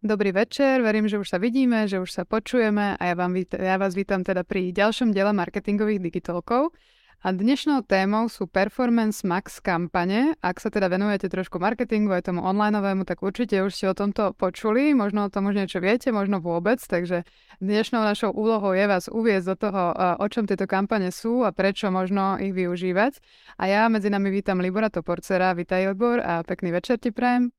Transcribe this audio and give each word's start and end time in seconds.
Dobrý 0.00 0.32
večer, 0.32 0.80
verím, 0.80 1.12
že 1.12 1.20
už 1.20 1.28
sa 1.28 1.36
vidíme, 1.36 1.84
že 1.84 2.00
už 2.00 2.08
sa 2.08 2.24
počujeme 2.24 2.96
a 2.96 3.02
ja, 3.04 3.12
vám, 3.12 3.36
ja 3.36 3.76
vás 3.76 3.92
vítam 3.92 4.24
teda 4.24 4.48
pri 4.48 4.72
ďalšom 4.72 5.12
diele 5.12 5.28
marketingových 5.36 6.00
digitálkov. 6.00 6.72
A 7.20 7.36
dnešnou 7.36 7.84
témou 7.84 8.32
sú 8.32 8.48
Performance 8.48 9.20
Max 9.28 9.60
kampane. 9.60 10.40
Ak 10.40 10.56
sa 10.56 10.72
teda 10.72 10.88
venujete 10.88 11.28
trošku 11.28 11.60
marketingu 11.60 12.16
aj 12.16 12.32
tomu 12.32 12.40
onlineovému, 12.40 13.04
tak 13.04 13.20
určite 13.20 13.60
už 13.60 13.76
ste 13.76 13.92
o 13.92 13.94
tomto 13.94 14.32
počuli, 14.40 14.96
možno 14.96 15.28
o 15.28 15.32
tom 15.32 15.52
už 15.52 15.60
niečo 15.60 15.84
viete, 15.84 16.08
možno 16.16 16.40
vôbec, 16.40 16.80
takže 16.80 17.28
dnešnou 17.60 18.00
našou 18.00 18.32
úlohou 18.32 18.72
je 18.72 18.88
vás 18.88 19.04
uviezť 19.04 19.46
do 19.52 19.56
toho, 19.68 19.82
o 20.16 20.26
čom 20.32 20.48
tieto 20.48 20.64
kampane 20.64 21.12
sú 21.12 21.44
a 21.44 21.52
prečo 21.52 21.92
možno 21.92 22.40
ich 22.40 22.56
využívať. 22.56 23.20
A 23.60 23.68
ja 23.68 23.84
medzi 23.92 24.08
nami 24.08 24.32
vítam 24.32 24.64
Libora 24.64 24.88
Toporcera, 24.88 25.52
vítaj 25.52 25.92
Libor 25.92 26.24
a 26.24 26.40
pekný 26.40 26.72
večer 26.72 26.96
ti 26.96 27.12
prajem. 27.12 27.52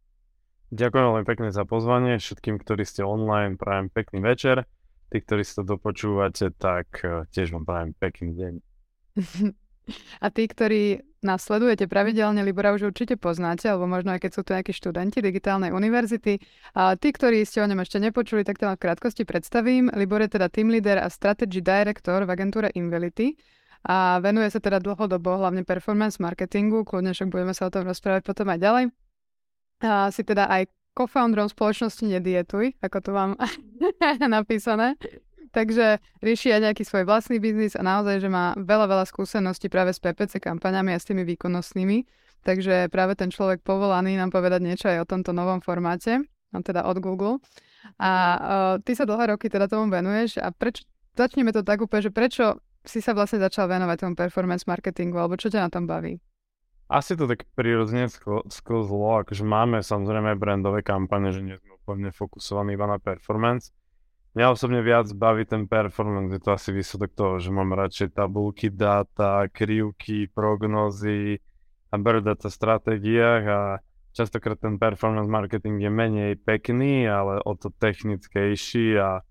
Ďakujem 0.71 1.03
veľmi 1.03 1.27
pekne 1.27 1.49
za 1.51 1.67
pozvanie. 1.67 2.15
Všetkým, 2.15 2.55
ktorí 2.55 2.87
ste 2.87 3.03
online, 3.03 3.59
prajem 3.59 3.91
pekný 3.91 4.23
večer. 4.23 4.63
Tí, 5.11 5.19
ktorí 5.19 5.43
sa 5.43 5.59
to 5.59 5.75
dopočúvate, 5.75 6.55
tak 6.55 7.03
eh, 7.03 7.27
tiež 7.27 7.51
vám 7.51 7.67
prajem 7.67 7.91
pekný 7.91 8.31
deň. 8.39 8.53
A 10.23 10.31
tí, 10.31 10.47
ktorí 10.47 11.03
nás 11.19 11.43
sledujete 11.43 11.91
pravidelne, 11.91 12.39
Libora 12.47 12.71
už 12.71 12.95
určite 12.95 13.19
poznáte, 13.19 13.67
alebo 13.67 13.83
možno 13.83 14.15
aj 14.15 14.23
keď 14.23 14.31
sú 14.31 14.41
tu 14.47 14.55
nejakí 14.55 14.71
študenti 14.71 15.19
digitálnej 15.19 15.75
univerzity. 15.75 16.39
A 16.71 16.95
tí, 16.95 17.11
ktorí 17.11 17.43
ste 17.43 17.59
o 17.59 17.67
ňom 17.67 17.83
ešte 17.83 17.99
nepočuli, 17.99 18.47
tak 18.47 18.55
to 18.55 18.71
v 18.71 18.79
krátkosti 18.79 19.27
predstavím. 19.27 19.91
Libor 19.91 20.23
je 20.23 20.39
teda 20.39 20.47
team 20.47 20.71
leader 20.71 21.03
a 21.03 21.11
strategy 21.11 21.59
director 21.59 22.23
v 22.23 22.31
agentúre 22.31 22.71
Invelity 22.79 23.35
a 23.83 24.23
venuje 24.23 24.47
sa 24.47 24.63
teda 24.63 24.79
dlhodobo 24.79 25.35
hlavne 25.35 25.67
performance 25.67 26.21
marketingu, 26.21 26.87
kľudne 26.87 27.11
však 27.11 27.27
budeme 27.27 27.51
sa 27.51 27.67
o 27.67 27.73
tom 27.73 27.83
rozprávať 27.83 28.23
potom 28.23 28.47
aj 28.47 28.61
ďalej 28.61 28.85
a 29.81 30.13
si 30.13 30.21
teda 30.21 30.47
aj 30.47 30.69
co-founderom 30.95 31.49
spoločnosti 31.49 32.03
Nedietuj, 32.05 32.77
ako 32.83 32.97
to 33.01 33.09
mám 33.15 33.31
napísané. 34.37 34.99
Takže 35.51 35.99
rieši 36.23 36.55
aj 36.55 36.71
nejaký 36.71 36.83
svoj 36.87 37.03
vlastný 37.03 37.43
biznis 37.43 37.75
a 37.75 37.83
naozaj, 37.83 38.23
že 38.23 38.29
má 38.31 38.55
veľa, 38.55 38.87
veľa 38.87 39.05
skúseností 39.09 39.67
práve 39.67 39.91
s 39.91 39.99
PPC 39.99 40.39
kampaňami 40.39 40.95
a 40.95 40.99
s 40.99 41.07
tými 41.09 41.27
výkonnostnými. 41.27 42.07
Takže 42.41 42.87
práve 42.87 43.19
ten 43.19 43.27
človek 43.27 43.59
povolaný 43.59 44.15
nám 44.15 44.31
povedať 44.31 44.63
niečo 44.63 44.87
aj 44.87 45.03
o 45.03 45.09
tomto 45.09 45.35
novom 45.35 45.59
formáte, 45.59 46.23
no 46.55 46.59
teda 46.63 46.87
od 46.87 47.03
Google. 47.03 47.43
A 47.99 48.11
uh, 48.11 48.39
ty 48.79 48.95
sa 48.95 49.03
dlhé 49.03 49.35
roky 49.35 49.51
teda 49.51 49.67
tomu 49.67 49.91
venuješ 49.91 50.39
a 50.39 50.55
prečo, 50.55 50.87
začneme 51.19 51.51
to 51.51 51.67
tak 51.67 51.83
úplne, 51.83 52.07
že 52.07 52.15
prečo 52.15 52.63
si 52.81 53.03
sa 53.03 53.13
vlastne 53.13 53.43
začal 53.43 53.69
venovať 53.69 53.97
tomu 54.07 54.13
performance 54.17 54.65
marketingu, 54.65 55.19
alebo 55.19 55.37
čo 55.37 55.51
ťa 55.51 55.67
na 55.67 55.69
tom 55.69 55.85
baví? 55.85 56.17
Asi 56.91 57.15
to 57.15 57.23
tak 57.23 57.47
prirodzene 57.55 58.11
sklzlo, 58.51 59.23
akože 59.23 59.47
máme 59.47 59.79
samozrejme 59.79 60.35
brandové 60.35 60.83
kampane, 60.83 61.31
že 61.31 61.39
nie 61.39 61.55
sme 61.55 61.79
úplne 61.79 62.11
fokusovaní 62.11 62.75
iba 62.75 62.83
na 62.83 62.99
performance. 62.99 63.71
Mňa 64.35 64.51
osobne 64.51 64.83
viac 64.83 65.07
baví 65.15 65.47
ten 65.47 65.71
performance, 65.71 66.35
je 66.35 66.43
to 66.43 66.51
asi 66.51 66.75
výsledok 66.75 67.11
toho, 67.15 67.33
že 67.39 67.47
mám 67.47 67.71
radšej 67.71 68.11
tabulky, 68.11 68.67
dáta, 68.67 69.47
krivky, 69.47 70.27
prognozy 70.35 71.39
a 71.91 71.95
data 71.95 72.51
stratégiách 72.51 73.43
a 73.47 73.59
častokrát 74.11 74.59
ten 74.59 74.75
performance 74.75 75.31
marketing 75.31 75.79
je 75.79 75.91
menej 75.91 76.35
pekný, 76.43 77.07
ale 77.07 77.39
o 77.39 77.55
to 77.55 77.71
technickejší 77.71 78.99
a 78.99 79.23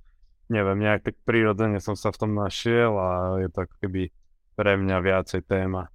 neviem, 0.48 0.80
nejak 0.80 1.12
tak 1.12 1.16
prirodzene 1.28 1.76
som 1.76 1.92
sa 1.92 2.08
v 2.08 2.24
tom 2.24 2.32
našiel 2.32 2.96
a 2.96 3.36
je 3.36 3.52
to 3.52 3.68
keby 3.84 4.08
pre 4.56 4.80
mňa 4.80 4.96
viacej 5.04 5.44
téma. 5.44 5.92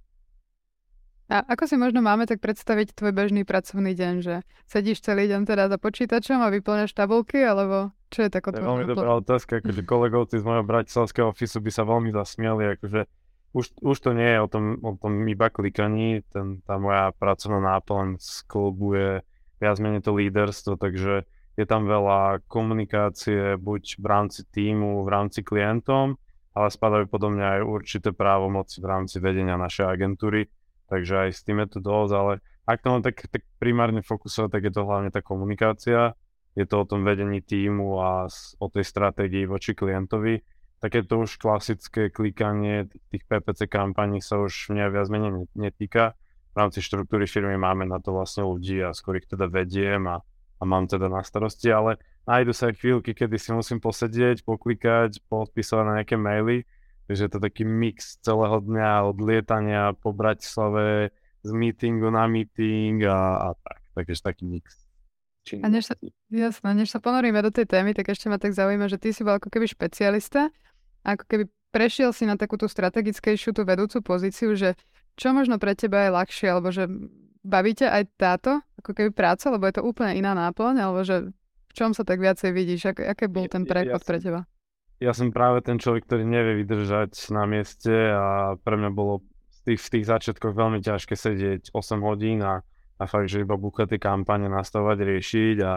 A 1.26 1.42
ako 1.42 1.66
si 1.66 1.74
možno 1.74 2.06
máme 2.06 2.22
tak 2.30 2.38
predstaviť 2.38 2.94
tvoj 2.94 3.10
bežný 3.10 3.42
pracovný 3.42 3.98
deň, 3.98 4.14
že 4.22 4.34
sedíš 4.70 5.02
celý 5.02 5.26
deň 5.26 5.42
teda 5.42 5.66
za 5.66 5.74
počítačom 5.74 6.38
a 6.38 6.54
vyplňaš 6.54 6.94
tabulky, 6.94 7.42
alebo 7.42 7.90
čo 8.14 8.26
je 8.26 8.30
taká 8.30 8.54
To 8.54 8.62
je 8.62 8.70
veľmi 8.70 8.86
dobrá 8.86 9.18
otázka, 9.18 9.58
akože 9.58 9.82
kolegovci 9.90 10.38
z 10.38 10.46
mojho 10.46 10.62
bratislavského 10.62 11.34
ofisu 11.34 11.58
by 11.58 11.70
sa 11.74 11.82
veľmi 11.82 12.14
zasmiali, 12.14 12.78
akože 12.78 13.00
už, 13.58 13.66
už 13.82 13.96
to 13.98 14.10
nie 14.14 14.30
je 14.36 14.38
o 14.38 14.48
tom, 14.48 14.78
o 14.78 14.94
tom 14.94 15.26
iba 15.26 15.50
klikaní, 15.50 16.22
ten, 16.30 16.62
tá 16.62 16.78
moja 16.78 17.10
pracovná 17.18 17.74
náplň 17.74 18.22
sklbuje 18.22 19.26
viac 19.58 19.76
menej 19.82 20.06
to 20.06 20.14
líderstvo, 20.14 20.78
takže 20.78 21.26
je 21.56 21.64
tam 21.64 21.88
veľa 21.88 22.46
komunikácie, 22.46 23.56
buď 23.58 23.98
v 23.98 24.06
rámci 24.06 24.44
týmu, 24.46 25.02
v 25.02 25.08
rámci 25.08 25.40
klientom, 25.40 26.20
ale 26.52 26.68
spadajú 26.68 27.08
podobne 27.08 27.42
aj 27.42 27.60
určité 27.64 28.12
právomoci 28.12 28.78
v 28.78 28.86
rámci 28.86 29.16
vedenia 29.18 29.56
našej 29.56 29.88
agentúry 29.88 30.46
takže 30.86 31.28
aj 31.28 31.30
s 31.34 31.40
tým 31.42 31.62
je 31.62 31.68
to 31.76 31.80
dosť, 31.82 32.12
ale 32.14 32.32
ak 32.66 32.82
to 32.82 32.88
mám 32.90 33.02
tak, 33.02 33.22
tak 33.30 33.42
primárne 33.62 34.02
fokusovať, 34.02 34.50
tak 34.50 34.62
je 34.66 34.72
to 34.74 34.82
hlavne 34.82 35.10
tá 35.14 35.22
komunikácia, 35.22 36.18
je 36.56 36.64
to 36.66 36.82
o 36.82 36.88
tom 36.88 37.06
vedení 37.06 37.44
týmu 37.44 38.00
a 38.00 38.26
o 38.58 38.66
tej 38.72 38.82
stratégii 38.82 39.44
voči 39.46 39.76
klientovi. 39.76 40.40
Takéto 40.80 41.20
už 41.20 41.36
klasické 41.36 42.08
klikanie 42.08 42.88
tých 43.12 43.24
PPC 43.28 43.68
kampaní 43.68 44.24
sa 44.24 44.40
už 44.40 44.72
mňa 44.72 44.86
viac 44.88 45.06
menej 45.12 45.46
netýka. 45.52 46.16
V 46.52 46.56
rámci 46.56 46.80
štruktúry 46.80 47.28
firmy 47.28 47.60
máme 47.60 47.84
na 47.84 48.00
to 48.00 48.16
vlastne 48.16 48.48
ľudí 48.48 48.80
a 48.80 48.96
skôr 48.96 49.20
ich 49.20 49.28
teda 49.28 49.46
vediem 49.52 50.08
a, 50.08 50.24
a 50.56 50.62
mám 50.64 50.88
teda 50.88 51.12
na 51.12 51.20
starosti, 51.20 51.68
ale 51.68 52.00
nájdu 52.24 52.52
sa 52.56 52.72
aj 52.72 52.80
chvíľky, 52.80 53.12
kedy 53.12 53.36
si 53.36 53.52
musím 53.52 53.76
posedieť, 53.76 54.40
poklikať, 54.40 55.20
podpísať 55.28 55.84
na 55.84 55.92
nejaké 56.00 56.16
maily, 56.16 56.64
Takže 57.06 57.22
je 57.26 57.32
to 57.32 57.40
taký 57.40 57.62
mix 57.62 58.18
celého 58.22 58.58
dňa 58.62 59.06
od 59.06 59.18
lietania 59.22 59.94
po 59.94 60.10
Bratislave 60.10 61.14
z 61.46 61.50
meetingu 61.54 62.10
na 62.10 62.26
meeting 62.26 63.06
a, 63.06 63.50
a 63.50 63.58
tak. 63.62 63.78
Takže 63.94 64.22
taký 64.22 64.44
mix. 64.44 64.86
A 65.62 65.70
než 65.70 65.86
sa, 65.86 65.94
jasné, 66.26 66.74
než 66.74 66.90
sa 66.90 66.98
ponoríme 66.98 67.38
do 67.38 67.54
tej 67.54 67.70
témy, 67.70 67.94
tak 67.94 68.10
ešte 68.10 68.26
ma 68.26 68.34
tak 68.34 68.50
zaujíma, 68.50 68.90
že 68.90 68.98
ty 68.98 69.14
si 69.14 69.22
bol 69.22 69.38
ako 69.38 69.46
keby 69.46 69.70
špecialista, 69.70 70.50
ako 71.06 71.22
keby 71.22 71.44
prešiel 71.70 72.10
si 72.10 72.26
na 72.26 72.34
takúto 72.34 72.66
strategickejšiu 72.66 73.54
tú 73.54 73.62
vedúcu 73.62 74.02
pozíciu, 74.02 74.58
že 74.58 74.74
čo 75.14 75.30
možno 75.30 75.62
pre 75.62 75.78
teba 75.78 76.02
je 76.02 76.10
ľahšie, 76.10 76.46
alebo 76.50 76.74
že 76.74 76.90
bavíte 77.46 77.86
aj 77.86 78.02
táto 78.18 78.58
ako 78.82 78.90
keby 78.90 79.10
práca, 79.14 79.46
lebo 79.54 79.70
je 79.70 79.78
to 79.78 79.86
úplne 79.86 80.18
iná 80.18 80.34
náplň, 80.34 80.82
alebo 80.82 81.06
že 81.06 81.30
v 81.30 81.72
čom 81.72 81.94
sa 81.94 82.02
tak 82.02 82.18
viacej 82.18 82.50
vidíš, 82.50 82.90
ak, 82.90 82.98
aké 83.06 83.30
bol 83.30 83.46
ten 83.46 83.62
prechod 83.62 84.02
pre 84.02 84.18
teba? 84.18 84.50
Ja 84.96 85.12
som 85.12 85.28
práve 85.28 85.60
ten 85.60 85.76
človek, 85.76 86.08
ktorý 86.08 86.24
nevie 86.24 86.64
vydržať 86.64 87.12
na 87.32 87.44
mieste 87.44 87.92
a 87.92 88.56
pre 88.56 88.80
mňa 88.80 88.90
bolo 88.92 89.20
v 89.20 89.58
tých, 89.72 89.80
v 89.84 89.88
tých 89.98 90.06
začiatkoch 90.08 90.56
veľmi 90.56 90.80
ťažké 90.80 91.12
sedieť 91.12 91.62
8 91.76 92.00
hodín 92.00 92.40
a, 92.40 92.64
a 92.96 93.04
fakt, 93.04 93.28
že 93.28 93.44
iba 93.44 93.60
buchať 93.60 93.96
tie 93.96 94.00
kampane 94.00 94.48
nastavovať, 94.48 94.96
riešiť 95.04 95.56
a, 95.68 95.74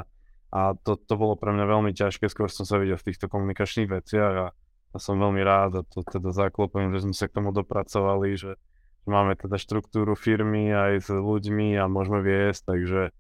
a 0.56 0.62
to, 0.80 0.96
to 0.96 1.14
bolo 1.20 1.36
pre 1.36 1.52
mňa 1.52 1.66
veľmi 1.68 1.92
ťažké, 1.92 2.32
skôr 2.32 2.48
som 2.48 2.64
sa 2.64 2.80
videl 2.80 2.96
v 2.96 3.08
týchto 3.12 3.28
komunikačných 3.28 3.92
veciach 3.92 4.34
a, 4.40 4.48
a 4.94 4.98
som 4.98 5.20
veľmi 5.20 5.44
rád 5.44 5.72
a 5.78 5.82
to 5.84 6.00
teda 6.08 6.32
zaklopujem, 6.32 6.96
že 6.96 7.04
sme 7.04 7.16
sa 7.16 7.28
k 7.28 7.36
tomu 7.44 7.52
dopracovali, 7.52 8.40
že 8.40 8.56
máme 9.04 9.36
teda 9.36 9.60
štruktúru 9.60 10.16
firmy 10.16 10.72
aj 10.72 10.92
s 11.04 11.10
ľuďmi 11.12 11.76
a 11.76 11.92
môžeme 11.92 12.24
viesť, 12.24 12.72
takže 12.72 13.12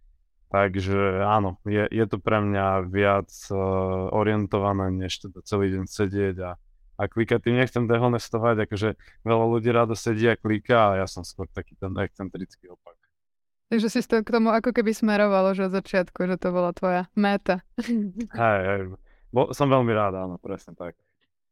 Takže 0.50 1.22
áno, 1.30 1.62
je, 1.62 1.86
je 1.94 2.06
to 2.10 2.18
pre 2.18 2.42
mňa 2.42 2.90
viac 2.90 3.30
uh, 3.54 4.10
orientované, 4.10 4.90
než 4.90 5.22
teda 5.22 5.46
celý 5.46 5.78
deň 5.78 5.86
sedieť 5.86 6.36
a, 6.42 6.58
a 6.98 7.04
klikať. 7.06 7.46
Tým 7.46 7.62
nechcem 7.62 7.86
dehonestovať, 7.86 8.66
akože 8.66 8.98
veľa 9.22 9.46
ľudí 9.46 9.70
rado 9.70 9.94
sedí 9.94 10.26
a 10.26 10.34
kliká 10.34 10.98
a 10.98 11.06
ja 11.06 11.08
som 11.08 11.22
skôr 11.22 11.46
taký 11.54 11.78
ten 11.78 11.94
excentrický 12.02 12.74
opak. 12.74 12.98
Takže 13.70 13.94
si 13.94 14.02
to 14.02 14.26
k 14.26 14.34
tomu 14.34 14.50
ako 14.50 14.74
keby 14.74 14.90
smerovalo, 14.90 15.54
že 15.54 15.70
od 15.70 15.78
začiatku, 15.78 16.26
že 16.26 16.42
to 16.42 16.50
bola 16.50 16.74
tvoja 16.74 17.06
méta. 17.14 17.62
Hej, 18.42 18.60
hej. 18.66 18.82
Bo, 19.30 19.54
som 19.54 19.70
veľmi 19.70 19.94
rád, 19.94 20.18
áno, 20.18 20.42
presne 20.42 20.74
tak. 20.74 20.98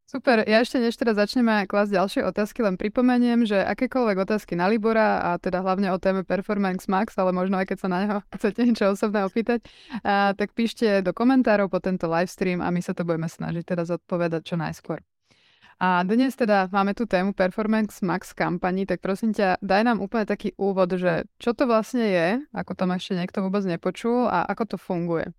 Super, 0.08 0.48
ja 0.48 0.64
ešte 0.64 0.80
než 0.80 0.96
teda 0.96 1.12
začneme 1.12 1.68
klásť 1.68 1.92
ďalšie 1.92 2.22
otázky, 2.32 2.64
len 2.64 2.80
pripomeniem, 2.80 3.44
že 3.44 3.60
akékoľvek 3.60 4.24
otázky 4.24 4.56
na 4.56 4.72
Libora 4.72 5.20
a 5.20 5.30
teda 5.36 5.60
hlavne 5.60 5.92
o 5.92 6.00
téme 6.00 6.24
Performance 6.24 6.88
Max, 6.88 7.20
ale 7.20 7.36
možno 7.36 7.60
aj 7.60 7.68
keď 7.68 7.78
sa 7.84 7.88
na 7.92 8.00
neho 8.08 8.18
chcete 8.40 8.64
niečo 8.64 8.96
osobné 8.96 9.28
opýtať, 9.28 9.68
a, 10.08 10.32
tak 10.32 10.56
píšte 10.56 11.04
do 11.04 11.12
komentárov 11.12 11.68
po 11.68 11.84
tento 11.84 12.08
livestream 12.08 12.64
a 12.64 12.72
my 12.72 12.80
sa 12.80 12.96
to 12.96 13.04
budeme 13.04 13.28
snažiť 13.28 13.68
teda 13.68 13.84
zodpovedať 13.84 14.48
čo 14.48 14.56
najskôr. 14.56 15.04
A 15.84 16.08
dnes 16.08 16.40
teda 16.40 16.72
máme 16.72 16.96
tu 16.96 17.04
tému 17.04 17.36
Performance 17.36 18.00
Max 18.00 18.32
kampani, 18.32 18.88
tak 18.88 19.04
prosím 19.04 19.36
ťa, 19.36 19.60
daj 19.60 19.92
nám 19.92 20.00
úplne 20.00 20.24
taký 20.24 20.56
úvod, 20.56 20.96
že 20.96 21.28
čo 21.36 21.52
to 21.52 21.68
vlastne 21.68 22.08
je, 22.08 22.28
ako 22.56 22.80
tam 22.80 22.96
ešte 22.96 23.12
niekto 23.12 23.44
vôbec 23.44 23.68
nepočul 23.68 24.24
a 24.32 24.48
ako 24.48 24.64
to 24.72 24.78
funguje. 24.80 25.36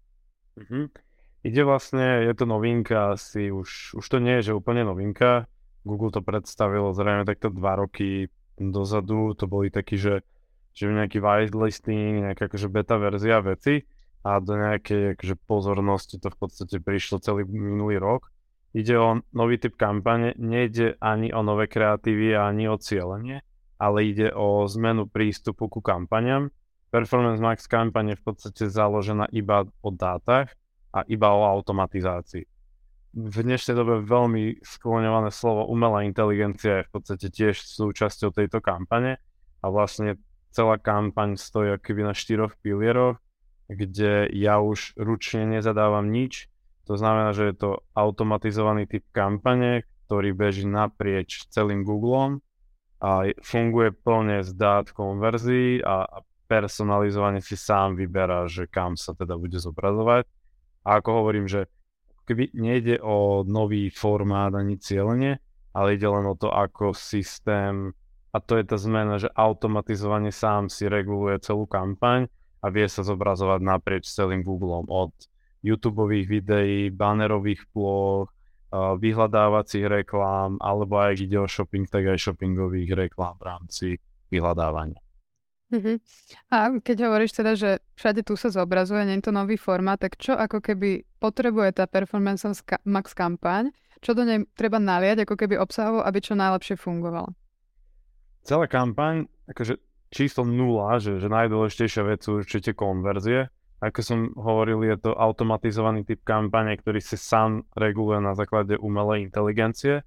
Mm-hmm. 0.60 1.07
Ide 1.46 1.62
vlastne, 1.62 2.26
je 2.26 2.34
to 2.34 2.50
novinka 2.50 3.14
asi, 3.14 3.54
už, 3.54 3.94
už 3.94 4.04
to 4.10 4.18
nie 4.18 4.42
je, 4.42 4.50
že 4.50 4.58
úplne 4.58 4.82
novinka. 4.82 5.46
Google 5.86 6.10
to 6.10 6.20
predstavilo 6.20 6.90
zrejme 6.90 7.22
takto 7.22 7.54
dva 7.54 7.78
roky 7.78 8.26
dozadu, 8.58 9.38
to 9.38 9.46
boli 9.46 9.70
takí, 9.70 9.94
že, 9.94 10.26
že 10.74 10.90
nejaký 10.90 11.22
whitelisting, 11.22 12.26
nejaká 12.26 12.50
akože 12.50 12.68
beta 12.68 12.98
verzia 12.98 13.38
veci 13.38 13.86
a 14.26 14.42
do 14.42 14.58
nejakej 14.58 15.14
akože 15.14 15.34
pozornosti 15.46 16.18
to 16.18 16.28
v 16.28 16.38
podstate 16.42 16.76
prišlo 16.82 17.22
celý 17.22 17.46
minulý 17.46 18.02
rok. 18.02 18.34
Ide 18.76 18.98
o 18.98 19.22
nový 19.32 19.56
typ 19.56 19.78
kampane, 19.78 20.36
nejde 20.36 21.00
ani 21.00 21.32
o 21.32 21.40
nové 21.40 21.70
kreatívy, 21.70 22.36
ani 22.36 22.68
o 22.68 22.76
cieľenie, 22.76 23.40
ale 23.80 23.98
ide 24.04 24.28
o 24.34 24.66
zmenu 24.68 25.08
prístupu 25.08 25.70
ku 25.70 25.80
kampaniam. 25.80 26.52
Performance 26.92 27.40
Max 27.40 27.64
kampaň 27.64 28.12
je 28.12 28.20
v 28.20 28.24
podstate 28.26 28.62
založená 28.68 29.30
iba 29.32 29.64
o 29.80 29.88
dátach, 29.88 30.52
a 30.92 31.04
iba 31.06 31.28
o 31.32 31.44
automatizácii. 31.44 32.44
V 33.18 33.36
dnešnej 33.40 33.74
dobe 33.74 34.04
veľmi 34.04 34.60
skloňované 34.60 35.32
slovo 35.32 35.66
umelá 35.72 36.04
inteligencia 36.04 36.84
je 36.84 36.86
v 36.86 36.92
podstate 36.92 37.26
tiež 37.32 37.64
súčasťou 37.64 38.30
tejto 38.30 38.60
kampane 38.60 39.16
a 39.64 39.66
vlastne 39.72 40.20
celá 40.52 40.76
kampaň 40.76 41.40
stojí 41.40 41.72
akoby 41.72 42.02
na 42.04 42.14
štyroch 42.14 42.56
pilieroch, 42.60 43.16
kde 43.68 44.28
ja 44.32 44.60
už 44.60 44.96
ručne 44.96 45.48
nezadávam 45.48 46.08
nič, 46.08 46.48
to 46.88 46.96
znamená, 46.96 47.36
že 47.36 47.52
je 47.52 47.54
to 47.60 47.70
automatizovaný 47.92 48.88
typ 48.88 49.04
kampane, 49.12 49.84
ktorý 50.08 50.32
beží 50.32 50.64
naprieč 50.64 51.44
celým 51.52 51.84
Googlem 51.84 52.40
a 52.96 53.28
funguje 53.44 53.92
plne 53.92 54.40
z 54.40 54.56
dát 54.56 54.88
konverzii 54.88 55.84
a 55.84 56.24
personalizovane 56.48 57.44
si 57.44 57.60
sám 57.60 57.92
vyberá, 57.92 58.48
že 58.48 58.64
kam 58.64 58.96
sa 58.96 59.12
teda 59.12 59.36
bude 59.36 59.60
zobrazovať. 59.60 60.24
A 60.88 61.04
ako 61.04 61.20
hovorím, 61.20 61.44
že 61.44 61.68
keby 62.24 62.56
nejde 62.56 62.96
o 63.04 63.44
nový 63.44 63.92
formát 63.92 64.56
ani 64.56 64.80
cieľenie, 64.80 65.36
ale 65.76 66.00
ide 66.00 66.08
len 66.08 66.24
o 66.24 66.32
to, 66.32 66.48
ako 66.48 66.96
systém, 66.96 67.92
a 68.32 68.40
to 68.40 68.56
je 68.56 68.64
tá 68.64 68.80
zmena, 68.80 69.20
že 69.20 69.28
automatizovane 69.32 70.32
sám 70.32 70.72
si 70.72 70.88
reguluje 70.88 71.40
celú 71.44 71.68
kampaň 71.68 72.28
a 72.64 72.72
vie 72.72 72.88
sa 72.88 73.04
zobrazovať 73.04 73.60
naprieč 73.60 74.08
celým 74.08 74.40
Googlem 74.40 74.88
od 74.88 75.12
YouTube 75.60 76.08
videí, 76.08 76.88
banerových 76.88 77.68
ploch, 77.72 78.32
vyhľadávacích 78.72 79.88
reklám, 79.88 80.60
alebo 80.60 81.00
ak 81.00 81.24
ide 81.24 81.40
o 81.40 81.48
shopping, 81.48 81.88
tak 81.88 82.04
aj 82.04 82.20
shoppingových 82.20 83.08
reklám 83.08 83.40
v 83.40 83.44
rámci 83.44 83.86
vyhľadávania. 84.28 85.00
Uh-huh. 85.68 86.00
A 86.48 86.80
keď 86.80 87.12
hovoríš 87.12 87.36
teda, 87.36 87.52
že 87.52 87.84
všade 88.00 88.24
tu 88.24 88.40
sa 88.40 88.48
zobrazuje, 88.48 89.04
nie 89.04 89.20
je 89.20 89.28
to 89.28 89.32
nový 89.36 89.60
formát, 89.60 90.00
tak 90.00 90.16
čo 90.16 90.32
ako 90.32 90.64
keby 90.64 91.04
potrebuje 91.20 91.76
tá 91.76 91.84
Performance 91.84 92.48
Max 92.88 93.12
kampaň, 93.12 93.68
čo 94.00 94.16
do 94.16 94.24
nej 94.24 94.48
treba 94.56 94.80
naliať 94.80 95.28
ako 95.28 95.34
keby 95.36 95.60
obsahovo, 95.60 96.00
aby 96.00 96.18
čo 96.24 96.38
najlepšie 96.38 96.80
fungovalo? 96.80 97.36
Celá 98.48 98.64
kampaň, 98.64 99.28
akože 99.44 99.76
číslo 100.08 100.48
nula, 100.48 100.96
že, 101.04 101.20
že 101.20 101.28
najdôležitejšia 101.28 102.02
vec 102.06 102.24
sú 102.24 102.40
určite 102.40 102.72
konverzie, 102.72 103.52
ako 103.78 104.00
som 104.02 104.18
hovoril, 104.34 104.82
je 104.88 104.96
to 104.98 105.14
automatizovaný 105.14 106.02
typ 106.02 106.24
kampane, 106.26 106.74
ktorý 106.74 106.98
si 106.98 107.14
sám 107.14 107.62
reguluje 107.78 108.18
na 108.18 108.34
základe 108.34 108.74
umelej 108.74 109.30
inteligencie 109.30 110.02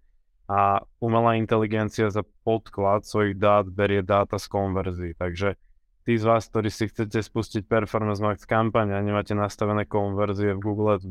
a 0.51 0.83
umelá 0.99 1.39
inteligencia 1.39 2.11
za 2.11 2.27
podklad 2.43 3.07
svojich 3.07 3.39
dát 3.39 3.71
berie 3.71 4.03
dáta 4.03 4.35
z 4.35 4.51
konverzií. 4.51 5.15
Takže 5.15 5.55
tí 6.03 6.19
z 6.19 6.27
vás, 6.27 6.51
ktorí 6.51 6.67
si 6.67 6.91
chcete 6.91 7.23
spustiť 7.23 7.63
Performance 7.63 8.19
Max 8.19 8.43
kampaň 8.43 8.91
a 8.91 8.99
nemáte 8.99 9.31
nastavené 9.31 9.87
konverzie 9.87 10.51
v 10.51 10.59
Google 10.59 10.99
Ads 10.99 11.07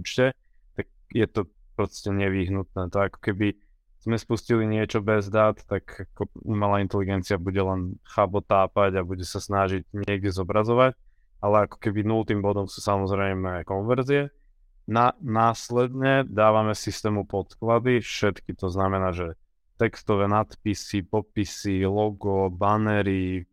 tak 0.77 0.87
je 1.17 1.25
to 1.25 1.49
proste 1.73 2.13
nevyhnutné. 2.13 2.93
To 2.93 2.99
ako 3.09 3.19
keby 3.25 3.57
sme 4.05 4.21
spustili 4.21 4.69
niečo 4.69 5.01
bez 5.01 5.33
dát, 5.33 5.57
tak 5.65 6.05
umelá 6.45 6.85
inteligencia 6.85 7.41
bude 7.41 7.65
len 7.65 7.97
chabotápať 8.05 9.01
a 9.01 9.09
bude 9.09 9.25
sa 9.25 9.41
snažiť 9.41 9.89
niekde 9.97 10.29
zobrazovať 10.29 10.93
ale 11.41 11.67
ako 11.67 11.77
keby 11.81 12.05
nultým 12.05 12.45
bodom 12.45 12.69
sú 12.69 12.85
samozrejme 12.85 13.65
konverzie. 13.65 14.29
Na, 14.91 15.15
následne 15.23 16.27
dávame 16.27 16.75
systému 16.75 17.23
podklady, 17.23 18.03
všetky, 18.03 18.59
to 18.59 18.67
znamená, 18.75 19.15
že 19.15 19.39
textové 19.79 20.27
nadpisy, 20.27 21.07
popisy, 21.07 21.87
logo, 21.87 22.51
banery, 22.51 23.47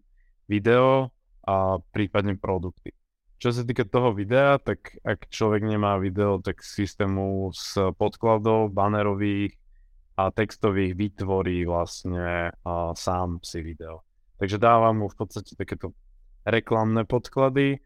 video 0.50 1.14
a 1.46 1.78
prípadne 1.94 2.42
produkty. 2.42 2.90
Čo 3.38 3.54
sa 3.54 3.62
týka 3.62 3.86
toho 3.86 4.18
videa, 4.18 4.58
tak 4.58 4.98
ak 5.06 5.30
človek 5.30 5.62
nemá 5.62 6.02
video, 6.02 6.42
tak 6.42 6.66
systému 6.66 7.54
z 7.54 7.94
podkladov, 7.94 8.74
banerových 8.74 9.54
a 10.18 10.34
textových 10.34 10.98
vytvorí 10.98 11.70
vlastne 11.70 12.50
a 12.50 12.98
sám 12.98 13.46
si 13.46 13.62
video. 13.62 14.02
Takže 14.42 14.58
dávam 14.58 15.06
mu 15.06 15.08
v 15.14 15.22
podstate 15.22 15.54
takéto 15.54 15.94
reklamné 16.50 17.06
podklady, 17.06 17.78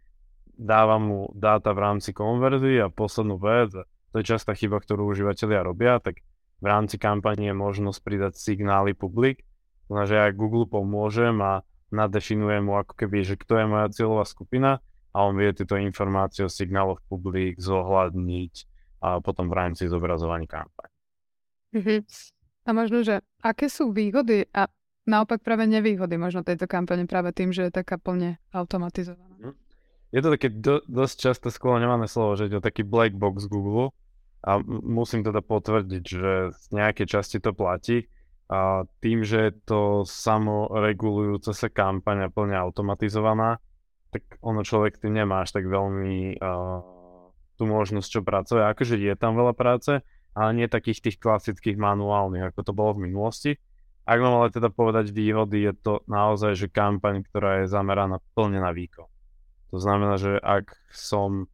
dáva 0.62 1.02
mu 1.02 1.34
dáta 1.34 1.74
v 1.74 1.82
rámci 1.82 2.14
konverzií 2.14 2.78
a 2.78 2.94
poslednú 2.94 3.42
vec, 3.42 3.74
to 4.14 4.16
je 4.22 4.26
častá 4.30 4.54
chyba, 4.54 4.78
ktorú 4.78 5.10
užívateľia 5.10 5.66
robia, 5.66 5.98
tak 5.98 6.22
v 6.62 6.66
rámci 6.70 7.02
kampani 7.02 7.50
je 7.50 7.56
možnosť 7.58 8.00
pridať 8.06 8.34
signály 8.38 8.94
publik, 8.94 9.42
znamená, 9.90 10.06
že 10.06 10.16
ja 10.22 10.30
Google 10.30 10.70
pomôžem 10.70 11.34
a 11.42 11.66
nadefinujem 11.90 12.70
mu 12.70 12.78
ako 12.78 12.94
keby, 12.94 13.26
že 13.26 13.42
kto 13.42 13.58
je 13.58 13.66
moja 13.66 13.88
cieľová 13.90 14.24
skupina 14.30 14.78
a 15.12 15.18
on 15.26 15.34
vie 15.34 15.50
tieto 15.58 15.76
informácie 15.76 16.46
o 16.46 16.54
signáloch 16.54 17.02
publik 17.10 17.58
zohľadniť 17.58 18.54
a 19.02 19.18
potom 19.20 19.50
v 19.50 19.58
rámci 19.58 19.90
zobrazovania 19.90 20.46
kampaň. 20.46 20.90
Mm-hmm. 21.74 22.00
A 22.62 22.70
možno, 22.78 23.02
že 23.02 23.26
aké 23.42 23.66
sú 23.66 23.90
výhody 23.90 24.46
a 24.54 24.70
naopak 25.10 25.42
práve 25.42 25.66
nevýhody 25.66 26.16
možno 26.22 26.46
tejto 26.46 26.70
kampane 26.70 27.10
práve 27.10 27.34
tým, 27.34 27.50
že 27.50 27.68
je 27.68 27.72
taká 27.74 27.98
plne 27.98 28.38
automatizovaná. 28.54 29.36
Mhm. 29.42 29.71
Je 30.12 30.20
to 30.20 30.36
také 30.36 30.52
do, 30.52 30.84
dosť 30.92 31.16
často 31.32 31.48
skloňované 31.48 32.08
slovo, 32.08 32.36
že 32.36 32.52
je 32.52 32.60
to 32.60 32.62
taký 32.64 32.84
black 32.84 33.16
box 33.16 33.48
Google 33.48 33.96
a 34.44 34.60
musím 34.68 35.24
teda 35.24 35.40
potvrdiť, 35.40 36.04
že 36.04 36.52
z 36.52 36.66
nejakej 36.76 37.08
časti 37.08 37.38
to 37.40 37.56
platí 37.56 38.12
a 38.52 38.84
tým, 39.00 39.24
že 39.24 39.48
je 39.48 39.52
to 39.64 39.82
samoregulujúca 40.04 41.56
sa 41.56 41.72
kampaň 41.72 42.28
a 42.28 42.34
plne 42.34 42.60
automatizovaná, 42.60 43.64
tak 44.12 44.28
ono 44.44 44.68
človek 44.68 45.00
tým 45.00 45.24
nemá 45.24 45.48
až 45.48 45.56
tak 45.56 45.72
veľmi 45.72 46.36
uh, 46.36 46.84
tú 47.56 47.64
možnosť 47.64 48.10
čo 48.12 48.22
pracovať. 48.28 48.64
Akože 48.76 49.00
je 49.00 49.16
tam 49.16 49.40
veľa 49.40 49.56
práce, 49.56 50.04
ale 50.36 50.50
nie 50.52 50.68
takých 50.68 51.00
tých 51.00 51.18
klasických 51.24 51.80
manuálnych, 51.80 52.52
ako 52.52 52.60
to 52.68 52.76
bolo 52.76 53.00
v 53.00 53.08
minulosti. 53.08 53.52
Ak 54.04 54.20
mám 54.20 54.44
ale 54.44 54.52
teda 54.52 54.74
povedať 54.74 55.14
výhody, 55.14 55.70
je 55.70 55.74
to 55.78 55.94
naozaj, 56.10 56.58
že 56.58 56.74
kampaň, 56.74 57.24
ktorá 57.24 57.64
je 57.64 57.72
zameraná 57.72 58.20
plne 58.36 58.60
na 58.60 58.74
výkon. 58.74 59.11
To 59.72 59.78
znamená, 59.80 60.20
že 60.20 60.36
ak 60.38 60.76
som 60.92 61.48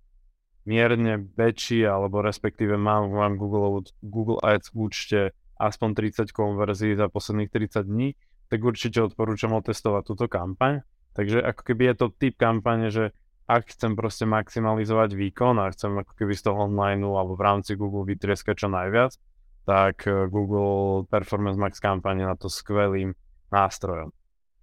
mierne 0.68 1.30
väčší, 1.38 1.88
alebo 1.88 2.20
respektíve 2.20 2.76
mám 2.76 3.14
v 3.14 3.40
Google, 3.40 3.88
Google 4.04 4.42
Ads 4.44 4.76
účte 4.76 5.32
aspoň 5.58 5.90
30 6.28 6.36
konverzií 6.36 6.94
za 6.94 7.08
posledných 7.08 7.50
30 7.50 7.88
dní, 7.88 8.14
tak 8.52 8.60
určite 8.62 9.00
odporúčam 9.00 9.56
otestovať 9.56 10.04
túto 10.06 10.26
kampaň. 10.28 10.84
Takže 11.16 11.42
ako 11.42 11.62
keby 11.66 11.84
je 11.94 11.96
to 11.98 12.08
typ 12.14 12.36
kampane, 12.38 12.88
že 12.94 13.16
ak 13.48 13.72
chcem 13.72 13.96
proste 13.96 14.28
maximalizovať 14.28 15.16
výkon 15.16 15.56
a 15.58 15.72
chcem 15.72 15.96
ako 16.04 16.14
keby 16.20 16.36
z 16.36 16.52
toho 16.52 16.68
online 16.68 17.00
alebo 17.00 17.40
v 17.40 17.46
rámci 17.48 17.80
Google 17.80 18.04
vytrieskať 18.04 18.68
čo 18.68 18.68
najviac, 18.68 19.16
tak 19.64 20.04
eh, 20.04 20.28
Google 20.28 21.08
Performance 21.08 21.56
Max 21.56 21.80
kampaň 21.80 22.28
na 22.28 22.36
to 22.36 22.52
skvelým 22.52 23.16
nástrojom. 23.50 24.12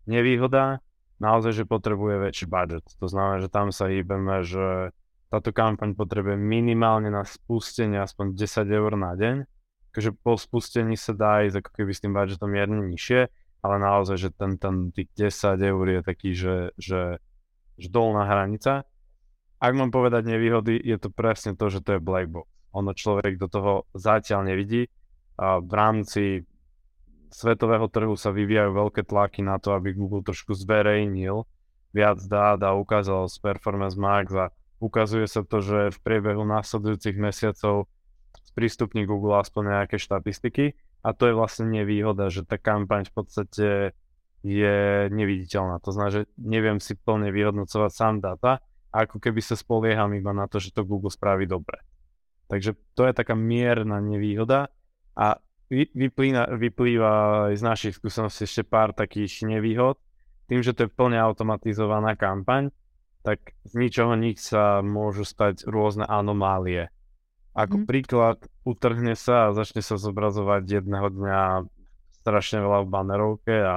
Nevýhoda, 0.04 0.84
naozaj, 1.24 1.64
že 1.64 1.64
potrebuje 1.64 2.28
väčší 2.28 2.46
budget. 2.46 2.84
To 3.00 3.08
znamená, 3.08 3.40
že 3.40 3.48
tam 3.48 3.72
sa 3.72 3.88
hýbeme, 3.88 4.44
že 4.44 4.92
táto 5.32 5.50
kampaň 5.50 5.96
potrebuje 5.96 6.36
minimálne 6.36 7.08
na 7.08 7.24
spustenie 7.24 7.96
aspoň 8.04 8.36
10 8.36 8.68
eur 8.68 8.92
na 9.00 9.16
deň. 9.16 9.48
Takže 9.96 10.10
po 10.20 10.36
spustení 10.36 11.00
sa 11.00 11.16
dá 11.16 11.48
ísť 11.48 11.64
ako 11.64 11.70
keby 11.72 11.90
s 11.96 12.02
tým 12.04 12.12
budgetom 12.12 12.50
mierne 12.50 12.84
nižšie, 12.92 13.20
ale 13.64 13.74
naozaj, 13.80 14.16
že 14.20 14.28
ten, 14.36 14.60
ten 14.60 14.92
tých 14.92 15.08
10 15.32 15.56
eur 15.56 15.84
je 15.88 16.00
taký, 16.04 16.30
že, 16.36 16.56
že, 16.76 17.18
že 17.80 17.88
dolná 17.88 18.28
hranica. 18.28 18.84
Ak 19.62 19.72
mám 19.72 19.88
povedať 19.88 20.28
nevýhody, 20.28 20.76
je 20.76 20.98
to 21.00 21.08
presne 21.08 21.56
to, 21.56 21.72
že 21.72 21.80
to 21.80 21.96
je 21.96 22.00
black 22.04 22.28
box 22.28 22.54
ono 22.74 22.90
človek 22.90 23.38
do 23.38 23.46
toho 23.46 23.72
zatiaľ 23.94 24.50
nevidí. 24.50 24.90
A 25.38 25.62
v 25.62 25.72
rámci 25.72 26.22
svetového 27.34 27.90
trhu 27.90 28.14
sa 28.14 28.30
vyvíjajú 28.30 28.70
veľké 28.70 29.02
tlaky 29.10 29.42
na 29.42 29.58
to, 29.58 29.74
aby 29.74 29.90
Google 29.90 30.22
trošku 30.22 30.54
zverejnil 30.54 31.42
viac 31.90 32.22
dát 32.30 32.62
a 32.62 32.78
ukázal 32.78 33.26
z 33.26 33.42
Performance 33.42 33.98
Max 33.98 34.30
a 34.30 34.54
ukazuje 34.78 35.26
sa 35.26 35.42
to, 35.42 35.58
že 35.58 35.90
v 35.90 35.98
priebehu 35.98 36.46
následujúcich 36.46 37.18
mesiacov 37.18 37.90
sprístupní 38.54 39.02
Google 39.02 39.42
aspoň 39.42 39.82
nejaké 39.82 39.98
štatistiky 39.98 40.78
a 41.02 41.10
to 41.10 41.26
je 41.26 41.34
vlastne 41.34 41.74
nevýhoda, 41.74 42.30
že 42.30 42.46
tá 42.46 42.54
kampaň 42.54 43.10
v 43.10 43.12
podstate 43.18 43.68
je 44.46 45.10
neviditeľná. 45.10 45.82
To 45.82 45.90
znamená, 45.90 46.22
že 46.22 46.22
neviem 46.38 46.78
si 46.78 46.94
plne 46.94 47.34
vyhodnocovať 47.34 47.90
sám 47.90 48.14
dáta, 48.22 48.62
ako 48.94 49.18
keby 49.18 49.42
sa 49.42 49.58
spolieham 49.58 50.14
iba 50.14 50.30
na 50.30 50.46
to, 50.46 50.62
že 50.62 50.70
to 50.70 50.86
Google 50.86 51.10
spraví 51.10 51.50
dobre. 51.50 51.82
Takže 52.46 52.78
to 52.94 53.10
je 53.10 53.12
taká 53.16 53.34
mierna 53.34 53.98
nevýhoda 53.98 54.70
a 55.18 55.42
vyplýva, 55.70 56.56
vyplýva 56.56 57.12
aj 57.50 57.54
z 57.56 57.62
našich 57.62 57.94
skúseností 57.96 58.44
ešte 58.44 58.62
pár 58.64 58.92
takých 58.92 59.44
nevýhod. 59.48 60.00
Tým, 60.48 60.60
že 60.60 60.76
to 60.76 60.86
je 60.86 60.92
plne 60.92 61.16
automatizovaná 61.16 62.20
kampaň, 62.20 62.68
tak 63.24 63.56
z 63.64 63.72
ničoho 63.72 64.12
nič 64.12 64.44
sa 64.52 64.84
môžu 64.84 65.24
stať 65.24 65.64
rôzne 65.64 66.04
anomálie. 66.04 66.92
Ako 67.56 67.82
mm. 67.82 67.86
príklad, 67.88 68.38
utrhne 68.66 69.16
sa 69.16 69.48
a 69.48 69.54
začne 69.56 69.80
sa 69.80 69.96
zobrazovať 69.96 70.84
jedného 70.84 71.08
dňa 71.08 71.64
strašne 72.20 72.60
veľa 72.60 72.84
v 72.84 72.92
banerovke 72.92 73.56
a 73.56 73.76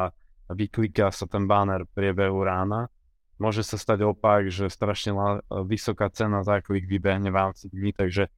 vykliká 0.51 1.13
sa 1.13 1.23
ten 1.29 1.47
banner 1.47 1.87
v 1.87 1.93
priebehu 1.95 2.43
rána 2.43 2.91
môže 3.41 3.61
sa 3.61 3.77
stať 3.77 4.05
opak, 4.05 4.49
že 4.49 4.69
strašne 4.69 5.41
vysoká 5.65 6.09
cena 6.09 6.41
za 6.41 6.61
klik 6.61 6.89
vybehne 6.89 7.29
v 7.29 7.37
rámci 7.37 7.69
dní, 7.69 7.93
takže 7.93 8.29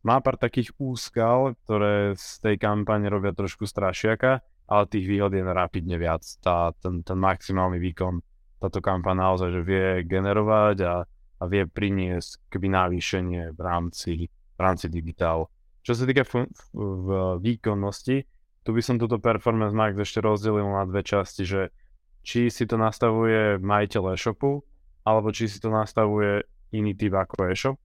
má 0.00 0.20
pár 0.24 0.40
takých 0.40 0.72
úskal, 0.80 1.56
ktoré 1.64 2.16
z 2.16 2.40
tej 2.40 2.56
kampane 2.56 3.06
robia 3.12 3.36
trošku 3.36 3.68
strašiaka, 3.68 4.40
ale 4.70 4.82
tých 4.86 5.06
výhod 5.06 5.34
je 5.34 5.42
rapidne 5.44 5.98
viac. 5.98 6.22
Tá, 6.40 6.72
ten, 6.78 7.02
ten 7.04 7.18
maximálny 7.18 7.76
výkon 7.76 8.22
táto 8.60 8.84
kampaň 8.84 9.24
naozaj 9.24 9.56
že 9.56 9.62
vie 9.64 9.86
generovať 10.04 10.76
a, 10.84 10.94
a 11.40 11.42
vie 11.48 11.64
priniesť 11.64 12.52
keby 12.52 12.68
navýšenie 12.68 13.56
v 13.56 13.60
rámci, 13.60 14.28
v 14.28 14.60
rámci 14.60 14.86
digitálu. 14.92 15.48
Čo 15.80 15.96
sa 15.96 16.04
týka 16.04 16.28
f- 16.28 16.52
v 16.76 17.08
výkonnosti, 17.40 18.20
tu 18.60 18.70
by 18.76 18.84
som 18.84 19.00
túto 19.00 19.16
Performance 19.16 19.72
Max 19.72 19.96
ešte 19.96 20.20
rozdelil 20.20 20.68
na 20.68 20.84
dve 20.84 21.00
časti, 21.00 21.48
že 21.48 21.72
či 22.20 22.52
si 22.52 22.68
to 22.68 22.76
nastavuje 22.76 23.56
majiteľ 23.56 24.12
e-shopu, 24.12 24.60
alebo 25.08 25.32
či 25.32 25.48
si 25.48 25.56
to 25.56 25.72
nastavuje 25.72 26.44
iný 26.76 26.92
typ 26.92 27.16
ako 27.16 27.48
e-shop, 27.48 27.80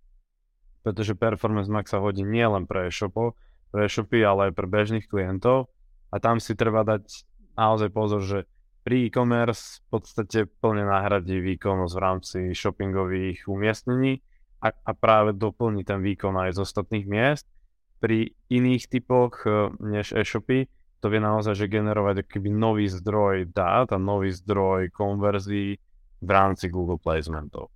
pretože 0.86 1.18
Performance 1.18 1.66
Max 1.66 1.90
sa 1.90 1.98
hodí 1.98 2.22
nielen 2.22 2.70
pre 2.70 2.94
e-shopov, 2.94 3.34
pre 3.74 3.90
e-shopy, 3.90 4.22
ale 4.22 4.54
aj 4.54 4.54
pre 4.54 4.70
bežných 4.70 5.10
klientov 5.10 5.74
a 6.14 6.22
tam 6.22 6.38
si 6.38 6.54
treba 6.54 6.86
dať 6.86 7.26
naozaj 7.58 7.90
pozor, 7.90 8.22
že 8.22 8.40
pri 8.86 9.10
e-commerce 9.10 9.82
v 9.82 9.98
podstate 9.98 10.46
plne 10.62 10.86
nahradí 10.86 11.42
výkonnosť 11.42 11.94
v 11.98 12.04
rámci 12.06 12.40
shoppingových 12.54 13.50
umiestnení 13.50 14.22
a, 14.62 14.70
a 14.70 14.92
práve 14.94 15.34
doplní 15.34 15.82
ten 15.82 16.06
výkon 16.06 16.38
aj 16.38 16.54
z 16.54 16.60
ostatných 16.62 17.10
miest 17.10 17.50
pri 17.98 18.38
iných 18.54 18.86
typoch 18.86 19.42
eh, 19.50 19.74
než 19.82 20.14
e-shopy 20.14 20.70
to 21.02 21.10
vie 21.10 21.22
naozaj 21.22 21.54
že 21.54 21.70
generovať 21.70 22.26
akýby 22.26 22.50
nový 22.54 22.86
zdroj 22.90 23.50
dát 23.50 23.90
a 23.90 23.98
nový 23.98 24.34
zdroj 24.34 24.94
konverzií 24.94 25.78
v 26.22 26.30
rámci 26.30 26.72
Google 26.72 26.98
Placementov. 26.98 27.75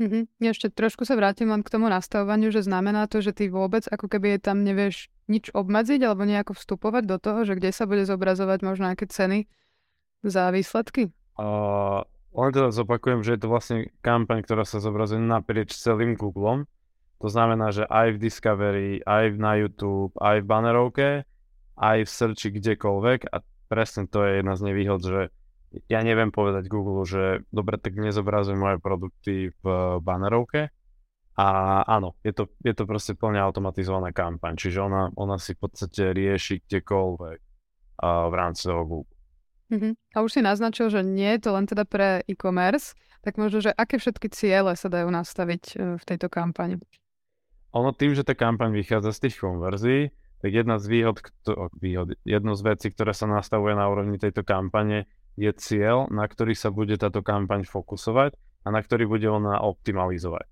Mm-hmm. 0.00 0.22
Ešte 0.40 0.72
trošku 0.72 1.04
sa 1.04 1.12
vrátim 1.12 1.52
len 1.52 1.60
k 1.60 1.68
tomu 1.68 1.92
nastavovaniu, 1.92 2.48
že 2.48 2.64
znamená 2.64 3.04
to, 3.04 3.20
že 3.20 3.36
ty 3.36 3.52
vôbec 3.52 3.84
ako 3.84 4.08
keby 4.08 4.40
tam 4.40 4.64
nevieš 4.64 5.12
nič 5.28 5.52
obmedziť 5.52 6.00
alebo 6.08 6.24
nejako 6.24 6.56
vstupovať 6.56 7.04
do 7.04 7.20
toho, 7.20 7.44
že 7.44 7.60
kde 7.60 7.70
sa 7.70 7.84
bude 7.84 8.08
zobrazovať 8.08 8.64
možno 8.64 8.88
aké 8.88 9.04
ceny 9.04 9.44
za 10.24 10.48
výsledky? 10.48 11.12
Uh, 11.36 12.00
len 12.32 12.50
teda 12.50 12.72
zopakujem, 12.72 13.20
že 13.20 13.36
je 13.36 13.40
to 13.44 13.52
vlastne 13.52 13.78
kampaň, 14.00 14.40
ktorá 14.40 14.64
sa 14.64 14.80
zobrazuje 14.80 15.20
naprieč 15.20 15.76
celým 15.76 16.16
Googlem 16.16 16.64
to 17.20 17.28
znamená, 17.28 17.68
že 17.68 17.84
aj 17.84 18.16
v 18.16 18.20
Discovery, 18.20 18.90
aj 19.04 19.36
na 19.36 19.60
YouTube, 19.60 20.16
aj 20.16 20.40
v 20.40 20.48
banerovke, 20.48 21.08
aj 21.76 22.08
v 22.08 22.10
searchi 22.10 22.48
kdekoľvek 22.48 23.28
a 23.28 23.44
presne 23.68 24.08
to 24.08 24.24
je 24.24 24.40
jedna 24.40 24.56
z 24.56 24.64
nevýhod, 24.64 25.00
že 25.04 25.22
ja 25.86 26.00
neviem 26.02 26.34
povedať 26.34 26.66
Google, 26.66 27.06
že 27.06 27.46
dobre, 27.54 27.78
tak 27.78 27.94
nezobrazujem 27.94 28.58
moje 28.58 28.78
produkty 28.82 29.54
v 29.62 29.64
banerovke 30.02 30.74
a 31.38 31.46
áno, 31.86 32.18
je 32.26 32.34
to, 32.34 32.50
je 32.60 32.74
to 32.74 32.84
proste 32.84 33.14
plne 33.16 33.38
automatizovaná 33.38 34.10
kampaň, 34.10 34.58
čiže 34.58 34.82
ona, 34.82 35.08
ona 35.14 35.38
si 35.38 35.54
v 35.54 35.62
podstate 35.64 36.10
rieši 36.10 36.66
kdekoľvek 36.66 37.38
uh, 37.40 38.28
v 38.28 38.34
rámci 38.34 38.66
toho 38.68 38.82
Google. 38.84 39.16
Uh-huh. 39.70 39.94
A 40.12 40.26
už 40.26 40.30
si 40.34 40.40
naznačil, 40.42 40.90
že 40.90 41.06
nie 41.06 41.38
je 41.38 41.46
to 41.46 41.50
len 41.54 41.64
teda 41.70 41.86
pre 41.86 42.26
e-commerce, 42.26 42.98
tak 43.22 43.38
možno, 43.38 43.62
že 43.62 43.70
aké 43.70 44.02
všetky 44.02 44.26
ciele 44.34 44.74
sa 44.74 44.90
dajú 44.90 45.06
nastaviť 45.06 45.62
uh, 45.78 45.94
v 45.96 46.04
tejto 46.04 46.26
kampani? 46.26 46.82
ono 47.70 47.94
tým, 47.94 48.18
že 48.18 48.26
tá 48.26 48.34
kampaň 48.34 48.74
vychádza 48.74 49.14
z 49.14 49.20
tých 49.28 49.36
konverzií, 49.38 50.10
tak 50.40 50.50
jedna 50.50 50.80
z 50.80 50.86
výhod, 50.90 51.16
kto, 51.22 51.70
výhod, 51.78 52.16
jedno 52.24 52.56
z 52.56 52.62
vecí, 52.64 52.86
ktoré 52.90 53.14
sa 53.14 53.28
nastavuje 53.30 53.76
na 53.76 53.86
úrovni 53.86 54.18
tejto 54.18 54.42
kampane, 54.42 55.06
je 55.38 55.50
cieľ, 55.54 56.10
na 56.10 56.26
ktorý 56.26 56.54
sa 56.54 56.72
bude 56.74 56.94
táto 56.98 57.22
kampaň 57.22 57.66
fokusovať 57.66 58.34
a 58.64 58.68
na 58.68 58.80
ktorý 58.82 59.06
bude 59.06 59.28
ona 59.30 59.62
optimalizovať. 59.62 60.46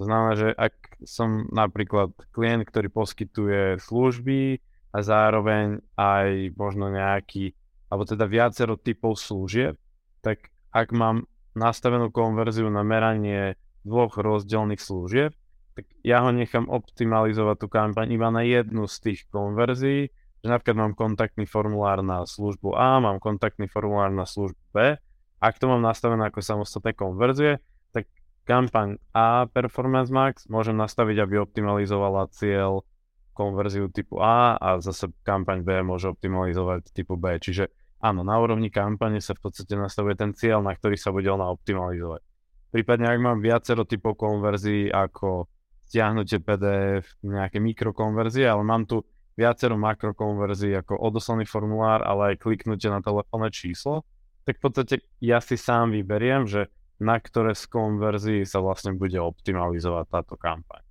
To 0.00 0.08
znamená, 0.08 0.32
že 0.34 0.48
ak 0.56 1.04
som 1.04 1.52
napríklad 1.52 2.16
klient, 2.32 2.64
ktorý 2.64 2.88
poskytuje 2.88 3.76
služby 3.76 4.58
a 4.92 4.98
zároveň 5.04 5.84
aj 6.00 6.56
možno 6.56 6.88
nejaký, 6.88 7.52
alebo 7.92 8.08
teda 8.08 8.24
viacero 8.24 8.80
typov 8.80 9.20
služieb, 9.20 9.76
tak 10.24 10.48
ak 10.72 10.96
mám 10.96 11.28
nastavenú 11.52 12.08
konverziu 12.08 12.72
na 12.72 12.80
meranie 12.80 13.60
dvoch 13.84 14.16
rozdielných 14.16 14.80
služieb, 14.80 15.36
tak 15.76 15.84
ja 16.04 16.24
ho 16.24 16.32
nechám 16.32 16.68
optimalizovať 16.68 17.56
tú 17.60 17.68
kampaň 17.68 18.12
iba 18.12 18.28
na 18.32 18.44
jednu 18.44 18.88
z 18.88 18.96
tých 19.00 19.20
konverzií, 19.28 20.12
že 20.42 20.50
napríklad 20.50 20.74
mám 20.74 20.92
kontaktný 20.98 21.46
formulár 21.46 22.02
na 22.02 22.26
službu 22.26 22.74
A, 22.74 22.98
mám 22.98 23.22
kontaktný 23.22 23.70
formulár 23.70 24.10
na 24.10 24.26
službu 24.26 24.62
B, 24.74 24.98
ak 25.42 25.58
to 25.58 25.70
mám 25.70 25.82
nastavené 25.82 26.30
ako 26.30 26.38
samostatné 26.42 26.94
konverzie, 26.94 27.62
tak 27.94 28.10
kampaň 28.46 28.98
A 29.14 29.46
Performance 29.50 30.10
Max 30.10 30.46
môžem 30.46 30.74
nastaviť, 30.74 31.16
aby 31.18 31.42
optimalizovala 31.42 32.30
cieľ 32.34 32.86
konverziu 33.34 33.90
typu 33.90 34.22
A 34.22 34.54
a 34.54 34.78
zase 34.78 35.10
kampaň 35.26 35.66
B 35.66 35.82
môže 35.82 36.10
optimalizovať 36.10 36.94
typu 36.94 37.18
B. 37.18 37.38
Čiže 37.42 37.70
áno, 37.98 38.22
na 38.22 38.38
úrovni 38.38 38.68
kampane 38.68 39.18
sa 39.18 39.34
v 39.34 39.50
podstate 39.50 39.74
nastavuje 39.74 40.14
ten 40.14 40.30
cieľ, 40.36 40.62
na 40.62 40.76
ktorý 40.76 40.94
sa 40.94 41.10
bude 41.10 41.26
ona 41.26 41.48
optimalizovať. 41.50 42.22
Prípadne 42.70 43.06
ak 43.08 43.18
mám 43.20 43.38
viacero 43.42 43.82
typov 43.82 44.14
konverzií 44.14 44.88
ako 44.88 45.48
stiahnutie 45.90 46.40
PDF, 46.40 47.04
nejaké 47.20 47.60
mikrokonverzie, 47.60 48.48
ale 48.48 48.62
mám 48.64 48.88
tu 48.88 49.04
viacero 49.42 49.74
makrokonverzií 49.74 50.78
ako 50.78 50.94
odoslaný 51.02 51.50
formulár, 51.50 52.06
ale 52.06 52.34
aj 52.34 52.46
kliknutie 52.46 52.86
na 52.86 53.02
telefónne 53.02 53.50
číslo, 53.50 54.06
tak 54.46 54.62
v 54.62 54.70
podstate 54.70 54.94
ja 55.18 55.42
si 55.42 55.58
sám 55.58 55.90
vyberiem, 55.90 56.46
že 56.46 56.70
na 57.02 57.18
ktoré 57.18 57.58
z 57.58 57.66
konverzií 57.66 58.42
sa 58.46 58.62
vlastne 58.62 58.94
bude 58.94 59.18
optimalizovať 59.18 60.06
táto 60.06 60.38
kampaň. 60.38 60.86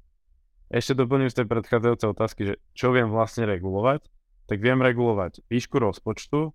Ešte 0.72 0.96
doplním 0.96 1.31
z 1.31 1.43
tej 1.43 1.48
predchádzajúcej 1.48 2.10
otázky, 2.12 2.41
že 2.48 2.55
čo 2.75 2.91
viem 2.91 3.08
vlastne 3.12 3.48
regulovať, 3.48 4.08
tak 4.48 4.60
viem 4.60 4.79
regulovať 4.84 5.48
výšku 5.48 5.79
rozpočtu, 5.79 6.51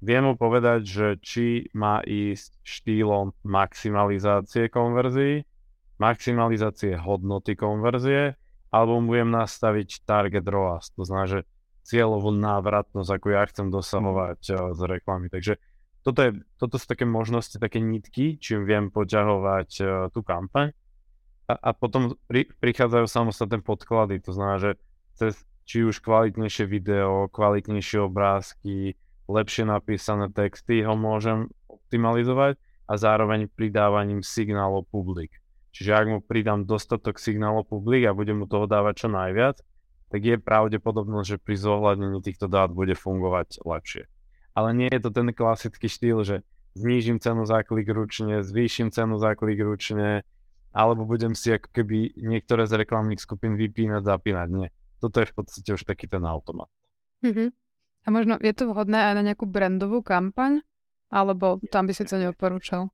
viem 0.00 0.24
mu 0.24 0.36
povedať, 0.36 0.80
že 0.84 1.06
či 1.20 1.68
má 1.76 2.00
ísť 2.04 2.52
štýlom 2.64 3.36
maximalizácie 3.44 4.68
konverzií, 4.72 5.44
maximalizácie 6.00 7.00
hodnoty 7.00 7.56
konverzie, 7.56 8.36
alebo 8.70 8.98
budem 9.02 9.30
nastaviť 9.30 10.02
target 10.04 10.46
ROAS, 10.46 10.92
to 10.94 11.06
znamená, 11.06 11.26
že 11.26 11.40
cieľovú 11.86 12.34
návratnosť, 12.34 13.10
ako 13.14 13.26
ja 13.30 13.42
chcem 13.46 13.70
dosahovať 13.70 14.40
uh, 14.50 14.56
z 14.74 14.80
reklamy. 14.90 15.30
Takže 15.30 15.62
toto, 16.02 16.20
je, 16.22 16.30
toto 16.58 16.78
sú 16.78 16.86
také 16.90 17.06
možnosti, 17.06 17.62
také 17.62 17.78
nitky, 17.78 18.42
čím 18.42 18.66
viem 18.66 18.90
poťahovať 18.90 19.70
uh, 19.80 19.86
tú 20.10 20.26
kampaň. 20.26 20.74
A, 21.46 21.54
a 21.54 21.70
potom 21.70 22.18
pri, 22.26 22.50
prichádzajú 22.58 23.06
samostatné 23.06 23.62
podklady, 23.62 24.18
to 24.18 24.34
znamená, 24.34 24.58
že 24.58 24.70
cez 25.14 25.46
či 25.66 25.82
už 25.82 25.98
kvalitnejšie 26.02 26.66
video, 26.66 27.26
kvalitnejšie 27.30 27.98
obrázky, 28.02 28.94
lepšie 29.26 29.66
napísané 29.66 30.30
texty 30.30 30.86
ho 30.86 30.94
môžem 30.94 31.50
optimalizovať 31.66 32.58
a 32.86 32.92
zároveň 32.94 33.50
pridávaním 33.50 34.22
signálov 34.22 34.86
publik. 34.90 35.34
Čiže 35.76 35.92
ak 35.92 36.06
mu 36.08 36.18
pridám 36.24 36.64
dostatok 36.64 37.20
signálov 37.20 37.68
publik 37.68 38.08
a 38.08 38.16
budem 38.16 38.40
mu 38.40 38.48
toho 38.48 38.64
dávať 38.64 39.04
čo 39.04 39.08
najviac, 39.12 39.60
tak 40.08 40.20
je 40.24 40.40
pravdepodobnosť, 40.40 41.36
že 41.36 41.42
pri 41.42 41.56
zohľadnení 41.60 42.24
týchto 42.24 42.48
dát 42.48 42.72
bude 42.72 42.96
fungovať 42.96 43.60
lepšie. 43.60 44.08
Ale 44.56 44.72
nie 44.72 44.88
je 44.88 45.04
to 45.04 45.12
ten 45.12 45.28
klasický 45.36 45.84
štýl, 45.84 46.24
že 46.24 46.40
znížim 46.80 47.20
cenu 47.20 47.44
za 47.44 47.60
klik 47.60 47.92
ručne, 47.92 48.40
zvýšim 48.40 48.88
cenu 48.88 49.20
za 49.20 49.36
klik 49.36 49.60
ručne, 49.60 50.24
alebo 50.72 51.04
budem 51.04 51.36
si 51.36 51.52
ako 51.52 51.68
keby 51.68 52.16
niektoré 52.24 52.64
z 52.64 52.80
reklamných 52.80 53.20
skupín 53.20 53.60
vypínať, 53.60 54.00
zapínať. 54.00 54.48
Nie. 54.48 54.68
Toto 54.96 55.20
je 55.20 55.28
v 55.28 55.34
podstate 55.36 55.76
už 55.76 55.84
taký 55.84 56.08
ten 56.08 56.24
automat. 56.24 56.72
Mm-hmm. 57.20 57.48
A 58.04 58.08
možno 58.08 58.40
je 58.40 58.52
to 58.56 58.72
vhodné 58.72 59.12
aj 59.12 59.14
na 59.20 59.22
nejakú 59.28 59.44
brandovú 59.44 60.00
kampaň? 60.00 60.64
Alebo 61.12 61.60
tam 61.68 61.84
by 61.84 61.92
si 61.92 62.08
to 62.08 62.16
neodporúčal? 62.16 62.88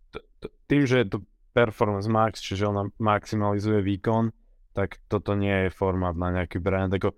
Tým, 0.66 0.82
že 0.82 1.06
je 1.06 1.06
to 1.14 1.18
Performance 1.52 2.08
Max, 2.08 2.40
čiže 2.40 2.64
ona 2.64 2.88
maximalizuje 2.96 3.84
výkon, 3.84 4.32
tak 4.72 4.96
toto 5.06 5.36
nie 5.36 5.68
je 5.68 5.70
formát 5.70 6.16
na 6.16 6.32
nejaký 6.40 6.56
brand. 6.58 6.88
Ako, 6.88 7.12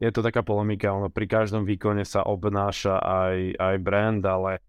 je 0.00 0.08
to 0.12 0.24
taká 0.24 0.40
polemika, 0.40 0.92
ono 0.92 1.12
pri 1.12 1.28
každom 1.28 1.68
výkone 1.68 2.04
sa 2.08 2.24
obnáša 2.24 3.00
aj, 3.00 3.36
aj 3.60 3.76
brand, 3.84 4.24
ale 4.24 4.60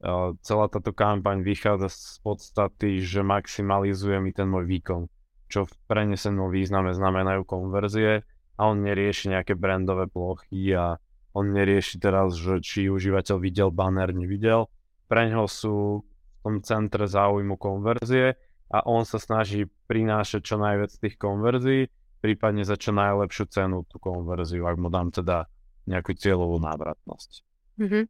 uh, 0.00 0.32
celá 0.40 0.72
táto 0.72 0.96
kampaň 0.96 1.44
vychádza 1.44 1.92
z 1.92 2.20
podstaty, 2.24 3.04
že 3.04 3.20
maximalizuje 3.20 4.16
mi 4.20 4.32
ten 4.32 4.48
môj 4.48 4.64
výkon, 4.64 5.08
čo 5.52 5.68
v 5.68 5.74
prenesenom 5.84 6.48
význame 6.48 6.96
znamenajú 6.96 7.44
konverzie 7.44 8.24
a 8.56 8.60
on 8.64 8.80
nerieši 8.80 9.36
nejaké 9.36 9.56
brandové 9.56 10.08
plochy 10.08 10.72
a 10.72 10.96
on 11.34 11.50
nerieši 11.50 11.98
teraz, 11.98 12.38
že 12.38 12.62
či 12.62 12.86
užívateľ 12.88 13.36
videl 13.42 13.68
banner, 13.74 14.14
nevidel. 14.14 14.70
Pre 15.10 15.20
neho 15.26 15.44
sú 15.50 16.00
v 16.00 16.38
tom 16.40 16.56
centre 16.62 17.04
záujmu 17.10 17.58
konverzie 17.58 18.38
a 18.74 18.82
on 18.82 19.06
sa 19.06 19.22
snaží 19.22 19.70
prinášať 19.86 20.42
čo 20.42 20.58
najviac 20.58 20.90
tých 20.98 21.14
konverzií, 21.14 21.86
prípadne 22.18 22.66
za 22.66 22.74
čo 22.74 22.90
najlepšiu 22.90 23.46
cenu 23.46 23.86
tú 23.86 24.02
konverziu, 24.02 24.66
ak 24.66 24.74
mu 24.82 24.90
dám 24.90 25.14
teda 25.14 25.46
nejakú 25.86 26.18
cieľovú 26.18 26.58
návratnosť. 26.58 27.46
Mm-hmm. 27.78 28.04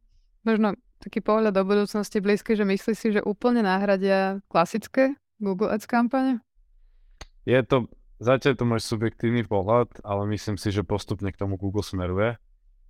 Možno 0.49 0.67
taký 0.97 1.21
pohľad 1.21 1.53
do 1.53 1.61
budúcnosti 1.61 2.17
blízky, 2.17 2.57
že 2.57 2.65
myslíš 2.65 2.97
si, 2.97 3.07
že 3.13 3.21
úplne 3.21 3.61
nahradia 3.61 4.41
klasické 4.49 5.13
Google 5.37 5.69
Ads 5.69 5.85
kampane? 5.85 6.41
Je 7.45 7.61
to, 7.61 7.85
zatiaľ 8.17 8.57
to 8.57 8.65
môj 8.65 8.81
subjektívny 8.81 9.45
pohľad, 9.45 10.01
ale 10.01 10.25
myslím 10.33 10.57
si, 10.57 10.73
že 10.73 10.81
postupne 10.81 11.29
k 11.29 11.37
tomu 11.37 11.61
Google 11.61 11.85
smeruje 11.85 12.41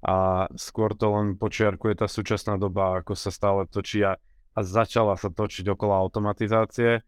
a 0.06 0.48
skôr 0.56 0.96
to 0.96 1.12
len 1.12 1.36
počiarkuje 1.36 2.00
tá 2.00 2.08
súčasná 2.08 2.56
doba, 2.56 3.04
ako 3.04 3.18
sa 3.18 3.34
stále 3.34 3.68
točí 3.68 4.06
a, 4.06 4.16
a 4.54 4.60
začala 4.64 5.20
sa 5.20 5.28
točiť 5.28 5.66
okolo 5.76 5.92
automatizácie. 5.92 7.04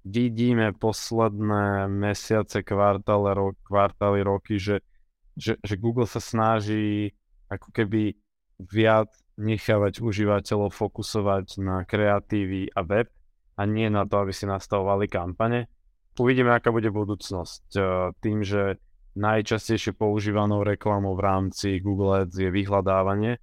Vidíme 0.00 0.72
posledné 0.72 1.84
mesiace, 1.92 2.64
kvartály, 2.64 3.36
ro, 3.36 3.52
kvartály 3.68 4.24
roky, 4.24 4.56
že, 4.56 4.80
že, 5.36 5.60
že 5.60 5.74
Google 5.76 6.08
sa 6.08 6.24
snaží 6.24 7.12
ako 7.52 7.68
keby 7.68 8.16
viac 8.60 9.12
nechávať 9.36 10.00
užívateľov 10.00 10.72
fokusovať 10.72 11.60
na 11.60 11.84
kreatívy 11.84 12.72
a 12.72 12.80
web 12.84 13.08
a 13.56 13.62
nie 13.68 13.88
na 13.92 14.08
to, 14.08 14.24
aby 14.24 14.32
si 14.32 14.48
nastavovali 14.48 15.08
kampane. 15.08 15.68
Uvidíme, 16.20 16.52
aká 16.52 16.68
bude 16.68 16.92
budúcnosť. 16.92 17.76
Tým, 18.20 18.44
že 18.44 18.76
najčastejšie 19.16 19.96
používanou 19.96 20.64
reklamou 20.64 21.16
v 21.16 21.24
rámci 21.24 21.68
Google 21.80 22.24
Ads 22.24 22.36
je 22.36 22.48
vyhľadávanie 22.52 23.40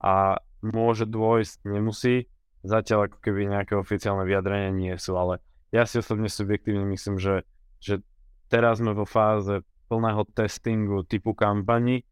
a 0.00 0.40
môže 0.64 1.04
dôjsť, 1.06 1.68
nemusí, 1.68 2.26
zatiaľ 2.66 3.12
ako 3.12 3.18
keby 3.22 3.52
nejaké 3.52 3.78
oficiálne 3.78 4.26
vyjadrenia 4.26 4.72
nie 4.74 4.94
sú, 4.98 5.14
ale 5.14 5.44
ja 5.72 5.84
si 5.84 6.00
osobne 6.00 6.32
subjektívne 6.32 6.84
myslím, 6.92 7.20
že, 7.20 7.44
že 7.78 8.00
teraz 8.48 8.80
sme 8.80 8.96
vo 8.96 9.04
fáze 9.04 9.60
plného 9.88 10.24
testingu 10.32 11.04
typu 11.04 11.32
kampani, 11.32 12.04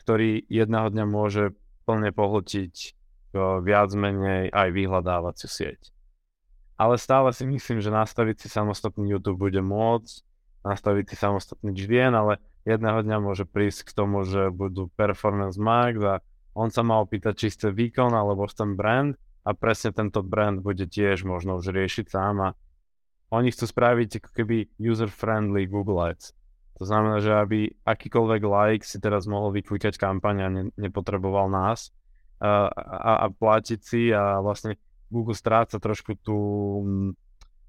ktorý 0.00 0.44
jedného 0.48 0.88
dňa 0.88 1.04
môže 1.04 1.52
plne 1.84 2.12
pohltiť 2.12 2.96
viac 3.36 3.90
menej 3.92 4.48
aj 4.48 4.68
vyhľadávaciu 4.72 5.48
sieť. 5.48 5.92
Ale 6.78 6.96
stále 6.96 7.34
si 7.34 7.44
myslím, 7.44 7.82
že 7.82 7.92
nastaviť 7.92 8.46
si 8.46 8.48
samostatný 8.48 9.10
YouTube 9.10 9.50
bude 9.50 9.60
môcť, 9.60 10.14
nastaviť 10.64 11.04
si 11.10 11.16
samostatný 11.18 11.70
GDN, 11.74 12.14
ale 12.14 12.32
jedného 12.64 13.02
dňa 13.02 13.18
môže 13.18 13.44
prísť 13.44 13.90
k 13.90 13.96
tomu, 13.96 14.22
že 14.22 14.54
budú 14.54 14.88
Performance 14.94 15.58
Max 15.58 15.98
a 16.00 16.14
on 16.54 16.70
sa 16.70 16.86
má 16.86 16.98
opýtať, 17.02 17.34
či 17.34 17.46
chce 17.54 17.68
výkon 17.74 18.14
alebo 18.14 18.46
ten 18.48 18.78
brand 18.78 19.14
a 19.42 19.50
presne 19.54 19.94
tento 19.94 20.22
brand 20.24 20.60
bude 20.60 20.86
tiež 20.86 21.24
možno 21.26 21.58
už 21.58 21.70
riešiť 21.70 22.06
sám 22.08 22.36
a 22.42 22.48
oni 23.28 23.52
chcú 23.52 23.64
spraviť 23.68 24.24
ako 24.24 24.30
keby 24.32 24.56
user-friendly 24.80 25.68
Google 25.68 26.00
Ads. 26.00 26.32
To 26.78 26.86
znamená, 26.86 27.18
že 27.18 27.34
aby 27.34 27.74
akýkoľvek 27.82 28.42
like 28.46 28.86
si 28.86 29.02
teraz 29.02 29.26
mohol 29.26 29.50
vyklikať 29.50 29.98
kampaň 29.98 30.36
a 30.46 30.48
ne, 30.48 30.62
nepotreboval 30.78 31.50
nás 31.50 31.90
a, 32.38 32.70
a, 32.70 33.12
a 33.24 33.34
platiť 33.34 33.80
si 33.82 34.02
a 34.14 34.38
vlastne 34.38 34.78
Google 35.10 35.34
stráca 35.34 35.82
trošku 35.82 36.14
tú, 36.22 36.38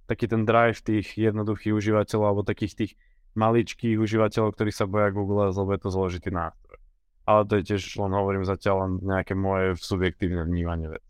taký 0.05 0.29
ten 0.29 0.45
drive 0.45 0.77
tých 0.85 1.17
jednoduchých 1.17 1.73
užívateľov 1.73 2.25
alebo 2.25 2.41
takých 2.45 2.73
tých 2.85 2.91
maličkých 3.33 3.97
užívateľov, 3.97 4.53
ktorí 4.53 4.69
sa 4.69 4.85
boja 4.85 5.09
Google, 5.09 5.49
lebo 5.49 5.71
je 5.73 5.81
to 5.81 5.89
zložitý 5.89 6.29
nástroj. 6.29 6.77
Ale 7.25 7.45
to 7.49 7.61
je 7.61 7.63
tiež, 7.73 7.81
len 7.97 8.13
hovorím 8.13 8.45
zatiaľ 8.45 8.75
len 8.85 8.91
nejaké 9.01 9.33
moje 9.33 9.77
subjektívne 9.81 10.45
vnímanie 10.45 10.89
veci. 10.89 11.09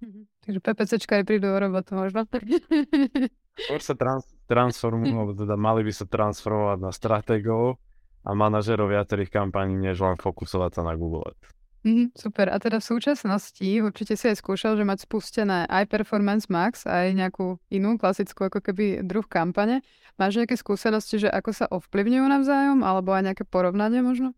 Mm-hmm. 0.00 0.24
Takže 0.44 0.60
PPCčka 0.64 1.12
aj 1.20 1.24
prídu 1.28 1.52
o 1.52 1.58
robotu 1.60 1.92
možno. 1.96 2.24
Skôr 3.66 3.80
sa 3.82 3.94
trans- 3.94 4.34
transformujú, 4.46 5.14
alebo 5.14 5.32
teda 5.36 5.54
mali 5.54 5.86
by 5.86 5.92
sa 5.94 6.06
transformovať 6.08 6.78
na 6.80 6.90
stratégov 6.90 7.78
a 8.24 8.30
manažerov 8.36 8.92
viacerých 8.92 9.32
kampaní, 9.32 9.78
než 9.78 10.00
len 10.02 10.16
fokusovať 10.20 10.70
sa 10.76 10.82
na 10.84 10.92
Google 10.98 11.32
Ads. 11.32 11.60
Mm, 11.80 12.12
super. 12.12 12.52
A 12.52 12.60
teda 12.60 12.76
v 12.76 12.88
súčasnosti 12.92 13.64
určite 13.80 14.12
si 14.12 14.28
aj 14.28 14.36
skúšal, 14.44 14.76
že 14.76 14.84
mať 14.84 15.08
spustené 15.08 15.64
aj 15.64 15.88
Performance 15.88 16.52
Max, 16.52 16.84
aj 16.84 17.16
nejakú 17.16 17.56
inú 17.72 17.96
klasickú 17.96 18.52
ako 18.52 18.60
keby 18.60 19.00
druh 19.00 19.24
kampane. 19.24 19.80
Máš 20.20 20.36
nejaké 20.36 20.60
skúsenosti, 20.60 21.24
že 21.24 21.32
ako 21.32 21.50
sa 21.56 21.64
ovplyvňujú 21.72 22.26
navzájom, 22.28 22.84
alebo 22.84 23.16
aj 23.16 23.32
nejaké 23.32 23.48
porovnanie 23.48 24.04
možno? 24.04 24.36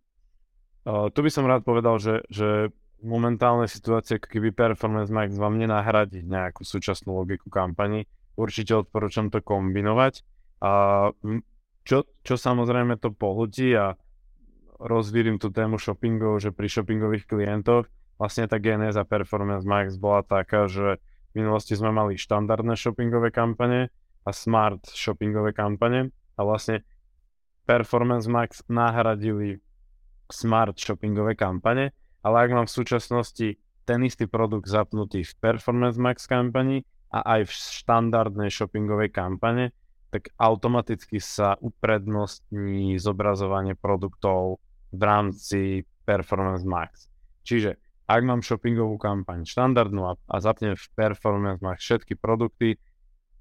Uh, 0.86 1.10
tu 1.10 1.26
by 1.26 1.30
som 1.34 1.42
rád 1.42 1.66
povedal, 1.66 1.98
že, 1.98 2.22
že 2.30 2.70
momentálnej 3.02 3.66
situácie, 3.66 4.22
keby 4.22 4.54
Performance 4.54 5.10
Max 5.10 5.34
vám 5.34 5.58
nenahradí 5.58 6.22
nejakú 6.22 6.62
súčasnú 6.62 7.18
logiku 7.18 7.50
kampani, 7.50 8.06
určite 8.36 8.76
odporúčam 8.76 9.28
to 9.28 9.44
kombinovať. 9.44 10.24
A 10.62 10.70
čo, 11.82 12.06
čo 12.22 12.34
samozrejme 12.38 12.94
to 12.98 13.10
pohltí 13.10 13.74
a 13.74 13.98
rozvírim 14.82 15.38
tú 15.38 15.50
tému 15.50 15.78
shoppingov, 15.78 16.42
že 16.42 16.50
pri 16.50 16.66
shoppingových 16.70 17.26
klientoch 17.26 17.86
vlastne 18.18 18.46
tá 18.46 18.58
genéza 18.58 19.02
Performance 19.06 19.66
Max 19.66 19.98
bola 19.98 20.22
taká, 20.22 20.66
že 20.66 21.02
v 21.34 21.42
minulosti 21.42 21.74
sme 21.74 21.90
mali 21.90 22.18
štandardné 22.18 22.74
shoppingové 22.78 23.34
kampane 23.34 23.90
a 24.22 24.30
smart 24.30 24.86
shoppingové 24.86 25.54
kampane 25.54 26.14
a 26.38 26.40
vlastne 26.42 26.86
Performance 27.66 28.26
Max 28.26 28.62
nahradili 28.66 29.62
smart 30.30 30.78
shoppingové 30.78 31.38
kampane, 31.38 31.94
ale 32.22 32.36
ak 32.46 32.50
mám 32.50 32.66
v 32.66 32.76
súčasnosti 32.78 33.48
ten 33.82 33.98
istý 34.06 34.30
produkt 34.30 34.70
zapnutý 34.70 35.26
v 35.26 35.34
Performance 35.42 35.98
Max 35.98 36.30
kampani 36.30 36.86
a 37.12 37.38
aj 37.38 37.46
v 37.46 37.52
štandardnej 37.52 38.48
shoppingovej 38.48 39.12
kampane, 39.12 39.76
tak 40.12 40.32
automaticky 40.36 41.20
sa 41.20 41.56
uprednostní 41.60 42.96
zobrazovanie 42.96 43.76
produktov 43.76 44.60
v 44.92 45.02
rámci 45.04 45.60
Performance 46.04 46.64
Max. 46.64 47.08
Čiže 47.44 47.80
ak 48.08 48.20
mám 48.24 48.44
shoppingovú 48.44 49.00
kampaň 49.00 49.48
štandardnú 49.48 50.04
a, 50.04 50.12
a 50.28 50.36
zapnem 50.40 50.76
v 50.76 50.84
Performance 50.92 51.64
Max 51.64 51.80
všetky 51.80 52.20
produkty, 52.20 52.76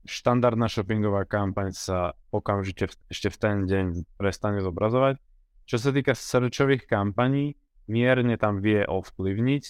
štandardná 0.07 0.71
shoppingová 0.71 1.27
kampaň 1.27 1.75
sa 1.75 2.15
okamžite 2.31 2.87
v, 2.87 2.93
ešte 3.11 3.27
v 3.29 3.37
ten 3.37 3.55
deň 3.67 3.85
prestane 4.15 4.63
zobrazovať. 4.63 5.19
Čo 5.67 5.77
sa 5.77 5.89
týka 5.91 6.15
searchových 6.15 6.87
kampaní, 6.87 7.59
mierne 7.91 8.39
tam 8.39 8.63
vie 8.63 8.83
ovplyvniť, 8.87 9.63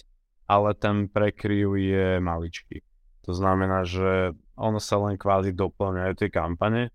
ale 0.47 0.77
ten 0.77 1.09
prekryv 1.09 1.77
je 1.81 2.07
maličký. 2.21 2.83
To 3.29 3.37
znamená, 3.37 3.85
že 3.85 4.33
ono 4.57 4.81
sa 4.81 4.97
len 4.97 5.17
kvázi 5.17 5.53
doplňajú 5.53 6.13
tie 6.17 6.29
kampane. 6.33 6.89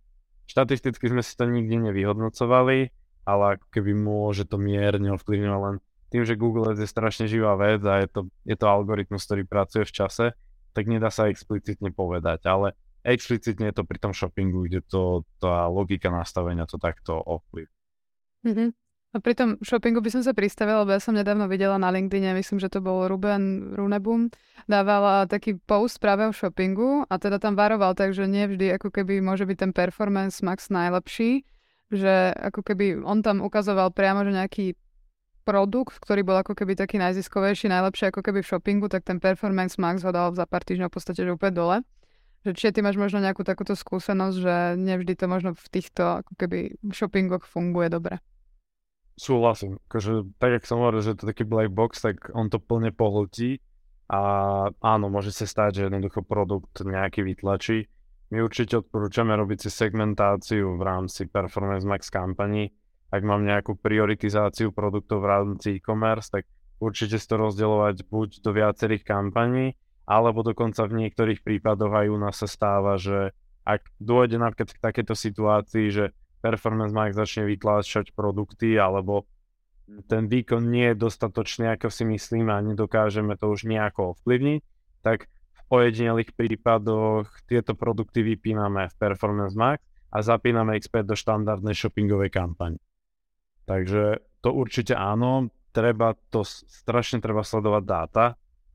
Štatisticky 0.46 1.10
sme 1.10 1.22
si 1.22 1.34
to 1.34 1.46
nikdy 1.46 1.78
nevyhodnocovali, 1.90 2.90
ale 3.26 3.58
keby 3.74 3.92
môže 3.94 4.46
to 4.46 4.58
mierne 4.58 5.14
ovplyvňovať 5.14 5.60
len 5.62 5.76
tým, 6.06 6.22
že 6.22 6.38
Google 6.38 6.70
Ads 6.70 6.86
je 6.86 6.90
strašne 6.90 7.26
živá 7.26 7.58
vec 7.58 7.82
a 7.82 7.98
je 7.98 8.08
to, 8.10 8.20
je 8.46 8.54
to 8.54 8.66
algoritmus, 8.70 9.26
ktorý 9.26 9.42
pracuje 9.42 9.82
v 9.82 9.94
čase, 9.94 10.26
tak 10.70 10.86
nedá 10.86 11.10
sa 11.10 11.26
explicitne 11.26 11.90
povedať, 11.90 12.46
ale 12.46 12.78
explicitne 13.02 13.74
je 13.74 13.76
to 13.82 13.84
pri 13.86 13.98
tom 13.98 14.14
shoppingu, 14.14 14.70
kde 14.70 14.86
to, 14.86 15.26
tá 15.42 15.66
logika 15.66 16.10
nastavenia 16.14 16.62
to 16.70 16.78
takto 16.78 17.18
ovplyv. 17.18 17.66
Mm-hmm. 18.46 18.68
A 19.16 19.20
pri 19.24 19.32
tom 19.32 19.56
shoppingu 19.64 20.04
by 20.04 20.12
som 20.12 20.20
sa 20.20 20.36
pristavila, 20.36 20.84
lebo 20.84 20.92
ja 20.92 21.00
som 21.00 21.16
nedávno 21.16 21.48
videla 21.48 21.80
na 21.80 21.88
LinkedIn, 21.88 22.36
myslím, 22.36 22.60
že 22.60 22.68
to 22.68 22.84
bol 22.84 23.08
Ruben 23.08 23.72
Runebum, 23.72 24.28
dával 24.68 25.24
taký 25.24 25.56
post 25.56 26.04
práve 26.04 26.28
o 26.28 26.36
shoppingu 26.36 27.08
a 27.08 27.16
teda 27.16 27.40
tam 27.40 27.56
varoval, 27.56 27.96
takže 27.96 28.28
nie 28.28 28.44
vždy 28.44 28.76
ako 28.76 28.92
keby 28.92 29.24
môže 29.24 29.48
byť 29.48 29.56
ten 29.56 29.72
performance 29.72 30.44
max 30.44 30.68
najlepší, 30.68 31.48
že 31.88 32.28
ako 32.36 32.60
keby 32.60 33.00
on 33.08 33.24
tam 33.24 33.40
ukazoval 33.40 33.88
priamo, 33.88 34.20
že 34.20 34.36
nejaký 34.36 34.66
produkt, 35.48 35.96
ktorý 35.96 36.20
bol 36.20 36.36
ako 36.36 36.52
keby 36.52 36.76
taký 36.76 37.00
najziskovejší, 37.00 37.72
najlepšie 37.72 38.12
ako 38.12 38.20
keby 38.20 38.44
v 38.44 38.48
shoppingu, 38.52 38.92
tak 38.92 39.00
ten 39.00 39.16
performance 39.16 39.80
max 39.80 40.04
ho 40.04 40.12
dal 40.12 40.36
za 40.36 40.44
pár 40.44 40.60
týždňov 40.60 40.92
v 40.92 40.96
podstate 41.00 41.24
že 41.24 41.32
úplne 41.32 41.56
dole. 41.56 41.76
Že 42.44 42.52
či 42.52 42.68
ty 42.68 42.84
máš 42.84 43.00
možno 43.00 43.24
nejakú 43.24 43.48
takúto 43.48 43.72
skúsenosť, 43.72 44.36
že 44.44 44.54
nevždy 44.76 45.16
to 45.16 45.24
možno 45.24 45.56
v 45.56 45.66
týchto 45.72 46.20
ako 46.20 46.36
keby 46.36 46.76
shoppingoch 46.92 47.48
funguje 47.48 47.88
dobre. 47.88 48.20
Súhlasím. 49.16 49.80
Akože, 49.88 50.28
tak, 50.36 50.60
jak 50.60 50.64
som 50.68 50.84
hovoril, 50.84 51.00
že 51.00 51.16
to 51.16 51.24
taký 51.24 51.48
black 51.48 51.72
box, 51.72 52.04
tak 52.04 52.28
on 52.36 52.52
to 52.52 52.60
plne 52.60 52.92
pohltí 52.92 53.64
a 54.12 54.20
áno, 54.70 55.08
môže 55.08 55.32
sa 55.32 55.48
stať, 55.48 55.80
že 55.80 55.82
jednoducho 55.88 56.20
produkt 56.20 56.84
nejaký 56.84 57.24
vytlačí. 57.24 57.88
My 58.30 58.44
určite 58.44 58.84
odporúčame 58.84 59.32
robiť 59.34 59.66
si 59.66 59.70
segmentáciu 59.72 60.76
v 60.76 60.82
rámci 60.82 61.26
Performance 61.26 61.86
Max 61.88 62.12
kampaní. 62.12 62.70
Ak 63.08 63.22
mám 63.22 63.46
nejakú 63.46 63.78
prioritizáciu 63.78 64.74
produktov 64.74 65.22
v 65.22 65.30
rámci 65.30 65.68
e-commerce, 65.78 66.28
tak 66.28 66.44
určite 66.76 67.16
si 67.16 67.26
to 67.26 67.38
rozdielovať 67.38 68.04
buď 68.10 68.42
do 68.42 68.50
viacerých 68.50 69.06
kampaní, 69.06 69.78
alebo 70.04 70.44
dokonca 70.44 70.84
v 70.86 71.06
niektorých 71.06 71.40
prípadoch 71.40 71.90
aj 71.90 72.06
u 72.10 72.18
nás 72.18 72.36
sa 72.36 72.50
stáva, 72.50 72.98
že 72.98 73.32
ak 73.66 73.82
dôjde 73.98 74.38
napríklad 74.38 74.70
k 74.74 74.82
takéto 74.82 75.14
situácii, 75.18 75.86
že 75.90 76.04
Performance 76.40 76.94
Max 76.94 77.16
začne 77.16 77.48
vytláčať 77.48 78.12
produkty 78.12 78.76
alebo 78.76 79.24
ten 80.10 80.26
výkon 80.26 80.66
nie 80.66 80.92
je 80.92 80.98
dostatočný, 80.98 81.70
ako 81.78 81.88
si 81.94 82.02
myslíme 82.02 82.50
a 82.50 82.64
nedokážeme 82.64 83.38
to 83.38 83.54
už 83.54 83.70
nejako 83.70 84.18
ovplyvniť, 84.18 84.60
tak 85.06 85.30
v 85.30 85.60
ojedinelých 85.70 86.34
prípadoch 86.34 87.30
tieto 87.46 87.78
produkty 87.78 88.26
vypíname 88.26 88.90
v 88.90 88.94
Performance 88.98 89.54
Max 89.54 89.78
a 90.10 90.18
zapíname 90.26 90.78
späť 90.82 91.14
do 91.14 91.16
štandardnej 91.18 91.74
shoppingovej 91.74 92.34
kampane. 92.34 92.78
Takže 93.66 94.22
to 94.42 94.50
určite 94.54 94.94
áno, 94.94 95.50
treba 95.70 96.18
to, 96.30 96.42
strašne 96.46 97.22
treba 97.22 97.46
sledovať 97.46 97.82
dáta 97.86 98.26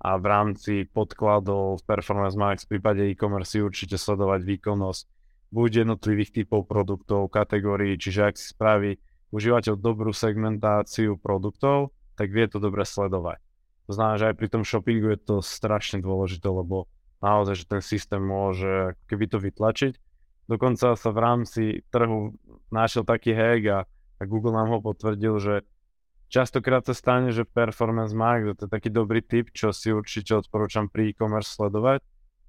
a 0.01 0.09
v 0.17 0.25
rámci 0.25 0.73
podkladov 0.87 1.83
v 1.83 1.87
Performance 1.87 2.39
Max 2.39 2.63
v 2.63 2.77
prípade 2.77 3.03
e-commerce 3.07 3.59
určite 3.59 3.99
sledovať 3.99 4.43
výkonnosť 4.47 5.03
buď 5.51 5.85
jednotlivých 5.85 6.31
typov 6.31 6.65
produktov, 6.65 7.27
kategórií, 7.27 7.99
čiže 7.99 8.31
ak 8.31 8.35
si 8.39 8.55
spraví 8.55 8.97
užívateľ 9.35 9.75
dobrú 9.75 10.11
segmentáciu 10.15 11.19
produktov, 11.19 11.91
tak 12.15 12.31
vie 12.31 12.47
to 12.47 12.59
dobre 12.59 12.87
sledovať. 12.87 13.39
To 13.87 13.91
znamená, 13.95 14.15
že 14.19 14.27
aj 14.31 14.35
pri 14.39 14.47
tom 14.47 14.63
shoppingu 14.63 15.11
je 15.11 15.19
to 15.19 15.35
strašne 15.43 15.99
dôležité, 15.99 16.47
lebo 16.47 16.87
naozaj, 17.19 17.63
že 17.63 17.65
ten 17.67 17.81
systém 17.83 18.23
môže 18.23 18.95
keby 19.11 19.25
to 19.27 19.37
vytlačiť. 19.43 19.93
Dokonca 20.47 20.95
sa 20.95 21.09
v 21.11 21.19
rámci 21.19 21.63
trhu 21.91 22.35
našiel 22.71 23.03
taký 23.07 23.35
hack 23.35 23.63
a, 23.71 23.79
a 24.19 24.21
Google 24.23 24.55
nám 24.55 24.71
ho 24.75 24.79
potvrdil, 24.83 25.35
že 25.39 25.55
častokrát 26.31 26.87
sa 26.87 26.95
stane, 26.95 27.35
že 27.35 27.47
Performance 27.47 28.15
Max, 28.15 28.55
to 28.59 28.67
je 28.67 28.71
taký 28.71 28.87
dobrý 28.91 29.19
tip, 29.23 29.51
čo 29.51 29.75
si 29.75 29.91
určite 29.91 30.39
odporúčam 30.39 30.87
pri 30.87 31.11
e-commerce 31.11 31.55
sledovať, 31.55 31.99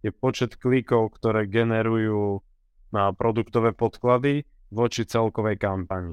je 0.03 0.11
počet 0.11 0.59
klikov, 0.59 1.15
ktoré 1.15 1.47
generujú 1.47 2.43
na 2.92 3.11
produktové 3.16 3.72
podklady 3.72 4.44
voči 4.72 5.09
celkovej 5.09 5.57
kampani. 5.59 6.12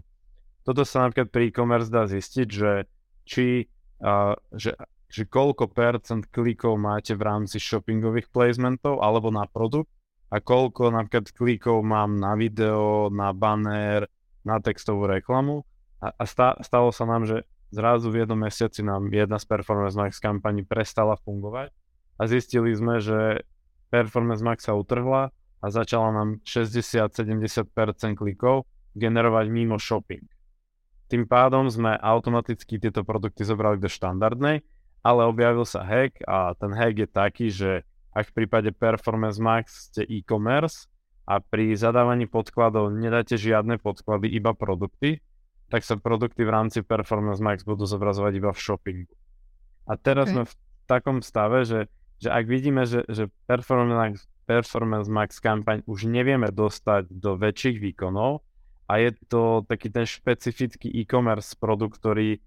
Toto 0.64 0.84
sa 0.84 1.08
napríklad 1.08 1.30
pri 1.32 1.44
e-commerce 1.52 1.92
dá 1.92 2.08
zistiť, 2.08 2.48
že 2.48 2.72
či, 3.24 3.68
uh, 4.04 4.36
že, 4.56 4.76
že 5.08 5.24
koľko 5.28 5.72
percent 5.72 6.28
klikov 6.32 6.80
máte 6.80 7.16
v 7.16 7.24
rámci 7.24 7.60
shoppingových 7.60 8.32
placementov 8.32 9.00
alebo 9.00 9.32
na 9.32 9.48
produkt 9.48 9.92
a 10.30 10.38
koľko 10.44 10.94
napríklad 10.94 11.32
klikov 11.34 11.82
mám 11.82 12.20
na 12.20 12.38
video, 12.38 13.10
na 13.10 13.34
banner, 13.34 14.06
na 14.46 14.62
textovú 14.62 15.10
reklamu. 15.10 15.66
A, 16.00 16.16
a 16.16 16.24
stá, 16.24 16.56
stalo 16.64 16.94
sa 16.94 17.04
nám, 17.04 17.26
že 17.26 17.44
zrazu 17.74 18.14
v 18.14 18.24
jednom 18.24 18.40
mesiaci 18.40 18.86
nám 18.86 19.10
jedna 19.10 19.38
z 19.38 19.46
Performance 19.50 19.98
Max 19.98 20.22
kampaní 20.22 20.64
prestala 20.64 21.18
fungovať 21.22 21.74
a 22.20 22.22
zistili 22.28 22.72
sme, 22.76 23.02
že 23.02 23.44
Performance 23.90 24.46
Max 24.46 24.70
sa 24.70 24.78
utrhla 24.78 25.34
a 25.60 25.66
začala 25.68 26.16
nám 26.16 26.30
60-70% 26.48 27.72
klikov 28.16 28.64
generovať 28.96 29.46
mimo 29.52 29.76
shopping. 29.76 30.24
Tým 31.10 31.26
pádom 31.26 31.66
sme 31.68 31.98
automaticky 31.98 32.78
tieto 32.78 33.02
produkty 33.02 33.42
zobrali 33.42 33.82
do 33.82 33.90
štandardnej, 33.90 34.62
ale 35.02 35.26
objavil 35.26 35.66
sa 35.66 35.82
hack 35.82 36.22
a 36.30 36.54
ten 36.54 36.70
hack 36.76 36.96
je 36.96 37.10
taký, 37.10 37.48
že 37.50 37.72
ak 38.14 38.30
v 38.30 38.36
prípade 38.44 38.70
Performance 38.74 39.42
Max 39.42 39.90
ste 39.90 40.06
e-commerce 40.06 40.86
a 41.26 41.42
pri 41.42 41.74
zadávaní 41.78 42.26
podkladov 42.26 42.94
nedáte 42.94 43.38
žiadne 43.38 43.78
podklady, 43.82 44.30
iba 44.34 44.54
produkty, 44.54 45.22
tak 45.70 45.86
sa 45.86 45.98
produkty 45.98 46.42
v 46.42 46.52
rámci 46.54 46.82
Performance 46.82 47.42
Max 47.42 47.62
budú 47.62 47.86
zobrazovať 47.86 48.34
iba 48.42 48.52
v 48.54 48.60
shoppingu. 48.60 49.14
A 49.90 49.98
teraz 49.98 50.30
okay. 50.30 50.34
sme 50.34 50.44
v 50.50 50.54
takom 50.90 51.18
stave, 51.22 51.66
že, 51.66 51.90
že 52.18 52.30
ak 52.34 52.46
vidíme, 52.50 52.86
že, 52.86 53.06
že 53.10 53.30
Performance 53.46 54.26
Performance 54.50 55.06
Max 55.06 55.38
kampaň 55.38 55.86
už 55.86 56.10
nevieme 56.10 56.50
dostať 56.50 57.14
do 57.14 57.38
väčších 57.38 57.78
výkonov 57.78 58.42
a 58.90 58.98
je 58.98 59.14
to 59.30 59.62
taký 59.70 59.94
ten 59.94 60.10
špecifický 60.10 60.90
e-commerce 60.90 61.54
produkt, 61.54 62.02
ktorý, 62.02 62.42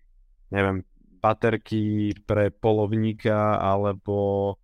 neviem, 0.51 0.83
baterky 1.23 2.11
pre 2.27 2.51
polovníka 2.51 3.55
alebo 3.63 4.59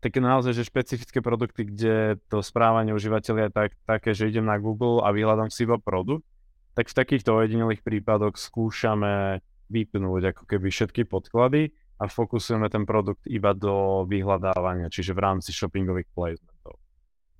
také 0.00 0.24
naozaj, 0.24 0.56
že 0.56 0.64
špecifické 0.64 1.20
produkty, 1.20 1.68
kde 1.68 2.16
to 2.32 2.40
správanie 2.40 2.96
užívateľa 2.96 3.40
je 3.44 3.50
tak, 3.52 3.70
také, 3.84 4.16
že 4.16 4.32
idem 4.32 4.48
na 4.48 4.56
Google 4.56 5.04
a 5.04 5.12
vyhľadám 5.12 5.52
si 5.52 5.68
iba 5.68 5.76
produkt, 5.76 6.24
tak 6.72 6.88
v 6.88 6.96
takýchto 6.96 7.36
ojedinelých 7.36 7.84
prípadoch 7.84 8.40
skúšame 8.40 9.44
vypnúť 9.68 10.32
ako 10.32 10.42
keby 10.48 10.72
všetky 10.72 11.04
podklady 11.04 11.76
a 12.00 12.08
fokusujeme 12.08 12.72
ten 12.72 12.88
produkt 12.88 13.28
iba 13.28 13.52
do 13.52 14.08
vyhľadávania, 14.08 14.88
čiže 14.88 15.12
v 15.12 15.20
rámci 15.20 15.52
shoppingových 15.52 16.08
placementov. 16.16 16.80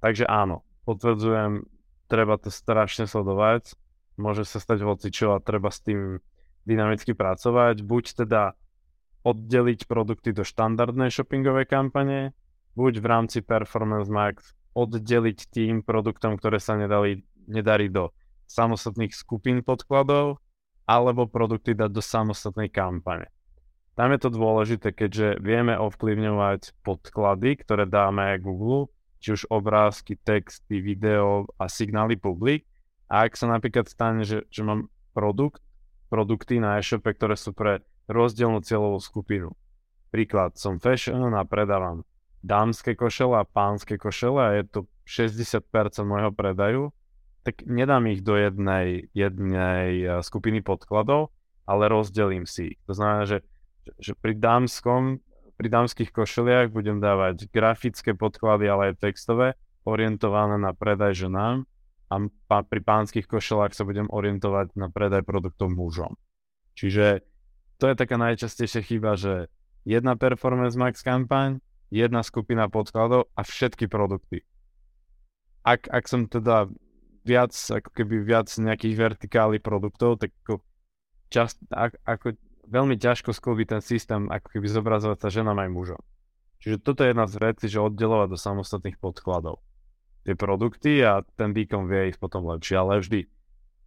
Takže 0.04 0.28
áno, 0.28 0.68
potvrdzujem, 0.84 1.64
treba 2.12 2.36
to 2.36 2.52
strašne 2.52 3.08
sledovať, 3.08 3.72
môže 4.20 4.44
sa 4.44 4.60
stať 4.60 4.84
čo 5.08 5.32
a 5.32 5.40
treba 5.40 5.72
s 5.72 5.80
tým 5.80 6.20
dynamicky 6.68 7.16
pracovať, 7.16 7.80
buď 7.80 8.04
teda 8.26 8.52
oddeliť 9.24 9.88
produkty 9.88 10.36
do 10.36 10.44
štandardnej 10.44 11.08
shoppingovej 11.08 11.64
kampane, 11.64 12.36
buď 12.76 13.00
v 13.00 13.06
rámci 13.08 13.38
Performance 13.40 14.12
Max 14.12 14.52
oddeliť 14.76 15.38
tým 15.50 15.80
produktom, 15.80 16.36
ktoré 16.36 16.60
sa 16.60 16.76
nedali, 16.76 17.24
nedarí 17.48 17.88
do 17.88 18.12
samostatných 18.44 19.12
skupín 19.16 19.64
podkladov, 19.64 20.40
alebo 20.84 21.30
produkty 21.30 21.72
dať 21.72 21.90
do 21.90 22.02
samostatnej 22.02 22.68
kampane. 22.68 23.30
Tam 24.00 24.16
je 24.16 24.20
to 24.24 24.32
dôležité, 24.32 24.96
keďže 24.96 25.44
vieme 25.44 25.76
ovplyvňovať 25.76 26.72
podklady, 26.80 27.60
ktoré 27.60 27.84
dáme 27.84 28.32
Google, 28.40 28.88
či 29.20 29.36
už 29.36 29.52
obrázky, 29.52 30.16
texty, 30.16 30.80
video 30.80 31.44
a 31.60 31.68
signály 31.68 32.16
publik. 32.16 32.64
A 33.12 33.28
ak 33.28 33.36
sa 33.36 33.52
napríklad 33.52 33.92
stane, 33.92 34.24
že, 34.24 34.48
že 34.48 34.64
mám 34.64 34.88
produkt, 35.12 35.60
produkty 36.08 36.64
na 36.64 36.80
e-shope, 36.80 37.12
ktoré 37.12 37.36
sú 37.36 37.52
pre 37.52 37.84
rozdielnú 38.08 38.64
cieľovú 38.64 39.04
skupinu. 39.04 39.52
Príklad, 40.08 40.56
som 40.56 40.80
fashion 40.80 41.36
a 41.36 41.44
predávam 41.44 42.00
dámske 42.40 42.96
košele 42.96 43.36
a 43.36 43.44
pánske 43.44 44.00
košele 44.00 44.40
a 44.40 44.50
je 44.56 44.64
to 44.64 44.80
60% 45.04 45.60
môjho 46.08 46.32
predaju, 46.32 46.96
tak 47.44 47.68
nedám 47.68 48.08
ich 48.08 48.24
do 48.24 48.32
jednej, 48.32 49.12
jednej 49.12 49.84
eh, 50.00 50.08
skupiny 50.24 50.64
podkladov, 50.64 51.36
ale 51.68 51.92
rozdelím 51.92 52.48
si 52.48 52.72
ich. 52.72 52.80
To 52.88 52.96
znamená, 52.96 53.28
že 53.28 53.44
že 53.98 54.14
pri 54.14 54.38
dámskom, 54.38 55.18
pri 55.58 55.68
dámskych 55.68 56.14
košeliach 56.14 56.70
budem 56.70 57.02
dávať 57.02 57.50
grafické 57.50 58.14
podklady, 58.14 58.70
ale 58.70 58.82
aj 58.92 59.02
textové, 59.02 59.58
orientované 59.82 60.60
na 60.60 60.76
predaj 60.76 61.16
ženám 61.16 61.64
a 62.10 62.14
pri 62.66 62.80
pánskych 62.82 63.26
košelách 63.30 63.72
sa 63.72 63.86
budem 63.86 64.10
orientovať 64.10 64.74
na 64.74 64.90
predaj 64.90 65.22
produktov 65.22 65.70
mužom. 65.70 66.18
Čiže 66.74 67.22
to 67.78 67.88
je 67.88 67.94
taká 67.96 68.18
najčastejšia 68.18 68.82
chyba, 68.84 69.14
že 69.16 69.48
jedna 69.86 70.18
Performance 70.18 70.76
Max 70.76 71.00
kampaň, 71.00 71.62
jedna 71.88 72.20
skupina 72.26 72.66
podkladov 72.68 73.30
a 73.38 73.40
všetky 73.46 73.86
produkty. 73.86 74.42
Ak, 75.62 75.86
ak 75.88 76.04
som 76.08 76.26
teda 76.26 76.68
viac, 77.24 77.52
ako 77.52 77.90
keby 77.94 78.24
viac 78.24 78.48
nejakých 78.48 78.94
vertikály 78.96 79.58
produktov, 79.60 80.18
tak 80.18 80.34
ako, 80.44 80.64
čas, 81.28 81.56
ak, 81.68 82.00
ako 82.04 82.36
veľmi 82.70 82.94
ťažko 82.96 83.34
sklbiť 83.34 83.66
ten 83.66 83.82
systém, 83.82 84.30
ako 84.30 84.56
keby 84.56 84.66
zobrazovať 84.70 85.18
sa 85.18 85.28
ženám 85.28 85.58
aj 85.66 85.70
mužom. 85.74 86.02
Čiže 86.62 86.76
toto 86.78 87.02
je 87.02 87.10
jedna 87.10 87.26
z 87.26 87.36
vecí, 87.40 87.66
že 87.66 87.82
oddelovať 87.82 88.28
do 88.30 88.38
samostatných 88.38 89.00
podkladov 89.02 89.58
tie 90.24 90.36
produkty 90.36 91.00
a 91.00 91.24
ten 91.36 91.56
výkon 91.56 91.88
vie 91.88 92.12
ich 92.12 92.18
potom 92.20 92.44
lepšie, 92.44 92.76
ale 92.76 93.00
vždy 93.00 93.20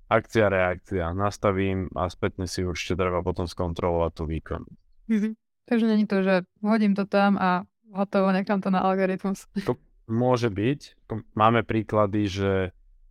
akcia, 0.10 0.50
reakcia, 0.50 1.14
nastavím 1.14 1.90
a 1.94 2.10
spätne 2.10 2.50
si 2.50 2.66
určite 2.66 2.98
treba 2.98 3.22
potom 3.22 3.46
skontrolovať 3.46 4.12
tú 4.14 4.24
výkon. 4.26 4.62
Mm-hmm. 5.10 5.34
Takže 5.70 5.86
není 5.88 6.06
to, 6.10 6.20
že 6.26 6.44
hodím 6.60 6.94
to 6.98 7.08
tam 7.08 7.40
a 7.40 7.64
hotovo, 7.94 8.34
nechám 8.34 8.60
to 8.60 8.74
na 8.74 8.84
algoritmus. 8.84 9.48
To 9.64 9.80
môže 10.10 10.52
byť. 10.52 11.08
Máme 11.38 11.64
príklady, 11.64 12.28
že 12.28 12.52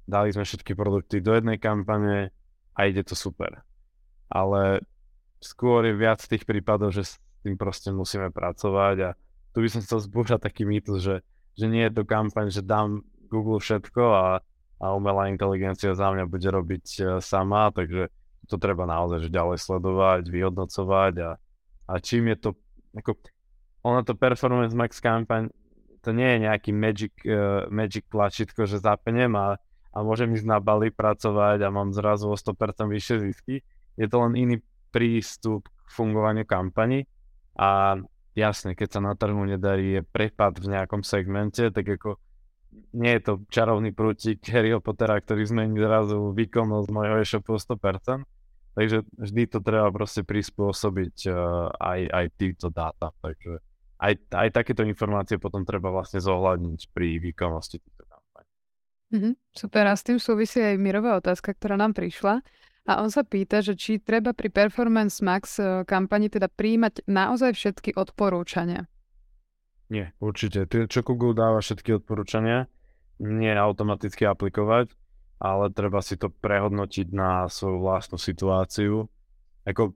dali 0.05 0.35
sme 0.35 0.45
všetky 0.45 0.77
produkty 0.77 1.23
do 1.25 1.33
jednej 1.33 1.57
kampane 1.57 2.35
a 2.77 2.81
ide 2.85 3.07
to 3.07 3.17
super. 3.17 3.65
Ale 4.29 4.85
skôr 5.43 5.91
je 5.91 5.95
viac 5.99 6.23
tých 6.23 6.47
prípadov, 6.47 6.95
že 6.95 7.03
s 7.03 7.13
tým 7.43 7.59
proste 7.59 7.91
musíme 7.91 8.31
pracovať 8.31 8.97
a 9.03 9.11
tu 9.53 9.61
by 9.61 9.69
som 9.69 9.83
chcel 9.83 9.99
zbúšať 10.01 10.41
taký 10.41 10.65
mýtus, 10.65 11.03
že, 11.03 11.17
že 11.59 11.67
nie 11.67 11.85
je 11.91 11.93
to 11.93 12.03
kampaň, 12.07 12.49
že 12.49 12.65
dám 12.65 13.03
Google 13.29 13.59
všetko 13.59 14.03
a, 14.15 14.27
a 14.81 14.87
umelá 14.95 15.29
inteligencia 15.29 15.93
za 15.93 16.09
mňa 16.15 16.25
bude 16.31 16.49
robiť 16.49 16.87
uh, 17.03 17.07
sama, 17.19 17.75
takže 17.75 18.09
to 18.47 18.57
treba 18.57 18.87
naozaj 18.87 19.29
že 19.29 19.31
ďalej 19.35 19.59
sledovať, 19.61 20.23
vyhodnocovať 20.31 21.15
a, 21.21 21.31
a 21.91 21.95
čím 21.99 22.33
je 22.33 22.37
to, 22.39 22.51
ako, 22.97 23.19
ona 23.83 24.07
to 24.07 24.15
Performance 24.15 24.73
Max 24.73 25.03
kampaň, 25.03 25.51
to 26.03 26.15
nie 26.15 26.27
je 26.27 26.39
nejaký 26.47 26.71
magic, 26.71 27.13
uh, 27.27 27.67
magic 27.69 28.07
tlačítko, 28.09 28.65
že 28.65 28.79
zapnem 28.79 29.35
a, 29.35 29.59
a 29.91 29.99
môžem 30.01 30.31
ísť 30.33 30.47
na 30.49 30.59
Bali 30.63 30.95
pracovať 30.95 31.61
a 31.67 31.69
mám 31.69 31.91
zrazu 31.93 32.31
o 32.31 32.37
100% 32.39 32.89
vyššie 32.89 33.17
zisky. 33.29 33.61
Je 34.01 34.09
to 34.09 34.25
len 34.25 34.33
iný 34.35 34.57
prístup 34.93 35.67
k 35.67 35.89
fungovaniu 35.89 36.45
kampani 36.45 37.09
a 37.57 37.97
jasne, 38.37 38.77
keď 38.77 38.89
sa 38.89 39.01
na 39.01 39.13
trhu 39.17 39.45
nedarí, 39.45 40.01
je 40.01 40.03
prepad 40.05 40.61
v 40.61 40.77
nejakom 40.77 41.01
segmente, 41.01 41.73
tak 41.73 41.85
ako 41.89 42.21
nie 42.97 43.13
je 43.21 43.23
to 43.25 43.33
čarovný 43.53 43.93
prútik 43.93 44.41
Harryho 44.49 44.81
Pottera, 44.81 45.21
ktorý 45.21 45.45
zmení 45.45 45.77
zrazu 45.77 46.33
výkonnosť 46.33 46.89
mojho 46.89 47.17
e-shopu 47.21 47.61
100%, 47.61 48.25
takže 48.73 49.05
vždy 49.17 49.43
to 49.53 49.59
treba 49.61 49.93
proste 49.93 50.25
prispôsobiť 50.25 51.17
uh, 51.29 51.69
aj, 51.77 52.01
aj 52.09 52.27
týmto 52.41 52.73
dáta, 52.73 53.13
takže 53.21 53.61
aj, 54.03 54.13
aj 54.35 54.49
takéto 54.51 54.83
informácie 54.83 55.37
potom 55.37 55.63
treba 55.63 55.93
vlastne 55.93 56.19
zohľadniť 56.19 56.81
pri 56.91 57.21
výkonnosti 57.21 57.77
týchto 57.79 58.05
kampaň. 58.09 58.45
Mm-hmm, 59.13 59.35
super, 59.53 59.85
a 59.87 59.95
s 59.95 60.03
tým 60.03 60.17
súvisí 60.17 60.59
aj 60.59 60.81
Mirová 60.81 61.21
otázka, 61.21 61.53
ktorá 61.53 61.77
nám 61.77 61.93
prišla. 61.93 62.41
A 62.83 62.99
on 62.99 63.15
sa 63.15 63.23
pýta, 63.23 63.63
že 63.63 63.79
či 63.79 64.03
treba 64.03 64.35
pri 64.35 64.51
Performance 64.51 65.23
Max 65.23 65.63
eh, 65.63 65.87
kampani 65.87 66.27
teda 66.27 66.51
príjmať 66.51 67.07
naozaj 67.07 67.55
všetky 67.55 67.95
odporúčania. 67.95 68.91
Nie, 69.93 70.17
určite. 70.19 70.67
Čo 70.67 71.05
Google 71.05 71.37
dáva 71.37 71.61
všetky 71.61 72.01
odporúčania, 72.01 72.65
nie 73.21 73.53
automaticky 73.53 74.25
aplikovať, 74.25 74.89
ale 75.37 75.69
treba 75.69 76.01
si 76.01 76.17
to 76.17 76.33
prehodnotiť 76.33 77.13
na 77.13 77.45
svoju 77.47 77.85
vlastnú 77.85 78.17
situáciu. 78.17 79.07
Ako, 79.69 79.93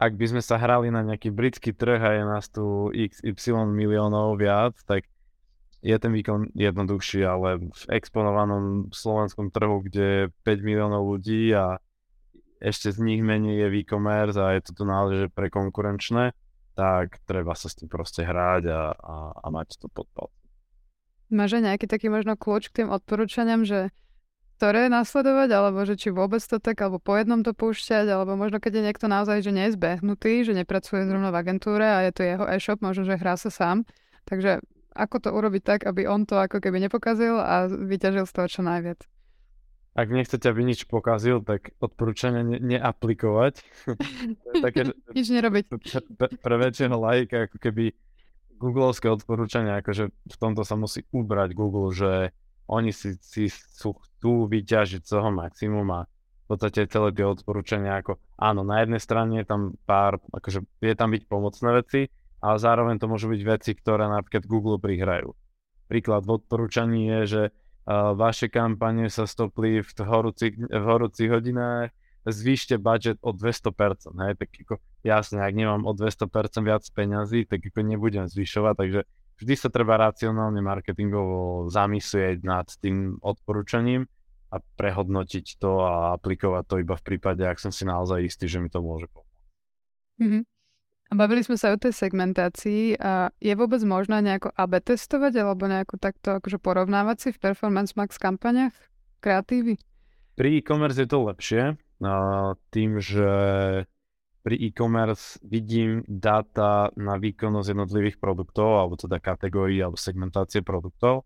ak 0.00 0.16
by 0.16 0.26
sme 0.32 0.42
sa 0.42 0.56
hrali 0.56 0.88
na 0.88 1.04
nejaký 1.04 1.28
britský 1.28 1.76
trh 1.76 2.00
a 2.00 2.10
je 2.16 2.24
nás 2.24 2.48
tu 2.48 2.88
XY 2.94 3.68
miliónov 3.68 4.40
viac, 4.40 4.80
tak 4.88 5.04
je 5.84 5.94
ten 5.94 6.10
výkon 6.10 6.50
jednoduchší, 6.56 7.22
ale 7.22 7.68
v 7.68 7.82
exponovanom 7.94 8.90
slovenskom 8.90 9.52
trhu, 9.54 9.86
kde 9.86 10.06
je 10.06 10.22
5 10.42 10.66
miliónov 10.66 11.04
ľudí 11.06 11.54
a 11.54 11.78
ešte 12.58 12.90
z 12.90 12.98
nich 13.02 13.22
menej 13.22 13.66
je 13.66 13.68
e-commerce 13.82 14.38
a 14.38 14.54
je 14.58 14.62
to 14.66 14.82
tu 14.82 14.84
náleže 14.86 15.30
pre 15.30 15.50
konkurenčné, 15.50 16.34
tak 16.78 17.18
treba 17.26 17.58
sa 17.58 17.66
s 17.70 17.78
tým 17.78 17.90
proste 17.90 18.22
hrať 18.22 18.62
a, 18.70 18.82
a, 18.94 19.16
a 19.34 19.46
mať 19.50 19.82
to 19.82 19.86
pod 19.90 20.06
palcom. 20.14 20.34
Máš 21.28 21.60
aj 21.60 21.62
nejaký 21.74 21.86
taký 21.90 22.08
možno 22.08 22.38
kľúč 22.38 22.72
k 22.72 22.82
tým 22.82 22.88
odporúčaniam, 22.88 23.66
že 23.66 23.92
ktoré 24.58 24.90
nasledovať, 24.90 25.54
alebo 25.54 25.86
že 25.86 25.94
či 25.94 26.10
vôbec 26.10 26.42
to 26.42 26.58
tak, 26.58 26.82
alebo 26.82 26.98
po 26.98 27.14
jednom 27.14 27.46
to 27.46 27.54
púšťať, 27.54 28.10
alebo 28.10 28.34
možno 28.34 28.58
keď 28.58 28.82
je 28.82 28.86
niekto 28.90 29.06
naozaj, 29.06 29.46
že 29.46 29.54
nie 29.54 29.70
je 29.70 29.78
zbehnutý, 29.78 30.42
že 30.42 30.50
nepracuje 30.50 31.06
zrovna 31.06 31.30
v 31.30 31.38
agentúre 31.38 31.86
a 31.86 32.02
je 32.10 32.12
to 32.14 32.22
jeho 32.26 32.44
e-shop, 32.50 32.82
možno, 32.82 33.06
že 33.06 33.20
hrá 33.22 33.38
sa 33.38 33.54
sám. 33.54 33.86
Takže 34.26 34.58
ako 34.98 35.16
to 35.22 35.28
urobiť 35.30 35.62
tak, 35.62 35.80
aby 35.86 36.10
on 36.10 36.26
to 36.26 36.34
ako 36.34 36.58
keby 36.58 36.82
nepokazil 36.82 37.38
a 37.38 37.70
vyťažil 37.70 38.26
z 38.26 38.34
toho 38.34 38.46
čo 38.50 38.60
najviac. 38.66 39.06
Ak 39.98 40.14
nechcete, 40.14 40.46
aby 40.46 40.62
nič 40.62 40.86
pokazil, 40.86 41.42
tak 41.42 41.74
odporúčania 41.82 42.46
ne- 42.46 42.62
neaplikovať. 42.62 43.66
také, 44.62 44.94
nič 45.18 45.26
nerobiť. 45.26 45.64
Pre, 46.14 46.28
pre 46.38 46.54
väčšieho 46.54 46.94
lajka, 46.94 47.50
ako 47.50 47.58
keby 47.58 47.98
googlovské 48.62 49.10
odporúčania, 49.10 49.82
akože 49.82 50.14
v 50.14 50.36
tomto 50.38 50.62
sa 50.62 50.78
musí 50.78 51.02
ubrať 51.10 51.50
Google, 51.58 51.90
že 51.90 52.30
oni 52.70 52.94
si, 52.94 53.18
si 53.18 53.50
sú, 53.50 53.98
chcú 53.98 54.46
vyťažiť 54.46 55.02
z 55.02 55.10
toho 55.18 55.34
maximum 55.34 55.88
a 55.90 56.00
v 56.06 56.46
podstate 56.46 56.86
celé 56.86 57.10
tie 57.10 57.26
odporúčania 57.26 57.98
ako 57.98 58.22
áno, 58.38 58.62
na 58.62 58.86
jednej 58.86 59.02
strane 59.02 59.42
je 59.42 59.46
tam 59.50 59.74
pár, 59.82 60.22
akože 60.30 60.62
je 60.80 60.94
tam 60.94 61.10
byť 61.10 61.22
pomocné 61.26 61.70
veci, 61.74 62.00
ale 62.38 62.56
zároveň 62.56 63.02
to 63.02 63.10
môžu 63.10 63.34
byť 63.34 63.42
veci, 63.42 63.70
ktoré 63.74 64.06
napríklad 64.06 64.46
Google 64.46 64.78
prihrajú. 64.78 65.34
Príklad 65.90 66.22
v 66.22 66.38
odporúčaní 66.38 67.08
je, 67.08 67.20
že 67.26 67.42
vaše 68.14 68.52
kampane 68.52 69.08
sa 69.08 69.24
stopli 69.24 69.80
v 69.80 69.90
horúcich, 70.04 70.54
v 70.60 70.84
horúcich 70.84 71.32
hodinách, 71.32 71.88
zvýšte 72.28 72.76
budget 72.76 73.16
o 73.24 73.32
200%, 73.32 74.12
hej, 74.12 74.32
tak 74.36 74.50
ako 74.52 74.74
jasne, 75.00 75.40
ak 75.40 75.54
nemám 75.56 75.88
o 75.88 75.96
200% 75.96 76.28
viac 76.60 76.84
peňazí, 76.92 77.48
tak 77.48 77.64
ako 77.64 77.80
nebudem 77.80 78.28
zvyšovať, 78.28 78.74
takže 78.76 79.00
vždy 79.40 79.54
sa 79.56 79.68
treba 79.72 79.96
racionálne 79.96 80.60
marketingovo 80.60 81.72
zamyslieť 81.72 82.44
nad 82.44 82.68
tým 82.84 83.16
odporúčaním 83.24 84.04
a 84.52 84.60
prehodnotiť 84.60 85.56
to 85.56 85.80
a 85.80 86.12
aplikovať 86.20 86.64
to 86.68 86.74
iba 86.84 86.94
v 86.96 87.06
prípade, 87.08 87.40
ak 87.44 87.56
som 87.56 87.72
si 87.72 87.88
naozaj 87.88 88.20
istý, 88.28 88.44
že 88.48 88.60
mi 88.60 88.68
to 88.68 88.84
môže 88.84 89.08
pomôcť. 89.08 89.44
Mm-hmm. 90.20 90.42
A 91.08 91.16
bavili 91.16 91.40
sme 91.40 91.56
sa 91.56 91.72
o 91.72 91.80
tej 91.80 91.96
segmentácii 91.96 93.00
a 93.00 93.32
je 93.40 93.54
vôbec 93.56 93.80
možné 93.80 94.20
nejako 94.20 94.52
AB 94.52 94.76
testovať 94.84 95.40
alebo 95.40 95.64
nejako 95.64 95.96
takto 95.96 96.36
akože 96.36 96.60
porovnávať 96.60 97.16
si 97.16 97.28
v 97.32 97.40
Performance 97.48 97.96
Max 97.96 98.20
kampaniach 98.20 98.76
kreatívy? 99.24 99.80
Pri 100.36 100.60
e-commerce 100.60 101.00
je 101.00 101.08
to 101.08 101.24
lepšie, 101.24 101.80
tým, 102.70 102.90
že 103.00 103.32
pri 104.44 104.56
e-commerce 104.60 105.40
vidím 105.42 106.04
dáta 106.04 106.92
na 106.94 107.16
výkonnosť 107.16 107.68
jednotlivých 107.72 108.20
produktov, 108.20 108.78
alebo 108.78 108.94
teda 109.00 109.16
kategórií 109.18 109.80
alebo 109.80 109.96
segmentácie 109.96 110.60
produktov. 110.60 111.24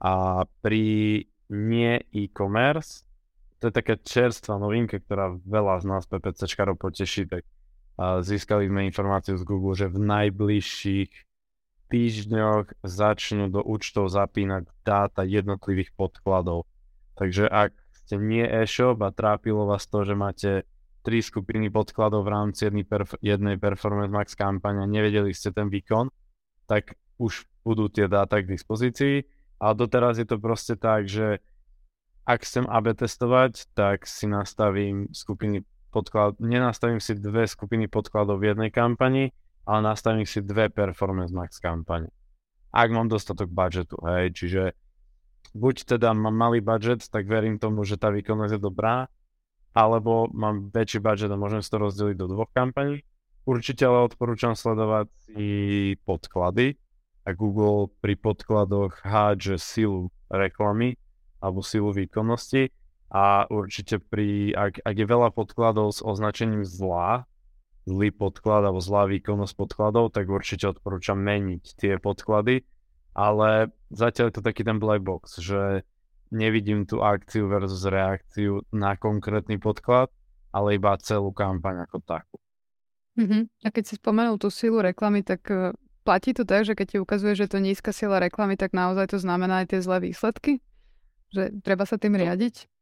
A 0.00 0.42
pri 0.64 1.22
nie 1.52 1.92
e-commerce, 2.16 3.04
to 3.60 3.68
je 3.68 3.76
taká 3.76 4.00
čerstvá 4.00 4.56
novinka, 4.56 4.98
ktorá 4.98 5.36
veľa 5.36 5.80
z 5.80 5.84
nás 5.84 6.04
PPCčkarov 6.08 6.80
poteší, 6.80 7.28
tak 7.28 7.44
získali 7.98 8.70
sme 8.70 8.86
informáciu 8.86 9.34
z 9.34 9.44
Google, 9.44 9.74
že 9.74 9.90
v 9.90 9.98
najbližších 9.98 11.12
týždňoch 11.88 12.84
začnú 12.84 13.50
do 13.50 13.64
účtov 13.64 14.12
zapínať 14.12 14.68
dáta 14.84 15.24
jednotlivých 15.24 15.90
podkladov. 15.96 16.68
Takže 17.18 17.50
ak 17.50 17.74
ste 17.90 18.20
nie 18.20 18.44
e-shop 18.44 19.02
a 19.02 19.10
trápilo 19.10 19.66
vás 19.66 19.88
to, 19.90 20.06
že 20.06 20.14
máte 20.14 20.50
tri 21.02 21.24
skupiny 21.24 21.72
podkladov 21.72 22.28
v 22.28 22.32
rámci 22.32 22.68
jednej, 22.68 22.84
perf- 22.84 23.18
jednej 23.24 23.56
Performance 23.56 24.12
Max 24.12 24.28
kampane 24.36 24.84
a 24.84 24.86
nevedeli 24.86 25.32
ste 25.32 25.50
ten 25.50 25.72
výkon, 25.72 26.12
tak 26.68 26.94
už 27.18 27.48
budú 27.64 27.88
tie 27.88 28.06
dáta 28.06 28.44
k 28.44 28.52
dispozícii. 28.52 29.24
A 29.58 29.74
doteraz 29.74 30.22
je 30.22 30.28
to 30.28 30.38
proste 30.38 30.78
tak, 30.78 31.10
že 31.10 31.42
ak 32.28 32.44
chcem 32.44 32.68
AB 32.68 32.94
testovať, 32.94 33.72
tak 33.72 34.04
si 34.04 34.28
nastavím 34.28 35.08
skupiny 35.10 35.64
podklad, 35.88 36.40
nenastavím 36.40 37.00
si 37.00 37.16
dve 37.16 37.48
skupiny 37.48 37.88
podkladov 37.88 38.40
v 38.40 38.54
jednej 38.54 38.70
kampani, 38.72 39.32
ale 39.68 39.78
nastavím 39.84 40.24
si 40.24 40.40
dve 40.40 40.72
Performance 40.72 41.32
Max 41.34 41.60
kampane. 41.60 42.08
Ak 42.72 42.88
mám 42.92 43.08
dostatok 43.08 43.48
budžetu, 43.48 43.96
hej, 44.04 44.32
čiže 44.36 44.62
buď 45.56 45.96
teda 45.96 46.12
mám 46.12 46.36
malý 46.36 46.60
budget, 46.60 47.08
tak 47.08 47.24
verím 47.24 47.56
tomu, 47.56 47.84
že 47.84 47.96
tá 47.96 48.12
výkonnosť 48.12 48.56
je 48.56 48.60
dobrá, 48.60 49.08
alebo 49.72 50.28
mám 50.32 50.72
väčší 50.72 51.00
budget 51.00 51.32
a 51.32 51.40
môžem 51.40 51.60
si 51.60 51.68
to 51.72 51.80
rozdeliť 51.80 52.16
do 52.16 52.26
dvoch 52.28 52.50
kampaní. 52.52 53.04
Určite 53.48 53.88
ale 53.88 54.04
odporúčam 54.04 54.52
sledovať 54.52 55.08
si 55.24 55.48
podklady 56.04 56.76
a 57.24 57.32
Google 57.32 57.88
pri 58.00 58.16
podkladoch 58.16 59.00
hádže 59.04 59.56
silu 59.56 60.12
reklamy 60.28 61.00
alebo 61.40 61.64
silu 61.64 61.92
výkonnosti 61.92 62.68
a 63.08 63.48
určite 63.48 63.96
pri, 63.98 64.52
ak, 64.52 64.84
ak 64.84 64.94
je 64.96 65.06
veľa 65.08 65.32
podkladov 65.32 65.96
s 65.96 66.04
označením 66.04 66.64
zlá, 66.64 67.24
zlý 67.88 68.12
podklad 68.12 68.68
alebo 68.68 68.84
zlá 68.84 69.08
výkonnosť 69.08 69.54
podkladov, 69.56 70.12
tak 70.12 70.28
určite 70.28 70.68
odporúčam 70.68 71.16
meniť 71.16 71.64
tie 71.80 71.96
podklady, 71.96 72.68
ale 73.16 73.72
zatiaľ 73.88 74.28
je 74.28 74.34
to 74.36 74.42
taký 74.44 74.60
ten 74.60 74.76
black 74.76 75.00
box, 75.00 75.40
že 75.40 75.88
nevidím 76.28 76.84
tú 76.84 77.00
akciu 77.00 77.48
versus 77.48 77.88
reakciu 77.88 78.60
na 78.76 79.00
konkrétny 79.00 79.56
podklad, 79.56 80.12
ale 80.52 80.76
iba 80.76 80.92
celú 81.00 81.32
kampaň 81.32 81.88
ako 81.88 82.04
takú. 82.04 82.36
Uh-huh. 83.18 83.48
A 83.64 83.68
keď 83.72 83.84
si 83.88 83.94
spomenul 83.96 84.36
tú 84.36 84.52
silu 84.52 84.78
reklamy, 84.78 85.24
tak 85.24 85.42
uh, 85.48 85.72
platí 86.04 86.36
to 86.36 86.44
tak, 86.46 86.68
že 86.68 86.76
keď 86.76 86.86
ti 86.86 86.98
ukazuje, 87.00 87.34
že 87.34 87.50
to 87.50 87.58
nízka 87.58 87.90
sila 87.90 88.20
reklamy, 88.22 88.54
tak 88.54 88.76
naozaj 88.76 89.10
to 89.10 89.18
znamená 89.18 89.64
aj 89.64 89.74
tie 89.74 89.80
zlé 89.82 90.12
výsledky? 90.12 90.60
Že 91.34 91.64
treba 91.64 91.88
sa 91.88 91.98
tým 91.98 92.14
riadiť? 92.14 92.77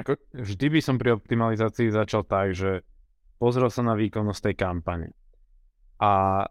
Ako, 0.00 0.16
vždy 0.32 0.66
by 0.72 0.80
som 0.80 0.96
pri 0.96 1.16
optimalizácii 1.16 1.92
začal 1.92 2.24
tak, 2.24 2.56
že 2.56 2.80
pozrel 3.36 3.68
sa 3.68 3.84
na 3.84 3.92
výkonnosť 3.96 4.40
tej 4.50 4.54
kampane. 4.56 5.08
A 6.00 6.44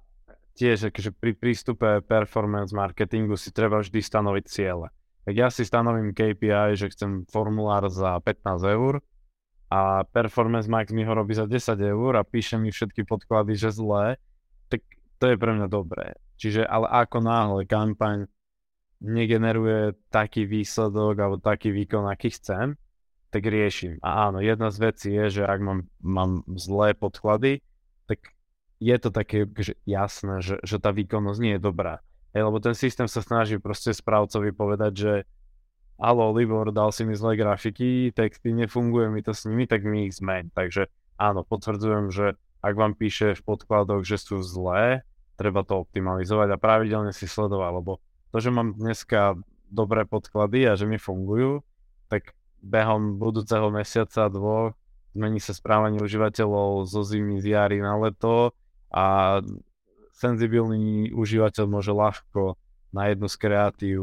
tiež 0.53 0.93
akože 0.93 1.15
pri 1.15 1.33
prístupe 1.33 2.03
performance 2.05 2.75
marketingu 2.75 3.39
si 3.39 3.49
treba 3.49 3.81
vždy 3.81 3.99
stanoviť 4.03 4.45
ciele. 4.45 4.93
Tak 5.25 5.33
ja 5.33 5.47
si 5.49 5.63
stanovím 5.63 6.13
KPI, 6.13 6.75
že 6.75 6.91
chcem 6.91 7.25
formulár 7.29 7.85
za 7.89 8.17
15 8.21 8.59
eur 8.65 9.01
a 9.69 10.01
Performance 10.09 10.65
Max 10.65 10.89
mi 10.89 11.05
ho 11.05 11.13
robí 11.13 11.37
za 11.37 11.45
10 11.45 11.77
eur 11.77 12.17
a 12.17 12.25
píše 12.25 12.57
mi 12.57 12.73
všetky 12.73 13.05
podklady, 13.05 13.53
že 13.53 13.69
zlé, 13.69 14.17
tak 14.73 14.81
to 15.21 15.29
je 15.29 15.37
pre 15.37 15.53
mňa 15.53 15.69
dobré. 15.69 16.17
Čiže 16.41 16.65
ale 16.65 16.89
ako 16.89 17.21
náhle 17.21 17.61
kampaň 17.69 18.25
negeneruje 18.99 19.95
taký 20.09 20.49
výsledok 20.49 21.15
alebo 21.21 21.37
taký 21.37 21.69
výkon, 21.71 22.09
aký 22.09 22.33
chcem, 22.33 22.73
tak 23.29 23.45
riešim. 23.45 24.01
A 24.01 24.29
áno, 24.29 24.41
jedna 24.41 24.73
z 24.73 24.77
vecí 24.89 25.09
je, 25.13 25.41
že 25.41 25.43
ak 25.45 25.59
mám, 25.61 25.79
mám 26.01 26.41
zlé 26.57 26.97
podklady, 26.97 27.61
tak 28.09 28.33
je 28.81 28.95
to 28.97 29.09
také 29.13 29.45
že 29.59 29.77
jasné, 29.85 30.41
že, 30.41 30.57
že 30.65 30.81
tá 30.81 30.89
výkonnosť 30.89 31.39
nie 31.39 31.53
je 31.57 31.61
dobrá. 31.61 32.01
Hej, 32.33 32.45
lebo 32.49 32.57
ten 32.61 32.73
systém 32.77 33.09
sa 33.09 33.21
snaží 33.21 33.57
proste 33.57 33.93
správcovi 33.93 34.53
povedať, 34.53 34.93
že 34.93 35.13
Alo, 35.99 36.31
Libor, 36.31 36.71
dal 36.71 36.95
si 36.95 37.03
mi 37.03 37.11
zlé 37.11 37.35
grafiky, 37.35 38.15
texty, 38.15 38.55
nefunguje 38.55 39.11
mi 39.11 39.19
to 39.19 39.35
s 39.35 39.43
nimi, 39.43 39.67
tak 39.67 39.83
mi 39.83 40.07
ich 40.07 40.15
zmeň. 40.15 40.55
Takže 40.55 40.87
áno, 41.19 41.43
potvrdzujem, 41.43 42.07
že 42.07 42.39
ak 42.63 42.73
vám 42.79 42.95
píše 42.95 43.35
v 43.35 43.43
podkladoch, 43.43 44.07
že 44.07 44.15
sú 44.15 44.39
zlé, 44.39 45.03
treba 45.35 45.67
to 45.67 45.83
optimalizovať 45.83 46.55
a 46.55 46.61
pravidelne 46.61 47.11
si 47.11 47.27
sledovať, 47.27 47.71
lebo 47.83 47.91
to, 48.31 48.37
že 48.39 48.47
mám 48.47 48.79
dneska 48.79 49.35
dobré 49.67 50.07
podklady 50.07 50.71
a 50.71 50.79
že 50.79 50.87
mi 50.87 50.95
fungujú, 50.95 51.67
tak 52.07 52.31
behom 52.59 53.17
budúceho 53.17 53.71
mesiaca, 53.71 54.27
dvoch, 54.27 54.75
zmení 55.15 55.41
sa 55.41 55.55
správanie 55.55 55.99
užívateľov 55.99 56.85
zo 56.85 57.01
zimy, 57.01 57.41
z 57.41 57.55
jary 57.57 57.79
na 57.81 57.97
leto 57.97 58.53
a 58.93 59.39
senzibilný 60.15 61.15
užívateľ 61.15 61.65
môže 61.65 61.95
ľahko 61.95 62.59
na 62.91 63.09
jednu 63.13 63.27
z 63.31 63.35
kreatív 63.39 64.01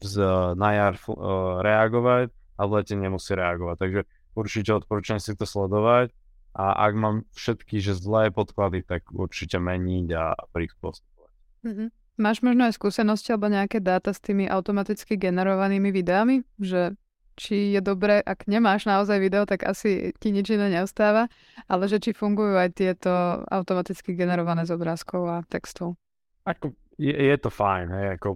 z, 0.00 0.14
na 0.56 0.70
jar 0.72 0.94
uh, 1.08 1.60
reagovať 1.60 2.32
a 2.56 2.62
v 2.64 2.70
lete 2.80 2.94
nemusí 2.96 3.32
reagovať. 3.34 3.76
Takže 3.78 4.00
určite 4.36 4.70
odporúčam 4.72 5.18
si 5.20 5.36
to 5.36 5.44
sledovať 5.44 6.14
a 6.54 6.86
ak 6.86 6.92
mám 6.94 7.16
všetky 7.34 7.82
že 7.82 7.98
zlé 7.98 8.30
podklady, 8.30 8.86
tak 8.86 9.10
určite 9.10 9.58
meniť 9.58 10.08
a 10.14 10.38
prispôsobovať. 10.54 11.32
Mm-hmm. 11.66 11.88
Máš 12.14 12.46
možno 12.46 12.70
aj 12.70 12.78
skúsenosti 12.78 13.34
alebo 13.34 13.50
nejaké 13.50 13.82
dáta 13.82 14.14
s 14.14 14.22
tými 14.22 14.46
automaticky 14.46 15.18
generovanými 15.18 15.90
videami, 15.90 16.46
že 16.62 16.94
či 17.34 17.74
je 17.74 17.80
dobré, 17.82 18.22
ak 18.22 18.46
nemáš 18.46 18.86
naozaj 18.86 19.18
video, 19.18 19.44
tak 19.44 19.66
asi 19.66 20.14
ti 20.22 20.30
nič 20.30 20.54
iné 20.54 20.70
neostáva, 20.70 21.26
ale 21.66 21.90
že 21.90 21.98
či 21.98 22.10
fungujú 22.14 22.54
aj 22.54 22.70
tieto 22.74 23.10
automaticky 23.50 24.14
generované 24.14 24.64
z 24.64 24.74
obrázkov 24.74 25.22
a 25.26 25.36
textov. 25.46 25.98
Ako, 26.46 26.72
je, 26.96 27.12
je 27.12 27.36
to 27.38 27.50
fajn, 27.50 27.86
hej, 27.90 28.06
ako, 28.16 28.28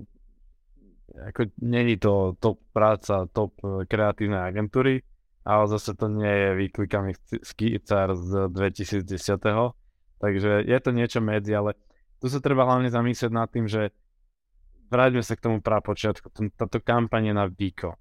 ako 1.32 1.40
není 1.62 1.96
to 1.96 2.34
top 2.42 2.58
práca, 2.74 3.30
top 3.30 3.54
e, 3.62 3.86
kreatívnej 3.86 4.42
agentúry, 4.50 5.02
ale 5.46 5.64
zase 5.70 5.94
to 5.94 6.10
nie 6.10 6.28
je 6.28 6.50
vyklikaný 6.66 7.12
skicár 7.40 8.12
z 8.18 8.52
2010. 8.52 9.06
Takže 10.18 10.66
je 10.66 10.78
to 10.82 10.90
niečo 10.90 11.22
medzi, 11.22 11.54
ale 11.54 11.78
tu 12.18 12.26
sa 12.26 12.42
treba 12.42 12.66
hlavne 12.66 12.90
zamyslieť 12.90 13.30
nad 13.30 13.46
tým, 13.46 13.70
že 13.70 13.94
vráťme 14.90 15.22
sa 15.22 15.38
k 15.38 15.44
tomu 15.46 15.62
prapočiatku. 15.62 16.34
Táto 16.58 16.82
kampaň 16.82 17.30
je 17.30 17.34
na 17.36 17.46
výkon. 17.46 17.94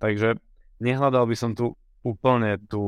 Takže 0.00 0.40
nehľadal 0.80 1.28
by 1.28 1.36
som 1.36 1.52
tu 1.52 1.76
úplne 2.00 2.56
tú 2.64 2.84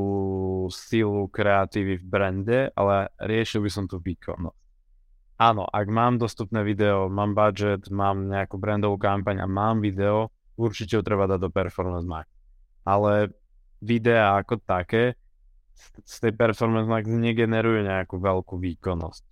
silu 0.72 1.28
kreatívy 1.28 2.00
v 2.00 2.04
brande, 2.08 2.58
ale 2.72 3.12
riešil 3.20 3.60
by 3.60 3.70
som 3.70 3.84
tú 3.84 4.00
výkonnosť. 4.00 4.60
Áno, 5.36 5.68
ak 5.68 5.86
mám 5.90 6.16
dostupné 6.16 6.64
video, 6.64 7.12
mám 7.12 7.36
budget, 7.36 7.92
mám 7.92 8.30
nejakú 8.30 8.56
brandovú 8.56 8.96
kampaň 8.96 9.44
a 9.44 9.46
mám 9.50 9.84
video, 9.84 10.32
určite 10.56 10.96
ho 10.96 11.02
treba 11.04 11.28
dať 11.28 11.40
do 11.42 11.50
Performance 11.52 12.08
Max. 12.08 12.28
Ale 12.86 13.34
videá 13.82 14.38
ako 14.38 14.62
také 14.62 15.18
z 16.06 16.16
tej 16.22 16.32
Performance 16.32 16.88
Max 16.88 17.10
negenerujú 17.10 17.84
nejakú 17.84 18.16
veľkú 18.22 18.54
výkonnosť. 18.56 19.22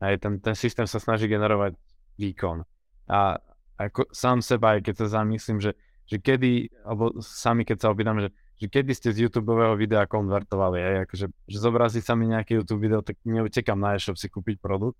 Aj 0.00 0.16
ten, 0.16 0.40
ten 0.40 0.56
systém 0.56 0.88
sa 0.88 0.96
snaží 0.96 1.28
generovať 1.28 1.76
výkon. 2.16 2.64
A 3.12 3.36
ako 3.76 4.08
sám 4.16 4.40
seba, 4.40 4.80
aj 4.80 4.90
keď 4.90 4.94
sa 5.04 5.20
zamyslím, 5.20 5.60
že 5.60 5.76
že 6.10 6.18
kedy, 6.18 6.82
alebo 6.82 7.22
sami 7.22 7.62
keď 7.62 7.86
sa 7.86 7.88
opýtam, 7.94 8.18
že, 8.18 8.34
že 8.58 8.66
kedy 8.66 8.90
ste 8.90 9.14
z 9.14 9.30
YouTube 9.30 9.54
videa 9.78 10.10
konvertovali, 10.10 10.82
aj 10.82 10.96
akože, 11.06 11.26
že 11.46 11.58
zobrazí 11.62 12.02
sa 12.02 12.18
mi 12.18 12.26
nejaké 12.26 12.58
YouTube 12.58 12.82
video, 12.82 13.00
tak 13.00 13.14
neutekam 13.22 13.78
na 13.78 13.94
e-shop 13.94 14.18
si 14.18 14.26
kúpiť 14.26 14.58
produkt. 14.58 14.98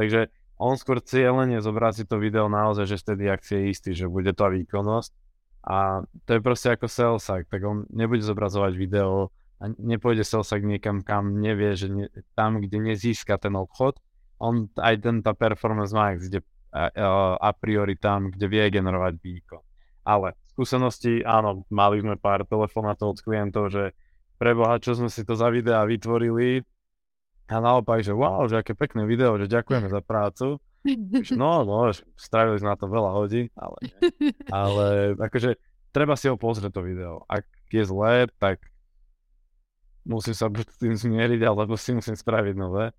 Takže 0.00 0.32
on 0.56 0.80
skôr 0.80 1.04
cieľene 1.04 1.60
zobrazí 1.60 2.08
to 2.08 2.16
video 2.16 2.48
naozaj, 2.48 2.88
že 2.88 2.96
vtedy 2.96 3.28
ak 3.28 3.44
si 3.44 3.52
je 3.60 3.62
istý, 3.68 3.90
že 3.92 4.08
bude 4.08 4.32
to 4.32 4.48
výkonnosť. 4.48 5.12
A 5.68 6.00
to 6.24 6.30
je 6.32 6.40
proste 6.40 6.72
ako 6.72 6.88
salesak, 6.88 7.44
tak 7.52 7.60
on 7.68 7.84
nebude 7.92 8.24
zobrazovať 8.24 8.72
video 8.72 9.28
a 9.60 9.68
nepôjde 9.68 10.24
salesak 10.24 10.64
niekam, 10.64 11.04
kam 11.04 11.44
nevie, 11.44 11.76
že 11.76 11.86
ne, 11.92 12.06
tam, 12.32 12.62
kde 12.62 12.94
nezíska 12.94 13.36
ten 13.36 13.52
obchod, 13.52 14.00
on 14.40 14.70
aj 14.80 14.94
ten 15.02 15.20
tá 15.20 15.36
performance 15.36 15.92
max, 15.92 16.24
kde 16.30 16.40
a, 16.72 16.88
a 17.36 17.50
priori 17.52 17.96
tam, 17.96 18.30
kde 18.32 18.46
vie 18.48 18.64
generovať 18.70 19.14
výkon. 19.18 19.67
Ale 20.08 20.32
skúsenosti, 20.56 21.20
áno, 21.20 21.68
mali 21.68 22.00
sme 22.00 22.16
pár 22.16 22.48
telefonátov 22.48 23.12
od 23.12 23.18
klientov, 23.20 23.68
že 23.68 23.92
preboha, 24.40 24.80
čo 24.80 24.96
sme 24.96 25.12
si 25.12 25.20
to 25.20 25.36
za 25.36 25.52
videá 25.52 25.84
vytvorili 25.84 26.64
a 27.52 27.56
naopak, 27.60 28.00
že 28.00 28.16
wow, 28.16 28.48
že 28.48 28.64
aké 28.64 28.72
pekné 28.72 29.04
video, 29.04 29.36
že 29.36 29.52
ďakujeme 29.52 29.92
za 29.92 30.00
prácu. 30.00 30.56
No, 31.36 31.66
no, 31.68 31.92
strávili 32.16 32.56
sme 32.56 32.72
na 32.72 32.78
to 32.80 32.88
veľa 32.88 33.10
hodín, 33.12 33.52
ale. 33.52 33.78
Ale 34.48 34.86
akože 35.20 35.60
treba 35.92 36.16
si 36.16 36.32
ho 36.32 36.40
pozrieť 36.40 36.72
to 36.72 36.80
video. 36.80 37.28
Ak 37.28 37.44
je 37.68 37.84
zlé, 37.84 38.32
tak 38.40 38.64
musím 40.08 40.32
sa 40.32 40.48
buď 40.48 40.64
tým 40.80 40.96
zmieriť, 40.96 41.44
alebo 41.44 41.76
si 41.76 41.92
musím 41.92 42.16
spraviť 42.16 42.54
nové 42.56 42.96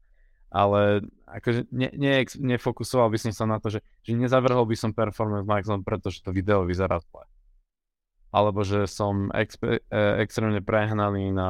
ale 0.49 1.05
akože 1.29 1.69
ne, 1.69 1.93
ne, 1.93 2.25
nefokusoval 2.25 3.13
by 3.13 3.17
som 3.21 3.31
sa 3.33 3.45
na 3.45 3.61
to, 3.61 3.69
že, 3.69 3.85
že 4.01 4.17
nezavrhol 4.17 4.65
by 4.65 4.73
som 4.73 4.97
performance 4.97 5.45
max 5.45 5.69
len 5.69 5.85
preto, 5.85 6.09
že 6.09 6.25
to 6.25 6.33
video 6.33 6.65
vyzerá 6.65 6.97
zle. 6.97 7.23
Alebo 8.33 8.65
že 8.65 8.89
som 8.89 9.29
expe, 9.33 9.81
e, 9.89 10.01
extrémne 10.21 10.61
prehnaný 10.61 11.33
na 11.33 11.49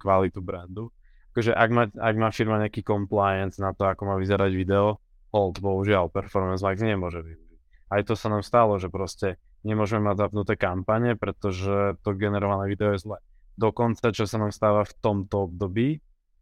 kvalitu 0.00 0.40
brandu. 0.40 0.88
Akože 1.32 1.52
ak 1.52 1.70
má, 1.72 1.84
ak 1.92 2.14
má 2.16 2.28
firma 2.32 2.56
nejaký 2.60 2.84
compliance 2.84 3.60
na 3.60 3.76
to, 3.76 3.84
ako 3.84 4.02
má 4.08 4.14
vyzerať 4.16 4.52
video, 4.56 5.00
hold, 5.32 5.60
bohužiaľ, 5.60 6.08
performance 6.08 6.64
max 6.64 6.80
nemôže 6.80 7.20
využiť. 7.20 7.60
Aj 7.92 8.00
to 8.04 8.16
sa 8.16 8.32
nám 8.32 8.44
stalo, 8.44 8.80
že 8.80 8.88
proste 8.88 9.40
nemôžeme 9.64 10.08
mať 10.08 10.28
zapnuté 10.28 10.56
kampane, 10.56 11.16
pretože 11.16 12.00
to 12.00 12.16
generované 12.16 12.68
video 12.68 12.96
je 12.96 13.04
zle. 13.04 13.18
Dokonca, 13.58 14.14
čo 14.14 14.24
sa 14.24 14.40
nám 14.40 14.54
stáva 14.54 14.86
v 14.86 14.94
tomto 15.02 15.50
období, 15.50 15.98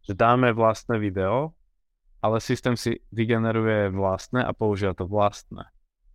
že 0.07 0.13
dáme 0.13 0.55
vlastné 0.55 1.01
video, 1.01 1.56
ale 2.27 2.43
systém 2.43 2.75
si 2.75 2.99
vygeneruje 3.15 3.95
vlastné 3.95 4.43
a 4.43 4.51
používa 4.51 4.91
to 4.91 5.07
vlastné. 5.07 5.63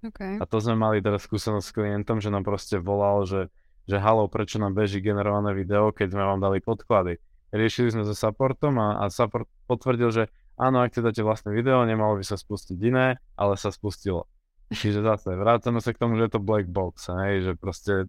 Okay. 0.04 0.36
A 0.36 0.44
to 0.44 0.60
sme 0.60 0.76
mali 0.76 1.00
teraz 1.00 1.24
skúsenosť 1.24 1.64
s 1.64 1.72
klientom, 1.72 2.20
že 2.20 2.28
nám 2.28 2.44
proste 2.44 2.76
volal, 2.76 3.24
že, 3.24 3.48
že 3.88 3.96
halo, 3.96 4.28
prečo 4.28 4.60
nám 4.60 4.76
beží 4.76 5.00
generované 5.00 5.56
video, 5.56 5.94
keď 5.94 6.12
sme 6.12 6.22
vám 6.26 6.42
dali 6.42 6.60
podklady. 6.60 7.16
Riešili 7.54 7.96
sme 7.96 8.02
so 8.04 8.12
supportom 8.12 8.76
a, 8.76 9.00
a 9.00 9.08
support 9.08 9.48
potvrdil, 9.70 10.10
že 10.12 10.24
áno, 10.60 10.84
ak 10.84 10.92
dáte 10.92 11.24
vlastné 11.24 11.54
video, 11.54 11.86
nemalo 11.88 12.20
by 12.20 12.24
sa 12.26 12.36
spustiť 12.36 12.76
iné, 12.82 13.16
ale 13.38 13.54
sa 13.56 13.72
spustilo. 13.72 14.28
Čiže 14.72 15.04
zase 15.04 15.36
vrátame 15.36 15.78
sa 15.80 15.92
k 15.94 16.00
tomu, 16.00 16.18
že 16.18 16.28
je 16.28 16.32
to 16.34 16.40
black 16.42 16.66
box, 16.66 17.12
hej, 17.12 17.44
že 17.44 17.52
proste 17.54 18.08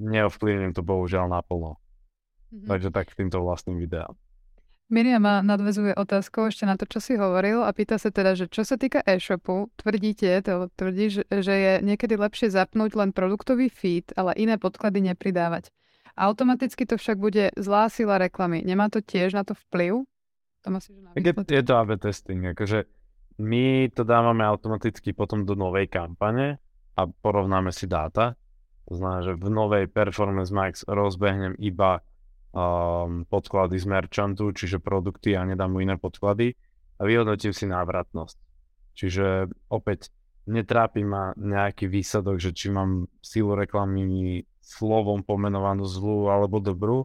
neovplyvním 0.00 0.72
to 0.72 0.82
bohužiaľ 0.82 1.30
naplno. 1.30 1.78
Mm-hmm. 2.48 2.68
Takže 2.70 2.88
tak 2.94 3.12
týmto 3.12 3.42
vlastným 3.42 3.82
videám. 3.82 4.14
Miriam 4.92 5.24
nadvezuje 5.24 5.96
otázkou 5.96 6.52
ešte 6.52 6.68
na 6.68 6.76
to, 6.76 6.84
čo 6.84 7.00
si 7.00 7.16
hovoril 7.16 7.64
a 7.64 7.72
pýta 7.72 7.96
sa 7.96 8.12
teda, 8.12 8.36
že 8.36 8.52
čo 8.52 8.68
sa 8.68 8.76
týka 8.76 9.00
e-shopu, 9.08 9.72
tvrdíte, 9.80 10.44
to 10.44 10.68
tvrdí, 10.76 11.24
že 11.24 11.54
je 11.56 11.72
niekedy 11.80 12.20
lepšie 12.20 12.52
zapnúť 12.52 12.92
len 12.92 13.16
produktový 13.16 13.72
feed, 13.72 14.12
ale 14.12 14.36
iné 14.36 14.60
podklady 14.60 15.00
nepridávať. 15.00 15.72
Automaticky 16.14 16.84
to 16.84 17.00
však 17.00 17.16
bude 17.16 17.50
zlá 17.56 17.88
sila 17.88 18.20
reklamy. 18.20 18.60
Nemá 18.60 18.92
to 18.92 19.00
tiež 19.00 19.32
na 19.32 19.42
to 19.42 19.56
vplyv? 19.66 20.04
To 20.62 20.68
asi, 20.76 20.92
že 20.92 21.00
je, 21.16 21.32
je 21.32 21.64
to 21.64 21.74
AB 21.74 21.90
testing, 21.96 22.40
akože 22.52 22.84
my 23.40 23.90
to 23.90 24.06
dávame 24.06 24.46
automaticky 24.46 25.16
potom 25.16 25.42
do 25.48 25.58
novej 25.58 25.90
kampane 25.90 26.60
a 26.94 27.02
porovnáme 27.08 27.72
si 27.74 27.88
dáta. 27.90 28.38
To 28.86 29.00
znamená, 29.00 29.20
že 29.24 29.32
v 29.34 29.48
novej 29.48 29.84
Performance 29.88 30.52
Max 30.52 30.84
rozbehnem 30.84 31.56
iba 31.56 32.04
um, 32.54 33.26
podklady 33.26 33.76
z 33.82 33.86
merchantu, 33.90 34.54
čiže 34.54 34.78
produkty 34.78 35.34
a 35.34 35.42
nedám 35.42 35.74
mu 35.74 35.82
iné 35.82 35.98
podklady 35.98 36.54
a 36.96 37.02
vyhodnotím 37.02 37.50
si 37.50 37.66
návratnosť. 37.66 38.38
Čiže 38.94 39.50
opäť 39.66 40.14
netrápi 40.46 41.02
ma 41.02 41.34
nejaký 41.34 41.90
výsledok, 41.90 42.38
že 42.38 42.54
či 42.54 42.70
mám 42.70 43.10
silu 43.18 43.58
reklamy 43.58 44.46
slovom 44.62 45.26
pomenovanú 45.26 45.84
zlú 45.84 46.30
alebo 46.30 46.62
dobrú. 46.62 47.04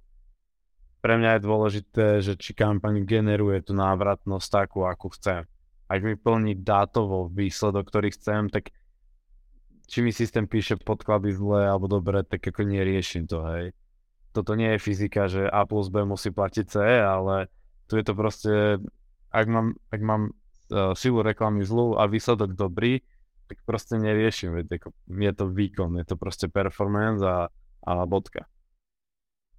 Pre 0.99 1.13
mňa 1.15 1.39
je 1.39 1.45
dôležité, 1.47 2.07
že 2.21 2.37
či 2.37 2.53
kampaň 2.53 3.01
generuje 3.07 3.63
tú 3.65 3.73
návratnosť 3.73 4.47
takú, 4.47 4.85
akú 4.85 5.09
chcem. 5.15 5.47
Ak 5.89 6.05
mi 6.05 6.13
plní 6.13 6.61
dátovo 6.61 7.25
výsledok, 7.31 7.89
ktorý 7.89 8.13
chcem, 8.13 8.51
tak 8.53 8.69
či 9.89 10.05
mi 10.05 10.13
systém 10.13 10.45
píše 10.45 10.77
podklady 10.77 11.33
zlé 11.33 11.65
alebo 11.65 11.89
dobre, 11.89 12.21
tak 12.21 12.45
ako 12.45 12.61
neriešim 12.61 13.25
to, 13.25 13.41
hej 13.49 13.73
toto 14.31 14.53
nie 14.53 14.77
je 14.77 14.79
fyzika, 14.79 15.25
že 15.25 15.49
A 15.49 15.65
plus 15.65 15.89
B 15.89 16.05
musí 16.05 16.29
platiť 16.29 16.65
C, 16.69 16.75
ale 17.01 17.49
tu 17.89 17.97
je 17.97 18.05
to 18.05 18.13
proste, 18.13 18.53
ak 19.33 19.45
mám, 19.49 19.73
ak 19.89 20.01
mám 20.01 20.21
uh, 20.29 20.93
silu 20.93 21.25
reklamy 21.25 21.65
zlú 21.65 21.97
a 21.97 22.05
výsledok 22.05 22.53
dobrý, 22.53 23.01
tak 23.49 23.65
proste 23.65 23.97
neriešim, 23.97 24.53
veď 24.53 24.77
ako, 24.77 24.87
je 25.09 25.31
to 25.33 25.45
výkon, 25.49 25.97
je 25.97 26.05
to 26.05 26.15
proste 26.15 26.53
performance 26.53 27.25
a, 27.25 27.49
a 27.81 27.91
bodka. 28.05 28.45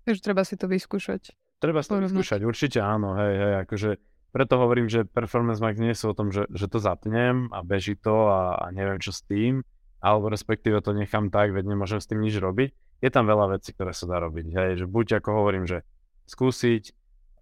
Takže 0.06 0.22
treba 0.22 0.46
si 0.46 0.54
to 0.54 0.70
vyskúšať. 0.70 1.34
Treba 1.58 1.82
si 1.82 1.90
to 1.90 1.98
vyskúšať, 1.98 2.46
určite 2.46 2.78
áno, 2.78 3.18
hej, 3.18 3.34
hej, 3.34 3.54
akože 3.66 3.90
preto 4.30 4.62
hovorím, 4.62 4.86
že 4.86 5.02
performance 5.02 5.58
max 5.58 5.82
nie 5.82 5.90
sú 5.90 6.14
o 6.14 6.16
tom, 6.16 6.30
že, 6.30 6.46
že 6.54 6.70
to 6.70 6.78
zapnem 6.78 7.50
a 7.50 7.66
beží 7.66 7.98
to 7.98 8.30
a, 8.30 8.62
a 8.62 8.70
neviem 8.70 9.02
čo 9.02 9.10
s 9.10 9.26
tým, 9.26 9.66
alebo 9.98 10.30
respektíve 10.30 10.78
to 10.86 10.94
nechám 10.94 11.34
tak, 11.34 11.50
veď 11.50 11.66
nemôžem 11.66 11.98
s 11.98 12.06
tým 12.06 12.22
nič 12.22 12.38
robiť 12.38 12.70
je 13.00 13.10
tam 13.10 13.24
veľa 13.24 13.56
vecí, 13.56 13.72
ktoré 13.72 13.96
sa 13.96 14.04
dá 14.04 14.20
robiť. 14.20 14.46
Hej, 14.52 14.70
že 14.84 14.86
buď 14.86 15.24
ako 15.24 15.30
hovorím, 15.32 15.64
že 15.64 15.84
skúsiť 16.28 16.84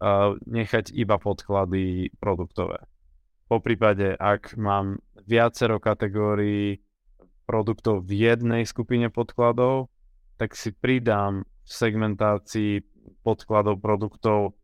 uh, 0.01 0.39
nechať 0.47 0.95
iba 0.95 1.19
podklady 1.19 2.15
produktové. 2.23 2.87
Po 3.51 3.59
prípade, 3.59 4.15
ak 4.15 4.55
mám 4.61 5.03
viacero 5.27 5.83
kategórií 5.83 6.81
produktov 7.49 8.05
v 8.05 8.29
jednej 8.29 8.63
skupine 8.69 9.09
podkladov, 9.09 9.89
tak 10.37 10.53
si 10.55 10.71
pridám 10.71 11.49
v 11.65 11.71
segmentácii 11.73 12.73
podkladov 13.25 13.81
produktov 13.81 14.57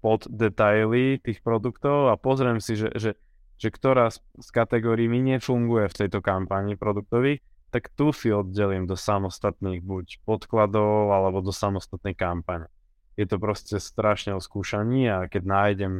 pod 0.00 0.24
detaily 0.28 1.20
tých 1.20 1.44
produktov 1.44 2.12
a 2.12 2.16
pozriem 2.16 2.60
si, 2.60 2.76
že, 2.76 2.88
že, 2.96 3.12
že 3.60 3.68
ktorá 3.68 4.08
z, 4.08 4.20
kategórií 4.52 5.08
mi 5.08 5.20
nefunguje 5.20 5.88
v 5.92 5.98
tejto 6.04 6.24
kampani 6.24 6.76
produktových 6.76 7.44
tak 7.70 7.88
tu 7.94 8.10
si 8.10 8.34
oddelím 8.34 8.90
do 8.90 8.98
samostatných 8.98 9.80
buď 9.80 10.26
podkladov 10.26 11.14
alebo 11.14 11.38
do 11.38 11.54
samostatnej 11.54 12.18
kampane. 12.18 12.66
Je 13.14 13.26
to 13.26 13.38
proste 13.38 13.78
strašne 13.78 14.34
o 14.34 14.42
skúšaní 14.42 15.06
a 15.06 15.30
keď 15.30 15.42
nájdem 15.46 15.94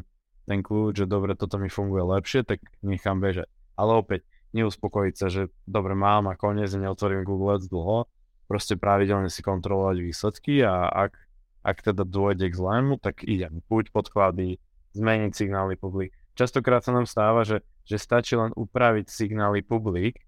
ten 0.51 0.61
kľúč, 0.67 1.05
že 1.05 1.07
dobre, 1.07 1.39
toto 1.39 1.63
mi 1.63 1.71
funguje 1.71 2.03
lepšie, 2.03 2.43
tak 2.43 2.59
nechám 2.83 3.23
bežať. 3.23 3.47
Ale 3.79 4.03
opäť, 4.03 4.27
neuspokojiť 4.51 5.15
sa, 5.15 5.27
že 5.31 5.43
dobre 5.63 5.95
mám 5.95 6.27
a 6.27 6.35
koniec, 6.35 6.75
neotvorím 6.75 7.23
Google 7.23 7.63
Ads 7.63 7.71
dlho, 7.71 8.11
proste 8.51 8.75
pravidelne 8.75 9.31
si 9.31 9.47
kontrolovať 9.47 9.97
výsledky 10.03 10.67
a 10.67 10.91
ak, 10.91 11.15
ak 11.63 11.77
teda 11.87 12.03
dôjde 12.03 12.51
k 12.51 12.59
zlému, 12.59 12.99
tak 12.99 13.23
idem. 13.23 13.63
Buď 13.71 13.95
podklady, 13.95 14.59
zmeniť 14.99 15.33
signály 15.39 15.79
publik. 15.79 16.11
Častokrát 16.35 16.83
sa 16.83 16.91
nám 16.91 17.07
stáva, 17.07 17.47
že, 17.47 17.63
že 17.87 18.01
stačí 18.01 18.35
len 18.35 18.51
upraviť 18.59 19.07
signály 19.07 19.63
publik 19.63 20.19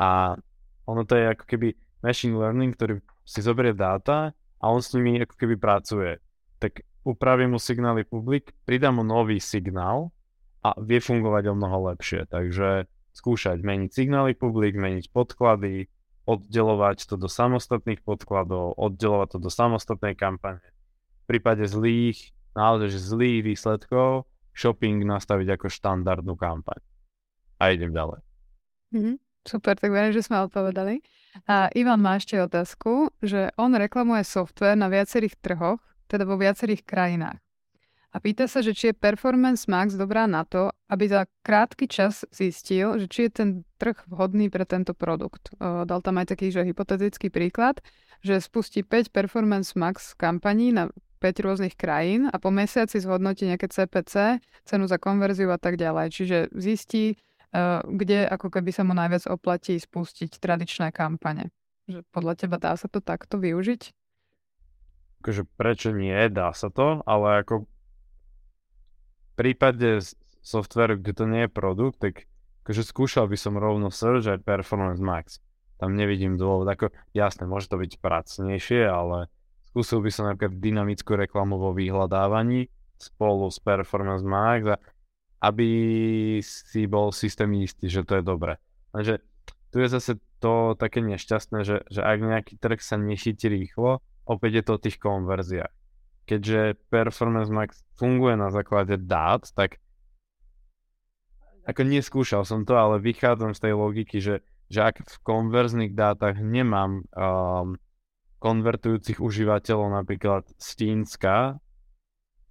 a 0.00 0.40
ono 0.88 1.04
to 1.04 1.20
je 1.20 1.24
ako 1.28 1.44
keby 1.44 1.76
machine 2.00 2.32
learning, 2.40 2.72
ktorý 2.72 3.04
si 3.28 3.44
zoberie 3.44 3.76
dáta 3.76 4.32
a 4.32 4.64
on 4.72 4.80
s 4.80 4.96
nimi 4.96 5.20
ako 5.20 5.36
keby 5.36 5.60
pracuje. 5.60 6.16
Tak 6.56 6.80
upravím 7.04 7.54
mu 7.54 7.60
signály 7.60 8.08
publik, 8.08 8.56
pridám 8.64 8.96
mu 8.96 9.04
nový 9.04 9.36
signál 9.36 10.08
a 10.64 10.72
vie 10.80 10.98
fungovať 10.98 11.52
o 11.52 11.54
mnoho 11.54 11.92
lepšie. 11.92 12.24
Takže 12.32 12.88
skúšať 13.12 13.60
meniť 13.60 13.90
signály 13.92 14.32
publik, 14.32 14.80
meniť 14.80 15.12
podklady, 15.12 15.92
oddelovať 16.24 17.04
to 17.04 17.14
do 17.20 17.28
samostatných 17.28 18.00
podkladov, 18.00 18.76
oddelovať 18.80 19.36
to 19.36 19.38
do 19.44 19.50
samostatnej 19.52 20.16
kampane. 20.16 20.64
V 21.24 21.36
prípade 21.36 21.68
zlých, 21.68 22.32
naozaj 22.56 22.96
zlých 22.96 23.44
výsledkov, 23.44 24.24
shopping 24.56 25.04
nastaviť 25.04 25.60
ako 25.60 25.66
štandardnú 25.68 26.34
kampaň. 26.34 26.80
A 27.60 27.76
idem 27.76 27.92
ďalej. 27.92 28.20
Mm-hmm. 28.94 29.27
Super, 29.46 29.78
tak 29.78 29.94
verím, 29.94 30.14
že 30.14 30.26
sme 30.26 30.44
odpovedali. 30.46 31.00
A 31.46 31.70
Ivan 31.76 32.02
má 32.02 32.18
ešte 32.18 32.40
otázku, 32.40 33.14
že 33.22 33.54
on 33.54 33.76
reklamuje 33.76 34.26
software 34.26 34.74
na 34.74 34.90
viacerých 34.90 35.38
trhoch, 35.38 35.78
teda 36.10 36.24
vo 36.26 36.40
viacerých 36.40 36.82
krajinách. 36.82 37.38
A 38.08 38.24
pýta 38.24 38.48
sa, 38.48 38.64
že 38.64 38.72
či 38.72 38.90
je 38.90 38.96
Performance 38.96 39.68
Max 39.68 39.92
dobrá 39.92 40.24
na 40.24 40.40
to, 40.48 40.72
aby 40.88 41.12
za 41.12 41.28
krátky 41.44 41.84
čas 41.92 42.24
zistil, 42.32 42.96
že 42.96 43.06
či 43.06 43.28
je 43.28 43.30
ten 43.30 43.48
trh 43.76 44.00
vhodný 44.08 44.48
pre 44.48 44.64
tento 44.64 44.96
produkt. 44.96 45.52
O, 45.60 45.84
dal 45.84 46.00
tam 46.00 46.16
aj 46.16 46.32
taký, 46.32 46.48
že 46.48 46.64
hypotetický 46.64 47.28
príklad, 47.28 47.84
že 48.24 48.40
spustí 48.40 48.80
5 48.80 49.12
Performance 49.12 49.76
Max 49.76 50.16
kampaní 50.16 50.72
na 50.72 50.88
5 51.20 51.44
rôznych 51.44 51.76
krajín 51.76 52.32
a 52.32 52.36
po 52.40 52.48
mesiaci 52.48 52.96
zhodnotí 52.96 53.44
nejaké 53.44 53.68
CPC, 53.68 54.40
cenu 54.64 54.88
za 54.88 54.96
konverziu 54.96 55.52
a 55.52 55.60
tak 55.60 55.76
ďalej. 55.76 56.06
Čiže 56.08 56.38
zistí, 56.56 57.20
kde 57.84 58.28
ako 58.28 58.52
keby 58.52 58.70
sa 58.72 58.84
mu 58.84 58.92
najviac 58.92 59.24
oplatí 59.28 59.80
spustiť 59.80 60.36
tradičné 60.36 60.92
kampane. 60.92 61.48
Že 61.88 62.04
podľa 62.12 62.34
teba 62.36 62.56
dá 62.60 62.76
sa 62.76 62.86
to 62.88 63.00
takto 63.00 63.40
využiť? 63.40 63.82
Akože 65.24 65.42
prečo 65.56 65.90
nie, 65.90 66.14
dá 66.28 66.52
sa 66.52 66.68
to, 66.68 67.00
ale 67.08 67.42
ako 67.42 67.64
prípade 69.38 70.02
softveru, 70.42 70.98
kde 70.98 71.12
to 71.14 71.24
nie 71.30 71.42
je 71.46 71.50
produkt, 71.50 72.02
tak 72.02 72.26
akože 72.66 72.82
skúšal 72.82 73.30
by 73.30 73.38
som 73.38 73.54
rovno 73.54 73.88
Search 73.88 74.26
aj 74.26 74.42
Performance 74.42 75.00
Max. 75.00 75.26
Tam 75.78 75.94
nevidím 75.94 76.34
dôvod, 76.34 76.66
ako 76.66 76.90
jasné, 77.14 77.46
môže 77.46 77.70
to 77.70 77.78
byť 77.78 78.02
pracnejšie, 78.02 78.82
ale 78.82 79.30
skúsil 79.70 80.02
by 80.02 80.10
som 80.10 80.26
napríklad 80.26 80.58
dynamickú 80.58 81.14
reklamu 81.14 81.54
vo 81.54 81.70
vyhľadávaní 81.70 82.66
spolu 82.98 83.46
s 83.46 83.62
Performance 83.62 84.26
Max 84.26 84.74
a 84.74 84.76
aby 85.38 85.68
si 86.42 86.86
bol 86.90 87.14
systém 87.14 87.50
istý, 87.62 87.86
že 87.86 88.02
to 88.02 88.18
je 88.18 88.24
dobré. 88.26 88.58
Takže 88.90 89.22
tu 89.70 89.76
je 89.78 89.88
zase 89.88 90.12
to 90.42 90.74
také 90.78 91.02
nešťastné, 91.02 91.58
že, 91.66 91.82
že 91.90 92.00
ak 92.02 92.18
nejaký 92.18 92.54
trh 92.58 92.78
sa 92.82 92.98
nechytí 92.98 93.50
rýchlo, 93.50 94.02
opäť 94.26 94.50
je 94.60 94.62
to 94.66 94.72
o 94.74 94.82
tých 94.82 94.98
konverziách 94.98 95.74
keďže 96.28 96.76
Performance 96.92 97.48
Max 97.48 97.80
funguje 97.96 98.36
na 98.36 98.52
základe 98.52 99.00
dát, 99.00 99.48
tak 99.56 99.80
ako 101.64 101.80
neskúšal 101.88 102.44
som 102.44 102.68
to, 102.68 102.76
ale 102.76 103.00
vychádzam 103.00 103.56
z 103.56 103.60
tej 103.64 103.72
logiky, 103.72 104.20
že, 104.20 104.44
že 104.68 104.92
ak 104.92 105.08
v 105.08 105.16
konverzných 105.24 105.96
dátach 105.96 106.36
nemám 106.36 107.08
um, 107.16 107.80
konvertujúcich 108.44 109.24
užívateľov 109.24 110.04
napríklad 110.04 110.44
z 110.60 110.68
Tínska, 110.76 111.56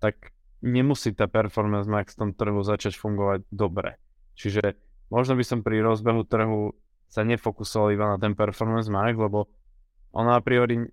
tak 0.01 0.33
nemusí 0.61 1.13
tá 1.13 1.29
Performance 1.29 1.89
Max 1.89 2.15
v 2.15 2.19
tom 2.27 2.31
trhu 2.33 2.61
začať 2.61 2.97
fungovať 2.97 3.45
dobre. 3.53 4.01
Čiže 4.37 4.77
možno 5.09 5.37
by 5.37 5.43
som 5.45 5.59
pri 5.61 5.81
rozbehu 5.81 6.25
trhu 6.25 6.73
sa 7.07 7.23
nefokusoval 7.23 7.95
iba 7.95 8.05
na 8.09 8.17
ten 8.17 8.33
Performance 8.33 8.91
Max, 8.91 9.15
lebo 9.17 9.47
ona 10.11 10.37
a 10.37 10.43
priori 10.43 10.87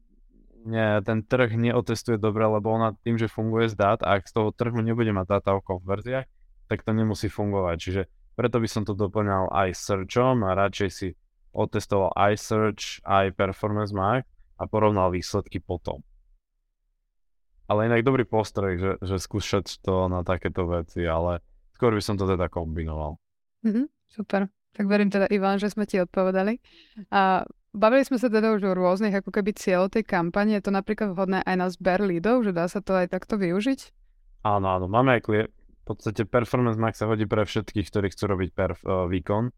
nie, 0.64 0.88
ten 1.04 1.20
trh 1.20 1.60
neotestuje 1.60 2.16
dobre, 2.16 2.48
lebo 2.48 2.72
ona 2.72 2.96
tým, 3.04 3.20
že 3.20 3.28
funguje 3.28 3.68
z 3.68 3.76
dát 3.76 4.00
a 4.00 4.16
ak 4.16 4.28
z 4.28 4.32
toho 4.32 4.48
trhu 4.52 4.80
nebude 4.80 5.12
mať 5.12 5.26
dáta 5.28 5.50
o 5.52 5.60
konverziách, 5.60 6.24
tak 6.72 6.80
to 6.80 6.96
nemusí 6.96 7.28
fungovať. 7.28 7.76
Čiže 7.76 8.02
preto 8.32 8.56
by 8.58 8.68
som 8.68 8.82
to 8.88 8.96
doplňal 8.96 9.52
aj 9.52 9.76
searchom 9.76 10.40
a 10.42 10.56
radšej 10.56 10.90
si 10.90 11.08
otestoval 11.54 12.16
aj 12.16 12.32
search, 12.40 12.84
aj 13.04 13.36
performance 13.36 13.92
mark 13.92 14.24
a 14.56 14.64
porovnal 14.64 15.12
výsledky 15.12 15.60
potom. 15.60 16.02
Ale 17.64 17.88
inak 17.88 18.04
dobrý 18.04 18.28
postroj, 18.28 18.72
že, 18.76 18.92
že 19.00 19.16
skúšať 19.16 19.80
to 19.80 20.12
na 20.12 20.20
takéto 20.20 20.68
veci, 20.68 21.00
ale 21.04 21.40
skôr 21.72 21.96
by 21.96 22.02
som 22.04 22.20
to 22.20 22.28
teda 22.28 22.52
kombinoval. 22.52 23.16
Mm-hmm, 23.64 23.86
super. 24.10 24.52
Tak 24.74 24.84
verím 24.84 25.08
teda, 25.08 25.30
Ivan, 25.30 25.56
že 25.56 25.72
sme 25.72 25.88
ti 25.88 25.96
odpovedali. 26.02 26.60
A 27.14 27.46
Bavili 27.74 28.06
sme 28.06 28.22
sa 28.22 28.30
teda 28.30 28.54
už 28.54 28.62
o 28.70 28.72
rôznych 28.78 29.18
ako 29.18 29.34
keby 29.34 29.50
cieľov 29.50 29.90
tej 29.90 30.06
kampane. 30.06 30.54
Je 30.54 30.62
to 30.62 30.70
napríklad 30.70 31.10
vhodné 31.10 31.42
aj 31.42 31.56
na 31.58 31.66
zber 31.66 32.06
lídov, 32.06 32.46
že 32.46 32.54
dá 32.54 32.70
sa 32.70 32.78
to 32.78 32.94
aj 32.94 33.10
takto 33.10 33.34
využiť? 33.34 33.90
Áno, 34.46 34.66
áno. 34.70 34.86
Máme 34.86 35.18
aj 35.18 35.22
klie... 35.26 35.42
V 35.84 35.92
podstate 35.92 36.24
Performance 36.24 36.80
Max 36.80 36.96
sa 36.96 37.04
hodí 37.04 37.28
pre 37.28 37.44
všetkých, 37.44 37.92
ktorí 37.92 38.08
chcú 38.08 38.24
robiť 38.32 38.50
perf- 38.56 38.86
uh, 38.88 39.04
výkon. 39.04 39.52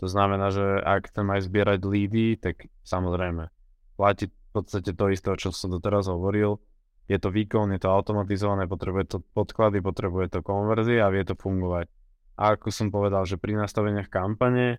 To 0.00 0.06
znamená, 0.08 0.48
že 0.48 0.64
ak 0.64 1.12
chcem 1.12 1.28
aj 1.28 1.44
zbierať 1.44 1.80
lídy, 1.84 2.40
tak 2.40 2.72
samozrejme 2.88 3.52
platí 4.00 4.32
v 4.32 4.50
podstate 4.56 4.96
to 4.96 5.12
isté, 5.12 5.28
o 5.28 5.36
čom 5.36 5.52
som 5.52 5.68
doteraz 5.68 6.08
hovoril. 6.08 6.56
Je 7.08 7.16
to 7.16 7.32
výkon, 7.32 7.72
je 7.72 7.80
to 7.80 7.88
automatizované, 7.88 8.68
potrebuje 8.68 9.04
to 9.16 9.18
podklady, 9.32 9.80
potrebuje 9.80 10.38
to 10.38 10.40
konverzie 10.44 11.00
a 11.00 11.08
vie 11.08 11.24
to 11.24 11.32
fungovať. 11.34 11.88
A 12.36 12.54
ako 12.54 12.68
som 12.68 12.92
povedal, 12.92 13.24
že 13.24 13.40
pri 13.40 13.56
nastaveniach 13.56 14.12
kampane 14.12 14.78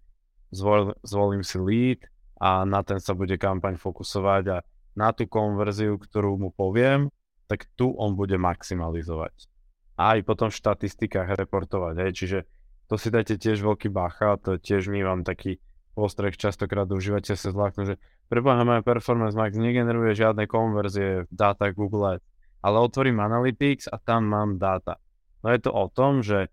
zvol, 0.53 0.93
zvolím 1.01 1.41
si 1.41 1.57
lead, 1.57 2.05
a 2.39 2.63
na 2.63 2.81
ten 2.87 3.03
sa 3.03 3.11
bude 3.11 3.35
kampaň 3.35 3.75
fokusovať 3.75 4.43
a 4.47 4.57
na 4.95 5.11
tú 5.11 5.27
konverziu, 5.27 5.99
ktorú 5.99 6.39
mu 6.39 6.49
poviem, 6.55 7.11
tak 7.51 7.67
tu 7.75 7.91
on 7.99 8.15
bude 8.15 8.39
maximalizovať. 8.39 9.51
A 9.99 10.15
aj 10.15 10.23
potom 10.23 10.47
v 10.47 10.55
štatistikách 10.55 11.35
reportovať. 11.35 11.95
Hej. 11.99 12.11
Čiže 12.15 12.39
to 12.87 12.95
si 12.95 13.11
dajte 13.11 13.35
tiež 13.35 13.59
veľký 13.59 13.91
bacha, 13.91 14.39
to 14.39 14.55
tiež 14.55 14.87
my 14.87 15.03
vám 15.03 15.27
taký 15.27 15.59
postreh 15.93 16.35
častokrát 16.35 16.89
užívate 16.89 17.33
sa 17.35 17.49
zláknu, 17.49 17.93
že 17.93 17.95
preboha 18.31 18.61
moja 18.63 18.81
Performance 18.85 19.35
Max 19.35 19.57
negeneruje 19.57 20.15
žiadne 20.15 20.45
konverzie 20.45 21.25
v 21.25 21.31
dáta 21.33 21.71
Google 21.73 22.17
Ads, 22.17 22.25
ale 22.65 22.77
otvorím 22.79 23.19
Analytics 23.19 23.91
a 23.91 23.99
tam 23.99 24.29
mám 24.29 24.59
dáta. 24.59 24.99
No 25.43 25.51
je 25.53 25.59
to 25.59 25.71
o 25.71 25.85
tom, 25.87 26.19
že 26.19 26.51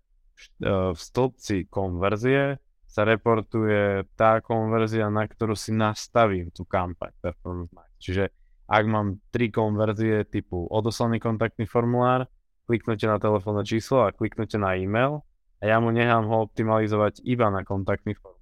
v 0.61 0.97
stĺpci 0.97 1.67
konverzie 1.67 2.61
sa 2.87 3.03
reportuje 3.03 4.07
tá 4.15 4.39
konverzia, 4.39 5.11
na 5.11 5.27
ktorú 5.27 5.53
si 5.53 5.75
nastavím 5.75 6.49
tú 6.55 6.63
kampaň 6.63 7.11
Performance 7.19 7.73
Max. 7.75 7.89
Čiže 7.99 8.23
ak 8.67 8.83
mám 8.83 9.23
tri 9.31 9.47
konverzie 9.47 10.27
typu 10.27 10.67
odoslaný 10.67 11.23
kontaktný 11.23 11.67
formulár, 11.67 12.27
kliknete 12.67 13.07
na 13.07 13.15
telefónne 13.15 13.63
číslo 13.63 14.03
a 14.07 14.11
kliknete 14.11 14.59
na 14.59 14.75
e-mail 14.75 15.23
a 15.63 15.71
ja 15.71 15.79
mu 15.79 15.87
nechám 15.89 16.27
ho 16.27 16.43
optimalizovať 16.43 17.23
iba 17.23 17.47
na 17.47 17.63
kontaktný 17.63 18.13
formulár, 18.19 18.36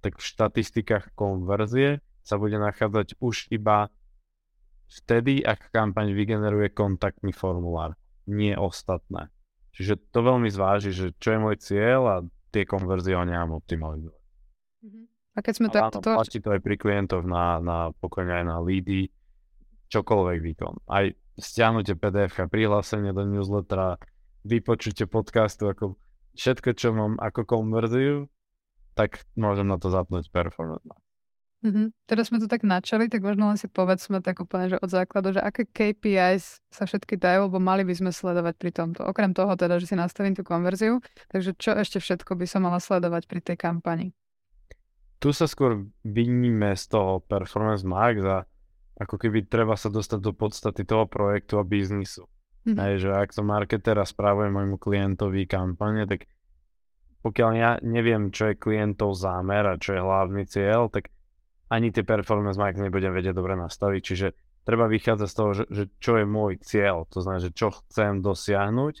tak 0.00 0.18
v 0.18 0.24
štatistikách 0.24 1.12
konverzie 1.14 2.00
sa 2.24 2.36
bude 2.36 2.56
nachádzať 2.56 3.20
už 3.20 3.52
iba 3.52 3.88
vtedy, 4.90 5.40
ak 5.46 5.70
kampaň 5.70 6.12
vygeneruje 6.12 6.74
kontaktný 6.74 7.30
formulár, 7.30 7.94
nie 8.26 8.52
ostatné. 8.58 9.30
Čiže 9.76 10.10
to 10.10 10.26
veľmi 10.26 10.50
zváži, 10.50 10.90
že 10.90 11.14
čo 11.16 11.36
je 11.36 11.38
môj 11.38 11.56
cieľ 11.62 12.00
a 12.10 12.16
tie 12.50 12.66
konverzie 12.66 13.14
ho 13.14 13.22
nechám 13.22 13.54
optimalizovať. 13.54 14.22
Mm-hmm. 14.82 15.04
A 15.30 15.38
keď 15.38 15.54
sme 15.54 15.68
takto... 15.70 16.02
To... 16.02 16.18
Platí 16.18 16.42
to 16.42 16.50
aj 16.50 16.60
pri 16.60 16.76
klientoch 16.76 17.22
na, 17.22 17.62
na 17.62 17.78
pokojne 18.02 18.42
aj 18.42 18.44
na 18.44 18.58
lídy, 18.58 19.06
čokoľvek 19.94 20.38
výkon. 20.42 20.74
Aj 20.90 21.06
stiahnutie 21.38 21.94
PDF, 21.94 22.50
prihlásenie 22.50 23.14
do 23.14 23.22
newslettera, 23.22 23.96
vypočutie 24.42 25.06
podcastu, 25.06 25.70
ako 25.70 25.94
všetko, 26.34 26.70
čo 26.74 26.88
mám 26.90 27.14
ako 27.22 27.46
konverziu, 27.46 28.26
tak 29.00 29.24
môžem 29.32 29.64
na 29.64 29.80
to 29.80 29.88
zapnúť 29.88 30.28
performance. 30.28 30.84
Mm-hmm. 31.60 31.92
Teraz 32.08 32.32
sme 32.32 32.40
to 32.40 32.48
tak 32.48 32.64
načali, 32.64 33.12
tak 33.12 33.20
možno 33.20 33.52
len 33.52 33.60
si 33.60 33.68
povedzme 33.68 34.24
tak 34.24 34.40
úplne, 34.40 34.72
že 34.72 34.80
od 34.80 34.88
základu, 34.88 35.36
že 35.36 35.44
aké 35.44 35.68
KPIs 35.68 36.64
sa 36.72 36.88
všetky 36.88 37.20
dajú, 37.20 37.52
lebo 37.52 37.60
mali 37.60 37.84
by 37.84 37.92
sme 37.92 38.10
sledovať 38.12 38.56
pri 38.56 38.72
tomto. 38.72 39.04
Okrem 39.04 39.36
toho 39.36 39.52
teda, 39.60 39.76
že 39.76 39.92
si 39.92 39.96
nastavím 39.96 40.32
tú 40.32 40.40
konverziu, 40.40 41.04
takže 41.28 41.52
čo 41.60 41.76
ešte 41.76 42.00
všetko 42.00 42.32
by 42.32 42.46
som 42.48 42.64
mala 42.64 42.80
sledovať 42.80 43.28
pri 43.28 43.40
tej 43.44 43.56
kampani? 43.60 44.16
Tu 45.20 45.36
sa 45.36 45.44
skôr 45.44 45.84
vyníme 46.00 46.72
z 46.72 46.96
toho 46.96 47.20
Performance 47.28 47.84
Max 47.84 48.24
a 48.24 48.48
ako 48.96 49.20
keby 49.20 49.44
treba 49.44 49.76
sa 49.76 49.92
dostať 49.92 50.16
do 50.16 50.32
podstaty 50.32 50.88
toho 50.88 51.04
projektu 51.04 51.60
a 51.60 51.64
biznisu. 51.64 52.24
Mm-hmm. 52.64 52.76
Aj, 52.80 52.92
že 52.96 53.08
ak 53.12 53.36
som 53.36 53.44
marketer 53.44 54.00
a 54.00 54.08
správujem 54.08 54.48
môjmu 54.48 54.80
klientovi 54.80 55.44
kampane, 55.44 56.08
tak 56.08 56.24
pokiaľ 57.20 57.50
ja 57.56 57.70
neviem, 57.84 58.32
čo 58.32 58.52
je 58.52 58.60
klientov 58.60 59.12
zámer 59.12 59.64
a 59.68 59.80
čo 59.80 59.96
je 59.96 60.00
hlavný 60.00 60.48
cieľ, 60.48 60.88
tak 60.88 61.12
ani 61.70 61.92
tie 61.92 62.02
performance 62.02 62.58
marketing 62.58 62.88
nebudem 62.90 63.14
vedieť 63.14 63.36
dobre 63.36 63.54
nastaviť. 63.54 64.00
Čiže 64.02 64.28
treba 64.64 64.90
vychádzať 64.90 65.28
z 65.28 65.36
toho, 65.36 65.50
že, 65.54 65.64
že 65.70 65.84
čo 66.02 66.18
je 66.18 66.26
môj 66.26 66.60
cieľ, 66.64 67.04
to 67.08 67.22
znamená, 67.22 67.40
že 67.44 67.54
čo 67.54 67.70
chcem 67.70 68.24
dosiahnuť 68.24 68.94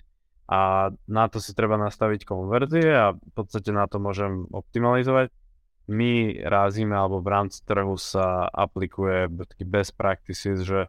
a 0.50 0.90
na 1.06 1.24
to 1.30 1.38
si 1.38 1.54
treba 1.54 1.78
nastaviť 1.78 2.26
konverzie 2.26 2.90
a 2.90 3.14
v 3.14 3.32
podstate 3.38 3.70
na 3.70 3.86
to 3.86 4.02
môžem 4.02 4.50
optimalizovať. 4.50 5.30
My 5.90 6.38
rázime 6.42 6.94
alebo 6.94 7.18
v 7.22 7.30
rámci 7.30 7.62
trhu 7.66 7.94
sa 7.98 8.46
aplikuje 8.50 9.26
taký 9.30 9.64
best 9.66 9.94
practices, 9.98 10.62
že 10.62 10.86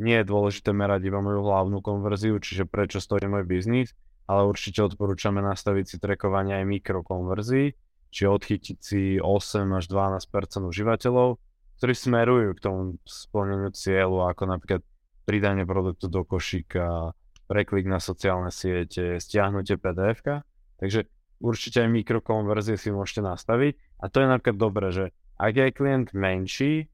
nie 0.00 0.16
je 0.20 0.28
dôležité 0.28 0.72
merať 0.72 1.08
iba 1.10 1.24
moju 1.24 1.40
hlavnú 1.40 1.80
konverziu, 1.80 2.36
čiže 2.38 2.64
prečo 2.68 3.00
stojí 3.00 3.24
môj 3.26 3.44
biznis, 3.44 3.92
ale 4.28 4.44
určite 4.44 4.84
odporúčame 4.84 5.40
nastaviť 5.40 5.84
si 5.88 5.96
trekovanie 5.96 6.60
aj 6.60 6.68
mikrokonverzií, 6.68 7.66
či 8.12 8.22
odchytiť 8.28 8.78
si 8.78 9.02
8 9.16 9.24
až 9.72 9.84
12% 9.88 10.68
užívateľov, 10.68 11.40
ktorí 11.80 11.92
smerujú 11.96 12.50
k 12.56 12.64
tomu 12.64 12.80
splneniu 13.08 13.72
cieľu, 13.72 14.28
ako 14.28 14.42
napríklad 14.52 14.82
pridanie 15.24 15.64
produktu 15.64 16.12
do 16.12 16.24
košíka, 16.24 17.16
preklik 17.48 17.88
na 17.88 18.00
sociálne 18.00 18.52
siete, 18.52 19.16
stiahnutie 19.16 19.80
pdf. 19.80 20.44
Takže 20.76 21.08
určite 21.40 21.84
aj 21.84 21.90
mikrokonverzie 21.90 22.76
si 22.76 22.92
môžete 22.92 23.24
nastaviť 23.24 24.04
a 24.04 24.04
to 24.12 24.20
je 24.20 24.26
napríklad 24.28 24.58
dobré, 24.60 24.86
že 24.92 25.04
ak 25.40 25.52
je 25.56 25.74
klient 25.74 26.08
menší 26.12 26.92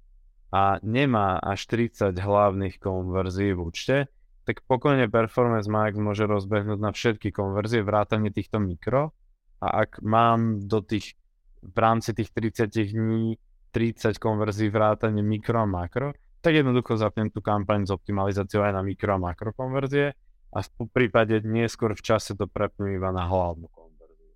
a 0.55 0.78
nemá 0.87 1.43
až 1.43 1.66
30 1.66 2.14
hlavných 2.14 2.78
konverzií 2.78 3.57
v 3.57 3.61
účte, 3.64 3.97
tak 4.45 4.61
pokojne 4.69 5.09
Performance 5.09 5.69
Max 5.69 5.97
môže 5.97 6.29
rozbehnúť 6.29 6.81
na 6.81 6.93
všetky 6.93 7.33
konverzie, 7.33 7.81
vrátane 7.81 8.29
týchto 8.29 8.61
mikro. 8.61 9.17
A 9.65 9.89
ak 9.89 10.05
mám 10.05 10.61
do 10.69 10.85
tých, 10.85 11.17
v 11.65 11.77
rámci 11.81 12.13
tých 12.13 12.29
30 12.37 12.69
dní 12.69 13.41
30 13.75 14.23
konverzií 14.23 14.71
vrátane 14.71 15.25
mikro 15.25 15.65
a 15.65 15.67
makro, 15.67 16.15
tak 16.39 16.55
jednoducho 16.55 16.95
zapnem 17.01 17.33
tú 17.33 17.41
kampaň 17.41 17.89
s 17.89 17.91
optimalizáciou 17.91 18.63
aj 18.63 18.77
na 18.77 18.83
mikro 18.85 19.17
a 19.17 19.19
makro 19.19 19.51
konverzie 19.57 20.15
a 20.55 20.59
v 20.63 20.87
prípade 20.93 21.43
neskôr 21.43 21.99
v 21.99 22.05
čase 22.05 22.39
to 22.39 22.47
prepnú 22.47 22.95
iba 22.95 23.11
na 23.11 23.27
hlavnú 23.27 23.67
konverziu. 23.75 24.31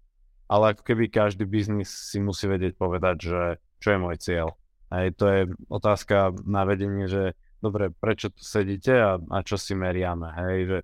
Ale 0.51 0.75
ako 0.75 0.83
keby 0.83 1.13
každý 1.13 1.47
biznis 1.47 1.93
si 1.93 2.19
musí 2.19 2.51
vedieť 2.51 2.75
povedať, 2.75 3.17
že 3.23 3.43
čo 3.79 3.89
je 3.95 3.99
môj 4.03 4.17
cieľ. 4.19 4.49
A 4.89 5.13
to 5.15 5.25
je 5.31 5.41
otázka 5.71 6.35
na 6.43 6.65
vedenie, 6.67 7.07
že 7.07 7.39
dobre, 7.59 7.91
prečo 7.91 8.31
tu 8.31 8.43
sedíte 8.43 8.95
a, 8.95 9.19
a 9.19 9.39
čo 9.43 9.59
si 9.59 9.75
meriame, 9.75 10.31
hej, 10.45 10.59
že 10.67 10.79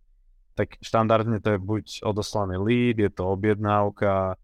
tak 0.54 0.78
štandardne 0.78 1.42
to 1.42 1.58
je 1.58 1.60
buď 1.60 1.84
odoslaný 2.06 2.56
lead, 2.62 2.96
je 3.02 3.10
to 3.10 3.26
objednávka, 3.26 4.38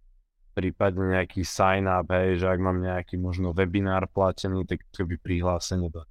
prípadne 0.55 1.15
nejaký 1.19 1.47
sign-up, 1.47 2.11
hej, 2.11 2.43
že 2.43 2.47
ak 2.51 2.59
mám 2.59 2.83
nejaký 2.83 3.15
možno 3.19 3.55
webinár 3.55 4.11
platený, 4.11 4.67
tak 4.67 4.83
to 4.91 5.07
by 5.07 5.15
prihlásenie 5.19 5.91
do 5.91 6.03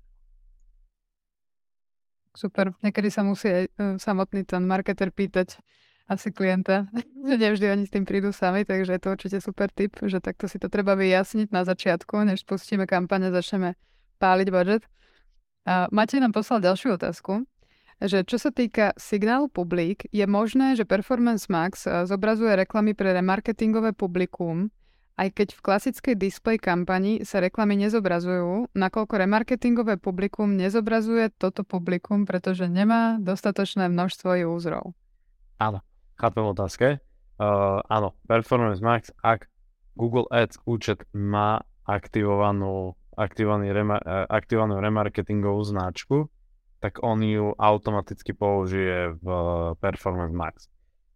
Super. 2.39 2.71
Niekedy 2.85 3.09
sa 3.11 3.25
musí 3.25 3.51
aj 3.51 3.65
uh, 3.67 3.95
samotný 3.99 4.47
ten 4.47 4.63
marketer 4.63 5.11
pýtať 5.11 5.59
asi 6.07 6.31
klienta. 6.31 6.87
Nevždy 7.41 7.67
oni 7.67 7.83
s 7.83 7.91
tým 7.91 8.07
prídu 8.07 8.31
sami, 8.31 8.63
takže 8.63 8.95
je 8.95 9.01
to 9.01 9.09
určite 9.11 9.37
super 9.43 9.67
tip, 9.67 9.99
že 9.99 10.23
takto 10.23 10.47
si 10.47 10.55
to 10.55 10.71
treba 10.71 10.95
vyjasniť 10.95 11.51
na 11.51 11.67
začiatku, 11.67 12.15
než 12.23 12.47
spustíme 12.47 12.87
kampane, 12.87 13.29
začneme 13.29 13.75
páliť 14.23 14.47
budget. 14.49 14.83
A 15.67 15.91
Matej 15.91 16.23
nám 16.23 16.31
poslal 16.31 16.63
ďalšiu 16.63 16.95
otázku, 16.95 17.43
že 17.99 18.23
čo 18.23 18.39
sa 18.39 18.49
týka 18.55 18.95
signálu 18.95 19.51
publik, 19.51 20.07
je 20.15 20.23
možné, 20.23 20.79
že 20.79 20.87
Performance 20.87 21.51
Max 21.51 21.83
e, 21.83 22.07
zobrazuje 22.07 22.55
reklamy 22.55 22.95
pre 22.95 23.11
remarketingové 23.11 23.91
publikum, 23.91 24.71
aj 25.19 25.35
keď 25.35 25.47
v 25.51 25.63
klasickej 25.63 26.15
display 26.15 26.55
kampani 26.55 27.27
sa 27.27 27.43
reklamy 27.43 27.75
nezobrazujú, 27.75 28.71
nakoľko 28.71 29.13
remarketingové 29.19 29.99
publikum 29.99 30.55
nezobrazuje 30.55 31.27
toto 31.35 31.67
publikum, 31.67 32.23
pretože 32.23 32.71
nemá 32.71 33.19
dostatočné 33.19 33.91
množstvo 33.91 34.39
úzrov. 34.47 34.95
Áno, 35.59 35.83
chápem 36.15 36.43
otázke. 36.47 36.87
Uh, 37.35 37.83
áno, 37.91 38.15
Performance 38.31 38.79
Max, 38.79 39.11
ak 39.19 39.51
Google 39.99 40.27
Ads 40.31 40.63
účet 40.63 41.03
má 41.11 41.67
aktivovanú 41.83 42.98
e, 43.19 43.99
aktivovanú 44.31 44.79
remarketingovú 44.79 45.61
značku, 45.67 46.31
tak 46.79 47.03
on 47.03 47.19
ju 47.19 47.51
automaticky 47.59 48.31
použije 48.31 49.19
v 49.19 49.27
Performance 49.83 50.35
Max. 50.35 50.55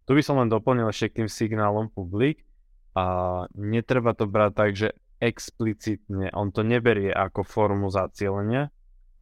Tu 0.04 0.12
by 0.12 0.20
som 0.20 0.36
len 0.36 0.52
doplnil 0.52 0.92
ešte 0.92 1.08
k 1.08 1.16
tým 1.24 1.30
signálom 1.32 1.88
publik 1.88 2.44
a 2.92 3.04
netreba 3.56 4.12
to 4.12 4.28
brať 4.28 4.52
tak, 4.52 4.70
že 4.76 4.88
explicitne, 5.24 6.28
on 6.36 6.52
to 6.52 6.60
neberie 6.60 7.08
ako 7.08 7.40
formu 7.48 7.88
zacielenia, 7.88 8.68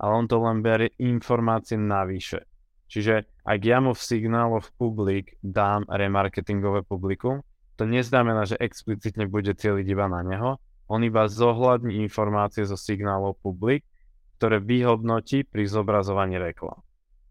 ale 0.03 0.12
on 0.18 0.26
to 0.26 0.43
len 0.43 0.59
berie 0.66 0.91
informácie 0.99 1.78
navyše. 1.78 2.43
Čiže 2.91 3.30
ak 3.47 3.61
ja 3.62 3.78
mu 3.78 3.95
v 3.95 4.03
signáloch 4.03 4.74
publik 4.74 5.39
dám 5.41 5.87
remarketingové 5.87 6.83
publikum, 6.83 7.47
to 7.78 7.87
neznamená, 7.87 8.45
že 8.45 8.61
explicitne 8.61 9.30
bude 9.30 9.55
cieliť 9.55 9.87
iba 9.87 10.11
na 10.11 10.20
neho, 10.26 10.51
on 10.93 11.01
iba 11.01 11.24
zohľadní 11.24 12.05
informácie 12.05 12.68
zo 12.68 12.76
signálov 12.76 13.40
publik, 13.40 13.88
ktoré 14.36 14.61
vyhodnotí 14.61 15.49
pri 15.49 15.64
zobrazovaní 15.64 16.36
reklam. 16.36 16.84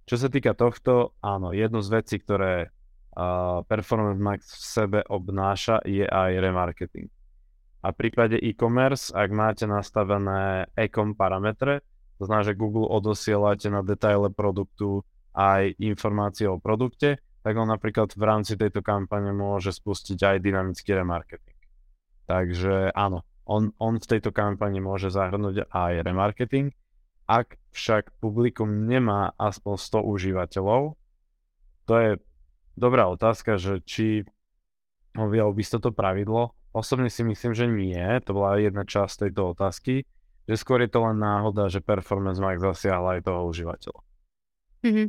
Čo 0.09 0.17
sa 0.17 0.27
týka 0.33 0.57
tohto, 0.57 1.13
áno, 1.21 1.53
jednu 1.53 1.85
z 1.85 1.89
vecí, 2.01 2.17
ktoré 2.17 2.73
uh, 2.73 3.61
Performance 3.69 4.17
Max 4.17 4.39
v 4.49 4.65
sebe 4.65 4.99
obnáša, 5.05 5.85
je 5.85 6.09
aj 6.09 6.41
remarketing. 6.41 7.05
A 7.85 7.93
v 7.93 7.99
prípade 8.01 8.41
e-commerce, 8.41 9.13
ak 9.13 9.29
máte 9.29 9.69
nastavené 9.69 10.69
e-com 10.73 11.13
parametre, 11.13 11.85
to 12.17 12.25
znamená, 12.25 12.53
že 12.53 12.57
Google 12.57 12.89
odosielate 12.89 13.69
na 13.69 13.85
detaile 13.85 14.33
produktu 14.33 15.05
aj 15.37 15.77
informácie 15.81 16.49
o 16.49 16.61
produkte, 16.61 17.21
tak 17.41 17.53
on 17.57 17.69
napríklad 17.69 18.13
v 18.13 18.23
rámci 18.25 18.53
tejto 18.53 18.85
kampane 18.85 19.33
môže 19.33 19.73
spustiť 19.73 20.17
aj 20.21 20.37
dynamický 20.45 20.93
remarketing. 20.93 21.57
Takže 22.29 22.93
áno, 22.93 23.25
on, 23.45 23.73
on 23.81 23.97
v 23.97 24.09
tejto 24.17 24.29
kampani 24.33 24.79
môže 24.79 25.09
zahrnúť 25.09 25.69
aj 25.69 26.05
remarketing. 26.05 26.73
Ak 27.25 27.57
však 27.71 28.11
publikum 28.19 28.85
nemá 28.85 29.31
aspoň 29.39 29.75
100 30.03 30.03
užívateľov, 30.03 30.81
to 31.87 31.93
je 31.97 32.11
dobrá 32.75 33.07
otázka, 33.07 33.55
že 33.55 33.79
či 33.83 34.27
vyjal 35.15 35.51
by 35.51 35.63
toto 35.63 35.91
pravidlo. 35.91 36.55
Osobne 36.71 37.11
si 37.11 37.23
myslím, 37.27 37.51
že 37.51 37.67
nie. 37.67 37.99
To 38.23 38.31
bola 38.31 38.55
jedna 38.59 38.87
časť 38.87 39.27
tejto 39.27 39.51
otázky. 39.55 40.07
Že 40.47 40.55
skôr 40.55 40.79
je 40.83 40.91
to 40.91 41.03
len 41.03 41.19
náhoda, 41.19 41.67
že 41.67 41.83
Performance 41.83 42.39
Max 42.39 42.63
zasiahla 42.63 43.19
aj 43.19 43.27
toho 43.27 43.47
užívateľa. 43.51 44.01
Mm-hmm. 44.87 45.07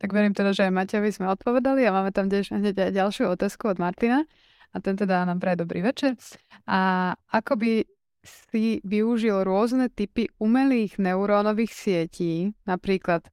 Tak 0.00 0.10
verím 0.10 0.34
teda, 0.34 0.50
že 0.52 0.66
aj 0.68 0.72
Maťovi 0.74 1.10
sme 1.12 1.32
odpovedali 1.32 1.86
a 1.86 1.94
máme 1.94 2.10
tam 2.10 2.28
hneď 2.28 2.76
aj 2.76 2.92
ďalšiu 2.92 3.24
otázku 3.30 3.72
od 3.72 3.78
Martina 3.78 4.26
a 4.74 4.82
ten 4.82 4.98
teda 4.98 5.22
nám 5.22 5.38
praje 5.38 5.62
dobrý 5.62 5.86
večer. 5.86 6.18
A 6.66 7.14
ako 7.30 7.54
by 7.54 7.72
si 8.24 8.82
využil 8.82 9.46
rôzne 9.46 9.92
typy 9.92 10.26
umelých 10.42 10.98
neurónových 10.98 11.70
sietí, 11.70 12.56
napríklad 12.66 13.30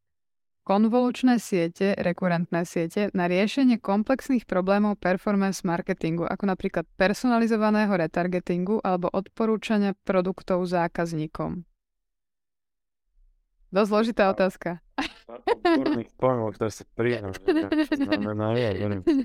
konvolučné 0.62 1.42
siete, 1.42 1.98
rekurentné 1.98 2.62
siete, 2.68 3.10
na 3.18 3.26
riešenie 3.26 3.82
komplexných 3.82 4.46
problémov 4.46 5.02
performance 5.02 5.66
marketingu, 5.66 6.30
ako 6.30 6.46
napríklad 6.46 6.86
personalizovaného 7.00 7.92
retargetingu 7.92 8.78
alebo 8.86 9.10
odporúčania 9.10 9.98
produktov 10.06 10.70
zákazníkom. 10.70 11.66
Dosť 13.72 13.88
zložitá 13.88 14.28
otázka. 14.28 14.84
Odborných 15.32 16.12
pojmov, 16.20 16.60
ktoré 16.60 16.72
sa 16.76 16.84
príjem. 16.92 17.32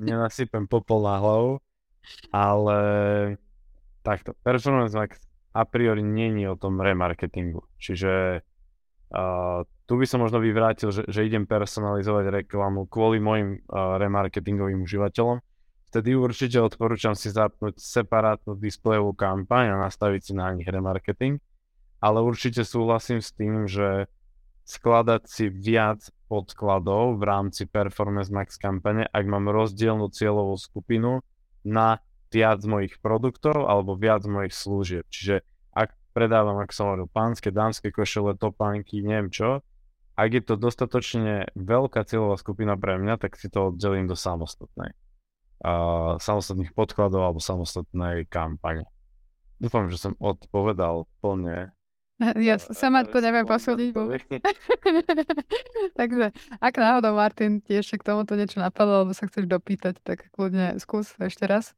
Nenasypem 0.07 0.71
popol 0.71 1.03
na 1.03 1.19
hlavu. 1.19 1.59
Ale 2.31 2.79
takto, 4.07 4.35
performance 4.45 4.95
max 4.95 5.19
a 5.57 5.65
priori 5.65 6.05
není 6.05 6.45
o 6.49 6.57
tom 6.57 6.79
remarketingu. 6.79 7.65
Čiže 7.81 8.45
uh, 9.11 9.65
tu 9.89 9.93
by 9.97 10.05
som 10.05 10.21
možno 10.21 10.39
vyvrátil, 10.39 10.93
že, 10.93 11.03
že 11.09 11.25
idem 11.25 11.49
personalizovať 11.49 12.45
reklamu 12.45 12.85
kvôli 12.87 13.19
mojim 13.19 13.65
uh, 13.65 13.97
remarketingovým 13.97 14.85
užívateľom. 14.85 15.41
Vtedy 15.91 16.13
určite 16.13 16.61
odporúčam 16.61 17.17
si 17.17 17.33
zapnúť 17.33 17.81
separátnu 17.81 18.59
displejovú 18.59 19.17
kampaň 19.17 19.73
a 19.73 19.83
nastaviť 19.89 20.21
si 20.21 20.33
na 20.37 20.53
nich 20.53 20.69
remarketing. 20.69 21.41
Ale 22.05 22.21
určite 22.21 22.61
súhlasím 22.61 23.25
s 23.25 23.33
tým, 23.33 23.65
že 23.65 24.11
skladať 24.67 25.23
si 25.25 25.49
viac 25.49 26.05
podkladov 26.27 27.17
v 27.17 27.23
rámci 27.23 27.65
Performance 27.65 28.29
Max 28.35 28.59
kampane, 28.59 29.07
ak 29.09 29.25
mám 29.25 29.47
rozdielnú 29.49 30.11
cieľovú 30.11 30.59
skupinu, 30.59 31.23
na 31.67 31.99
viac 32.31 32.62
mojich 32.62 33.03
produktov 33.03 33.67
alebo 33.67 33.99
viac 33.99 34.23
mojich 34.23 34.55
služieb. 34.55 35.03
Čiže 35.11 35.43
ak 35.75 35.93
predávam, 36.14 36.62
ak 36.62 36.71
som 36.71 36.95
hovoril, 36.95 37.11
pánske, 37.11 37.51
dámske 37.51 37.91
košele, 37.91 38.39
topánky, 38.39 39.03
neviem 39.03 39.29
čo, 39.29 39.67
ak 40.17 40.29
je 40.33 40.43
to 40.49 40.57
dostatočne 40.57 41.53
veľká 41.53 42.01
cieľová 42.09 42.41
skupina 42.41 42.73
pre 42.81 42.97
mňa, 42.97 43.21
tak 43.21 43.37
si 43.37 43.53
to 43.53 43.69
oddelím 43.69 44.09
do 44.09 44.17
samostatnej. 44.17 44.97
uh, 45.61 46.17
samostatných 46.17 46.73
podkladov 46.73 47.21
alebo 47.21 47.41
samostatnej 47.41 48.25
kampane. 48.29 48.89
Dúfam, 49.61 49.89
že 49.89 50.01
som 50.01 50.17
odpovedal 50.17 51.09
plne 51.21 51.76
ja 52.49 52.57
sama 52.57 53.05
to 53.05 53.21
neviem 53.21 53.45
posúdiť 53.45 53.93
Takže 56.01 56.33
ak 56.61 56.75
náhodou, 56.81 57.12
Martin, 57.12 57.61
ti 57.61 57.77
ešte 57.77 58.01
k 58.01 58.09
tomuto 58.12 58.37
niečo 58.37 58.61
napadlo, 58.61 59.05
alebo 59.05 59.12
sa 59.12 59.29
chceš 59.29 59.45
dopýtať, 59.45 60.01
tak 60.01 60.33
kľudne 60.33 60.81
skús 60.81 61.12
ešte 61.21 61.45
raz. 61.45 61.77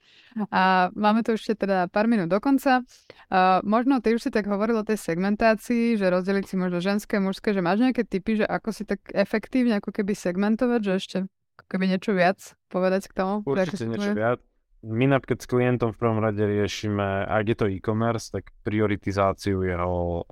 A 0.54 0.94
máme 0.94 1.26
tu 1.26 1.34
ešte 1.34 1.58
teda 1.58 1.90
pár 1.90 2.06
minút 2.06 2.30
do 2.30 2.38
konca. 2.38 2.86
Uh, 3.28 3.58
možno 3.66 3.98
ty 3.98 4.14
už 4.14 4.22
si 4.22 4.30
tak 4.30 4.46
hovoril 4.46 4.78
o 4.78 4.86
tej 4.86 5.02
segmentácii, 5.02 5.98
že 5.98 6.06
rozdeliť 6.06 6.46
si 6.46 6.54
možno 6.54 6.78
ženské, 6.78 7.18
mužské, 7.18 7.50
že 7.50 7.58
máš 7.58 7.82
nejaké 7.82 8.06
typy, 8.06 8.38
že 8.38 8.46
ako 8.46 8.70
si 8.70 8.86
tak 8.86 9.02
efektívne 9.10 9.82
ako 9.82 9.90
keby 9.90 10.14
segmentovať, 10.14 10.80
že 10.86 10.92
ešte 10.94 11.16
ako 11.58 11.66
keby 11.66 11.84
niečo 11.90 12.14
viac 12.14 12.38
povedať 12.70 13.10
k 13.10 13.12
tomu? 13.18 13.42
Určite 13.42 13.90
niečo 13.90 14.14
viac 14.14 14.38
my 14.86 15.04
napríklad 15.10 15.42
s 15.42 15.50
klientom 15.50 15.90
v 15.90 16.00
prvom 16.00 16.22
rade 16.22 16.38
riešime, 16.38 17.26
ak 17.26 17.44
je 17.50 17.56
to 17.58 17.66
e-commerce, 17.66 18.30
tak 18.30 18.54
prioritizáciu 18.62 19.66
jeho 19.66 20.22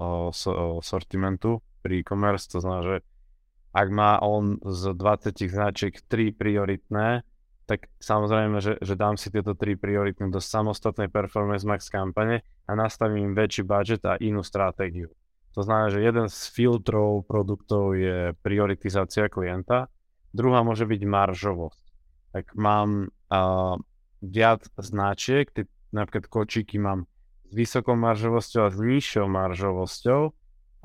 sortimentu 0.82 1.58
pri 1.82 2.06
e-commerce, 2.06 2.46
to 2.46 2.62
znamená, 2.62 2.82
že 2.82 2.96
ak 3.76 3.88
má 3.92 4.16
on 4.22 4.56
z 4.62 4.96
20 4.96 5.36
značiek 5.52 5.94
3 6.08 6.32
prioritné, 6.32 7.26
tak 7.66 7.90
samozrejme, 7.98 8.62
že, 8.62 8.78
že 8.78 8.94
dám 8.94 9.18
si 9.18 9.28
tieto 9.28 9.58
3 9.58 9.74
prioritné 9.76 10.30
do 10.30 10.38
samostatnej 10.38 11.10
Performance 11.10 11.66
Max 11.66 11.90
kampane 11.90 12.46
a 12.64 12.72
nastavím 12.78 13.34
väčší 13.34 13.66
budget 13.66 14.06
a 14.06 14.14
inú 14.22 14.46
stratégiu. 14.46 15.10
To 15.58 15.66
znamená, 15.66 15.90
že 15.90 16.04
jeden 16.06 16.30
z 16.30 16.38
filtrov 16.54 17.26
produktov 17.26 17.98
je 17.98 18.32
prioritizácia 18.46 19.26
klienta, 19.26 19.90
druhá 20.30 20.62
môže 20.62 20.86
byť 20.86 21.02
maržovosť. 21.02 21.84
Tak 22.32 22.44
mám 22.54 23.10
uh, 23.10 23.76
viac 24.22 24.64
značiek, 24.78 25.48
ty, 25.52 25.68
napríklad 25.92 26.26
kočíky 26.28 26.76
mám 26.80 27.06
s 27.46 27.52
vysokou 27.54 27.94
maržovosťou 27.94 28.62
a 28.66 28.72
s 28.74 28.78
nižšou 28.80 29.26
maržovosťou 29.30 30.20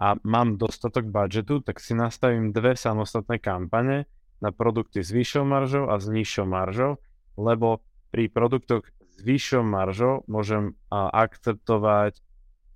a 0.02 0.08
mám 0.26 0.58
dostatok 0.58 1.10
budžetu, 1.10 1.62
tak 1.62 1.82
si 1.82 1.94
nastavím 1.94 2.54
dve 2.54 2.78
samostatné 2.78 3.38
kampane 3.42 4.10
na 4.42 4.50
produkty 4.50 5.06
s 5.06 5.14
vyššou 5.14 5.46
maržou 5.46 5.86
a 5.90 6.02
s 6.02 6.10
nižšou 6.10 6.46
maržou, 6.50 6.98
lebo 7.38 7.86
pri 8.10 8.28
produktoch 8.28 8.86
s 8.86 9.18
vyššou 9.22 9.62
maržou 9.62 10.26
môžem 10.26 10.74
a, 10.90 11.10
akceptovať 11.14 12.18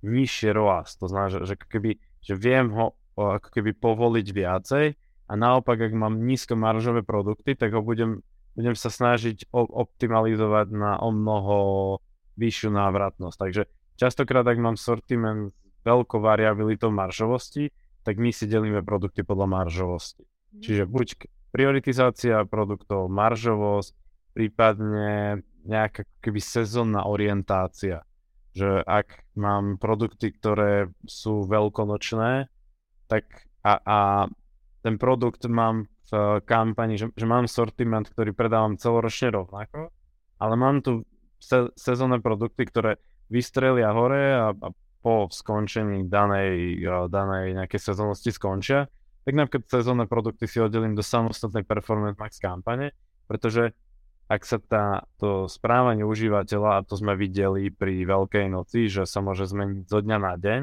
nižšie 0.06 0.54
ROAS. 0.54 0.94
To 1.02 1.10
znamená, 1.10 1.28
že, 1.34 1.40
že, 1.50 1.54
keby, 1.58 1.98
že 2.22 2.34
viem 2.38 2.70
ho 2.70 2.94
ako 3.16 3.48
keby 3.48 3.72
povoliť 3.74 4.26
viacej 4.30 4.86
a 5.26 5.32
naopak, 5.34 5.80
ak 5.80 5.92
mám 5.96 6.20
nízkomaržové 6.22 7.02
produkty, 7.02 7.58
tak 7.58 7.74
ho 7.74 7.82
budem 7.82 8.22
budem 8.56 8.72
sa 8.72 8.88
snažiť 8.88 9.52
optimalizovať 9.52 10.66
na 10.72 10.96
o 11.04 11.12
mnoho 11.12 11.56
vyššiu 12.40 12.72
návratnosť. 12.72 13.36
Takže 13.36 13.62
častokrát, 14.00 14.48
ak 14.48 14.56
mám 14.56 14.80
sortiment 14.80 15.52
s 15.52 15.80
veľkou 15.84 16.18
variabilitou 16.18 16.88
maržovosti, 16.88 17.68
tak 18.02 18.16
my 18.16 18.32
si 18.32 18.48
delíme 18.48 18.80
produkty 18.80 19.22
podľa 19.22 19.46
maržovosti. 19.62 20.24
Mm. 20.24 20.60
Čiže 20.64 20.82
buď 20.88 21.06
prioritizácia 21.52 22.42
produktov, 22.48 23.12
maržovosť, 23.12 23.92
prípadne 24.36 25.44
nejaká 25.64 26.04
keby 26.20 26.40
sezónna 26.40 27.08
orientácia. 27.08 28.04
Že 28.56 28.84
ak 28.84 29.36
mám 29.36 29.76
produkty, 29.76 30.32
ktoré 30.32 30.88
sú 31.04 31.44
veľkonočné, 31.44 32.48
tak 33.08 33.24
a, 33.60 33.80
a 33.84 33.98
ten 34.80 34.96
produkt 34.96 35.44
mám 35.50 35.90
v 36.06 36.40
kampani, 36.46 36.94
že, 36.94 37.10
že 37.14 37.26
mám 37.26 37.50
sortiment, 37.50 38.06
ktorý 38.06 38.30
predávam 38.30 38.78
celoročne 38.78 39.34
rovnako, 39.34 39.90
ale 40.38 40.54
mám 40.54 40.80
tu 40.80 41.02
se, 41.42 41.70
sezónne 41.74 42.22
produkty, 42.22 42.66
ktoré 42.66 43.02
vystrelia 43.26 43.90
hore 43.90 44.24
a, 44.34 44.46
a 44.54 44.68
po 45.02 45.30
skončení 45.30 46.06
danej, 46.10 46.82
danej 47.10 47.54
nejakej 47.54 47.80
sezónnosti 47.94 48.34
skončia, 48.34 48.90
tak 49.26 49.34
napríklad 49.34 49.66
sezónne 49.66 50.06
produkty 50.06 50.46
si 50.46 50.58
oddelím 50.62 50.94
do 50.94 51.02
samostatnej 51.02 51.66
Performance 51.66 52.18
Max 52.18 52.38
kampane, 52.38 52.94
pretože 53.26 53.74
ak 54.26 54.42
sa 54.42 54.58
tá, 54.58 55.06
to 55.22 55.46
správanie 55.46 56.02
užívateľa, 56.02 56.82
a 56.82 56.84
to 56.86 56.98
sme 56.98 57.14
videli 57.14 57.70
pri 57.70 58.02
Veľkej 58.02 58.50
noci, 58.50 58.90
že 58.90 59.06
sa 59.06 59.22
môže 59.22 59.46
zmeniť 59.46 59.86
zo 59.86 60.02
dňa 60.02 60.18
na 60.18 60.34
deň 60.34 60.62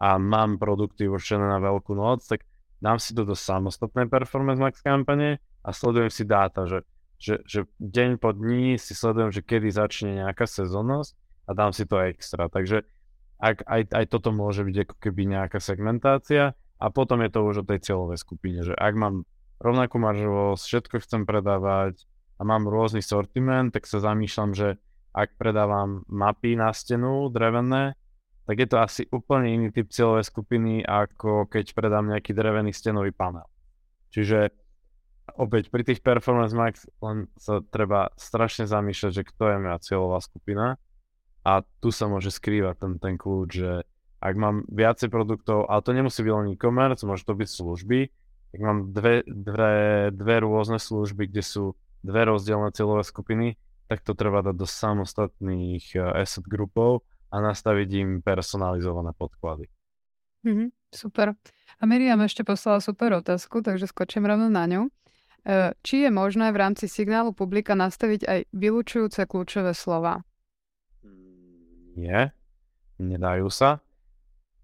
a 0.00 0.20
mám 0.20 0.60
produkty 0.60 1.08
určené 1.08 1.48
na 1.48 1.60
Veľkú 1.60 1.96
noc, 1.96 2.24
tak 2.28 2.44
dám 2.80 2.96
si 2.96 3.12
to 3.12 3.28
do 3.28 3.36
samostatnej 3.36 4.08
Performance 4.08 4.60
Max 4.60 4.74
kampane 4.80 5.38
a 5.60 5.70
sledujem 5.70 6.10
si 6.10 6.24
dáta, 6.24 6.64
že, 6.64 6.82
že, 7.20 7.44
že 7.44 7.68
deň 7.78 8.16
po 8.16 8.32
dní 8.32 8.80
si 8.80 8.96
sledujem, 8.96 9.30
že 9.30 9.44
kedy 9.44 9.68
začne 9.68 10.24
nejaká 10.24 10.48
sezónnosť 10.48 11.12
a 11.46 11.50
dám 11.52 11.72
si 11.76 11.84
to 11.84 12.00
extra. 12.00 12.48
Takže 12.48 12.88
ak, 13.40 13.64
aj, 13.68 13.82
aj 13.92 14.04
toto 14.08 14.32
môže 14.32 14.64
byť 14.64 14.76
ako 14.88 14.96
keby 15.00 15.22
nejaká 15.28 15.60
segmentácia 15.60 16.56
a 16.80 16.86
potom 16.88 17.20
je 17.20 17.30
to 17.32 17.40
už 17.44 17.64
o 17.64 17.68
tej 17.68 17.84
cieľovej 17.84 18.18
skupine, 18.20 18.60
že 18.64 18.72
ak 18.72 18.94
mám 18.96 19.28
rovnakú 19.60 20.00
maržovosť, 20.00 20.64
všetko 20.64 20.96
chcem 21.04 21.22
predávať 21.28 22.08
a 22.40 22.42
mám 22.48 22.64
rôzny 22.64 23.04
sortiment, 23.04 23.68
tak 23.68 23.84
sa 23.84 24.00
zamýšľam, 24.00 24.56
že 24.56 24.80
ak 25.12 25.36
predávam 25.36 26.08
mapy 26.08 26.56
na 26.56 26.72
stenu 26.72 27.28
drevené, 27.28 27.99
tak 28.50 28.58
je 28.58 28.66
to 28.66 28.82
asi 28.82 29.02
úplne 29.14 29.46
iný 29.46 29.68
typ 29.70 29.94
cieľovej 29.94 30.26
skupiny, 30.26 30.82
ako 30.82 31.46
keď 31.46 31.70
predám 31.70 32.10
nejaký 32.10 32.34
drevený 32.34 32.74
stenový 32.74 33.14
panel. 33.14 33.46
Čiže 34.10 34.50
opäť 35.38 35.70
pri 35.70 35.86
tých 35.86 36.02
Performance 36.02 36.50
Max 36.50 36.82
len 36.98 37.30
sa 37.38 37.62
treba 37.62 38.10
strašne 38.18 38.66
zamýšľať, 38.66 39.12
že 39.14 39.22
kto 39.22 39.54
je 39.54 39.56
moja 39.62 39.78
cieľová 39.78 40.18
skupina. 40.18 40.82
A 41.46 41.62
tu 41.78 41.94
sa 41.94 42.10
môže 42.10 42.34
skrývať 42.34 42.74
ten, 42.82 42.92
ten 42.98 43.14
kľúč, 43.14 43.48
že 43.54 43.86
ak 44.18 44.34
mám 44.34 44.66
viacej 44.66 45.14
produktov, 45.14 45.70
ale 45.70 45.86
to 45.86 45.94
nemusí 45.94 46.18
byť 46.18 46.34
len 46.34 46.50
e-commerce, 46.50 47.06
môže 47.06 47.22
to 47.22 47.38
byť 47.38 47.48
služby, 47.54 48.10
tak 48.50 48.60
mám 48.66 48.90
dve, 48.90 49.22
dve, 49.30 50.10
dve 50.10 50.36
rôzne 50.42 50.82
služby, 50.82 51.30
kde 51.30 51.46
sú 51.46 51.64
dve 52.02 52.26
rozdielne 52.26 52.74
cieľové 52.74 53.06
skupiny, 53.06 53.62
tak 53.86 54.02
to 54.02 54.18
treba 54.18 54.42
dať 54.42 54.58
do 54.58 54.66
samostatných 54.66 55.94
uh, 55.94 56.18
asset 56.18 56.42
grupov 56.50 57.06
a 57.30 57.36
nastaviť 57.38 57.88
im 58.02 58.10
personalizované 58.20 59.14
podklady. 59.14 59.70
Mm-hmm, 60.42 60.68
super. 60.90 61.38
A 61.78 61.82
Miriam 61.86 62.20
ešte 62.20 62.42
poslala 62.42 62.82
super 62.82 63.14
otázku, 63.16 63.62
takže 63.62 63.86
skočím 63.86 64.26
rovno 64.26 64.50
na 64.50 64.64
ňu. 64.66 64.82
E, 64.86 64.90
či 65.80 66.04
je 66.04 66.10
možné 66.12 66.52
v 66.52 66.60
rámci 66.60 66.90
signálu 66.90 67.32
publika 67.32 67.72
nastaviť 67.78 68.20
aj 68.26 68.40
vylúčujúce 68.52 69.24
kľúčové 69.24 69.72
slova? 69.72 70.26
Nie, 71.96 72.32
nedajú 73.00 73.48
sa. 73.52 73.80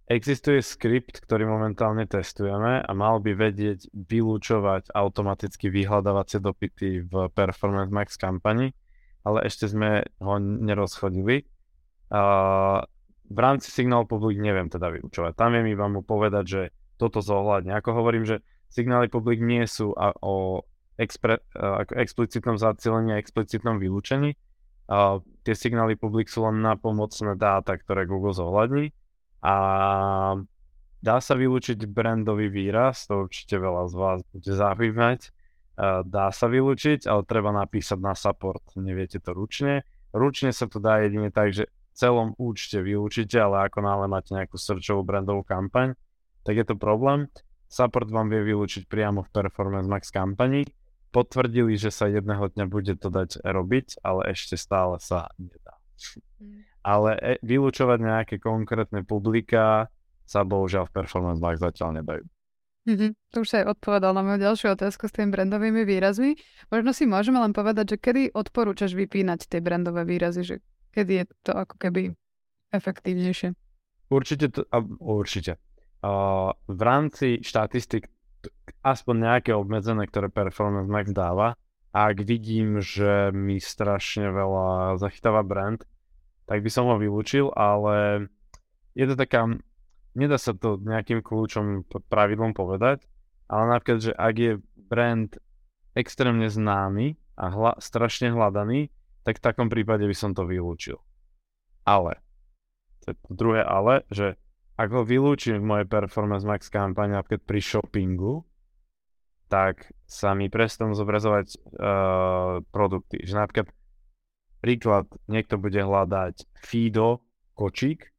Existuje 0.06 0.62
skript, 0.62 1.18
ktorý 1.18 1.50
momentálne 1.50 2.06
testujeme 2.06 2.78
a 2.78 2.90
mal 2.94 3.18
by 3.18 3.34
vedieť 3.34 3.90
vylúčovať 3.90 4.94
automaticky 4.94 5.66
vyhľadávacie 5.66 6.38
dopity 6.38 7.02
v 7.02 7.26
Performance 7.34 7.90
Max 7.90 8.14
kampani, 8.14 8.70
ale 9.26 9.50
ešte 9.50 9.66
sme 9.66 10.06
ho 10.22 10.38
nerozchodili 10.38 11.42
Uh, 12.07 12.82
v 13.26 13.38
rámci 13.42 13.74
Signal 13.74 14.07
Public 14.07 14.38
neviem 14.38 14.70
teda 14.70 14.86
vyučovať. 14.86 15.34
Tam 15.34 15.50
viem 15.50 15.66
iba 15.66 15.90
mu 15.90 16.07
povedať, 16.07 16.44
že 16.46 16.62
toto 16.94 17.18
zohľadne. 17.18 17.74
Ako 17.74 17.90
hovorím, 17.92 18.22
že 18.22 18.40
signály 18.70 19.11
public 19.11 19.42
nie 19.42 19.66
sú 19.66 19.90
a, 19.98 20.14
o 20.22 20.62
expre, 20.94 21.42
ako 21.52 21.98
explicitnom 21.98 22.57
zacielení 22.57 23.18
a 23.18 23.20
explicitnom 23.20 23.82
vylúčení. 23.82 24.38
A, 24.86 25.18
tie 25.42 25.54
signály 25.59 25.98
public 25.98 26.30
sú 26.30 26.46
len 26.46 26.62
na 26.62 26.78
pomocné 26.78 27.34
dáta, 27.34 27.74
ktoré 27.74 28.07
Google 28.07 28.30
zohľadní. 28.30 28.94
A 29.42 29.57
dá 31.02 31.16
sa 31.18 31.34
vylúčiť 31.34 31.82
brandový 31.90 32.46
výraz, 32.46 33.11
to 33.11 33.26
určite 33.26 33.59
veľa 33.59 33.90
z 33.90 33.94
vás 33.94 34.18
bude 34.30 34.52
zaujímať. 34.54 35.20
Dá 36.07 36.26
sa 36.32 36.46
vylúčiť, 36.48 37.04
ale 37.04 37.22
treba 37.28 37.52
napísať 37.52 37.98
na 38.00 38.16
support, 38.16 38.64
neviete 38.74 39.20
to 39.20 39.36
ručne. 39.36 39.84
Ručne 40.16 40.50
sa 40.50 40.64
to 40.66 40.80
dá 40.80 41.04
jedine 41.04 41.28
tak, 41.28 41.52
že 41.52 41.68
celom 41.97 42.36
účte 42.36 42.84
vylúčite, 42.84 43.40
ale 43.40 43.72
ako 43.72 43.80
náhle 43.80 44.07
máte 44.07 44.36
nejakú 44.36 44.61
searchovú 44.61 45.01
brandovú 45.01 45.42
kampaň, 45.42 45.97
tak 46.44 46.61
je 46.61 46.64
to 46.68 46.76
problém. 46.76 47.32
Support 47.66 48.12
vám 48.12 48.30
vie 48.30 48.55
vylúčiť 48.55 48.86
priamo 48.86 49.26
v 49.26 49.32
Performance 49.32 49.88
Max 49.88 50.14
kampani. 50.14 50.68
Potvrdili, 51.11 51.74
že 51.80 51.88
sa 51.90 52.07
jedného 52.07 52.53
dňa 52.53 52.64
bude 52.68 52.94
to 53.01 53.09
dať 53.09 53.42
robiť, 53.42 54.05
ale 54.05 54.36
ešte 54.36 54.55
stále 54.55 55.01
sa 55.01 55.32
nedá. 55.40 55.74
Mm. 56.38 56.62
Ale 56.86 57.11
e, 57.18 57.32
vylúčovať 57.42 57.99
nejaké 57.99 58.36
konkrétne 58.38 59.03
publika 59.03 59.90
sa 60.28 60.44
bohužiaľ 60.47 60.86
v 60.86 60.94
Performance 60.94 61.40
Max 61.40 61.59
zatiaľ 61.59 62.05
nedajú. 62.05 62.24
Mm-hmm. 62.86 63.11
To 63.34 63.42
už 63.42 63.49
sa 63.51 63.57
aj 63.66 63.74
odpovedal 63.74 64.14
na 64.14 64.22
moju 64.22 64.38
ďalšiu 64.47 64.78
otázku 64.78 65.11
s 65.11 65.14
tými 65.18 65.34
brandovými 65.34 65.82
výrazmi. 65.82 66.38
Možno 66.70 66.94
si 66.94 67.03
môžeme 67.11 67.42
len 67.42 67.51
povedať, 67.51 67.94
že 67.94 67.97
kedy 67.99 68.22
odporúčaš 68.30 68.94
vypínať 68.94 69.51
tie 69.51 69.59
brandové 69.59 70.07
výrazy, 70.07 70.47
že 70.47 70.57
kedy 70.97 71.12
je 71.20 71.24
to 71.44 71.53
ako 71.53 71.76
keby 71.76 72.16
efektívnejšie? 72.72 73.53
Určite, 74.09 74.49
to, 74.49 74.64
určite. 75.03 75.61
Uh, 76.01 76.57
v 76.70 76.80
rámci 76.80 77.44
štatistik 77.44 78.09
aspoň 78.80 79.14
nejaké 79.28 79.53
obmedzené, 79.53 80.09
ktoré 80.09 80.32
Performance 80.32 80.88
Max 80.88 81.12
dáva, 81.12 81.59
ak 81.97 82.22
vidím, 82.22 82.78
že 82.80 83.32
mi 83.32 83.57
strašne 83.57 84.28
veľa 84.28 85.01
zachytáva 85.01 85.40
brand, 85.40 85.80
tak 86.47 86.62
by 86.62 86.70
som 86.70 86.86
ho 86.92 86.97
vylúčil, 87.01 87.51
ale 87.57 88.28
je 88.94 89.05
to 89.09 89.14
taká, 89.18 89.49
nedá 90.14 90.36
sa 90.38 90.55
to 90.55 90.78
nejakým 90.78 91.24
kľúčom 91.24 91.88
pravidlom 92.07 92.55
povedať, 92.55 93.03
ale 93.51 93.62
napríklad, 93.72 93.99
že 94.01 94.12
ak 94.14 94.34
je 94.36 94.53
brand 94.76 95.30
extrémne 95.97 96.47
známy 96.47 97.16
a 97.34 97.44
hla, 97.51 97.72
strašne 97.80 98.30
hľadaný, 98.30 98.92
tak 99.26 99.42
v 99.42 99.44
takom 99.50 99.66
prípade 99.66 100.06
by 100.06 100.14
som 100.14 100.30
to 100.30 100.46
vylúčil. 100.46 101.02
Ale, 101.82 102.22
to 103.02 103.10
je 103.10 103.14
druhé 103.34 103.66
ale, 103.66 104.06
že 104.06 104.38
ak 104.78 104.88
ho 104.94 105.02
vylúčim 105.02 105.58
v 105.58 105.66
mojej 105.66 105.86
Performance 105.90 106.46
Max 106.46 106.70
kampani 106.70 107.18
napríklad 107.18 107.42
pri 107.42 107.58
shoppingu, 107.58 108.46
tak 109.50 109.90
sa 110.06 110.34
mi 110.38 110.46
prestanú 110.46 110.94
zobrazovať 110.94 111.46
uh, 111.58 112.62
produkty. 112.70 113.26
Že 113.26 113.34
napríklad 113.34 113.68
príklad, 114.62 115.06
niekto 115.30 115.58
bude 115.58 115.78
hľadať 115.78 116.46
Fido 116.62 117.26
kočík, 117.54 118.10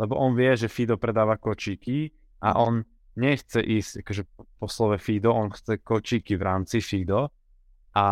lebo 0.00 0.16
on 0.16 0.36
vie, 0.36 0.52
že 0.56 0.72
Fido 0.72 1.00
predáva 1.00 1.40
kočíky 1.40 2.12
a 2.44 2.56
on 2.60 2.84
nechce 3.16 3.62
ísť 3.62 4.04
akože 4.04 4.22
po 4.60 4.66
slove 4.68 4.98
Fido, 5.00 5.32
on 5.32 5.50
chce 5.50 5.80
kočíky 5.80 6.36
v 6.36 6.42
rámci 6.44 6.84
Fido 6.84 7.32
a 7.96 8.06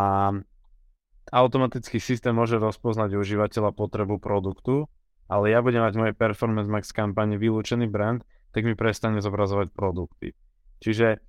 automatický 1.30 2.02
systém 2.02 2.34
môže 2.34 2.58
rozpoznať 2.58 3.14
užívateľa 3.14 3.70
potrebu 3.76 4.18
produktu, 4.18 4.90
ale 5.30 5.54
ja 5.54 5.62
budem 5.62 5.86
mať 5.86 5.94
v 5.94 6.00
mojej 6.02 6.16
Performance 6.18 6.68
Max 6.68 6.84
kampani 6.90 7.38
vylúčený 7.38 7.86
brand, 7.86 8.26
tak 8.50 8.66
mi 8.66 8.74
prestane 8.74 9.22
zobrazovať 9.22 9.70
produkty. 9.70 10.34
Čiže 10.82 11.22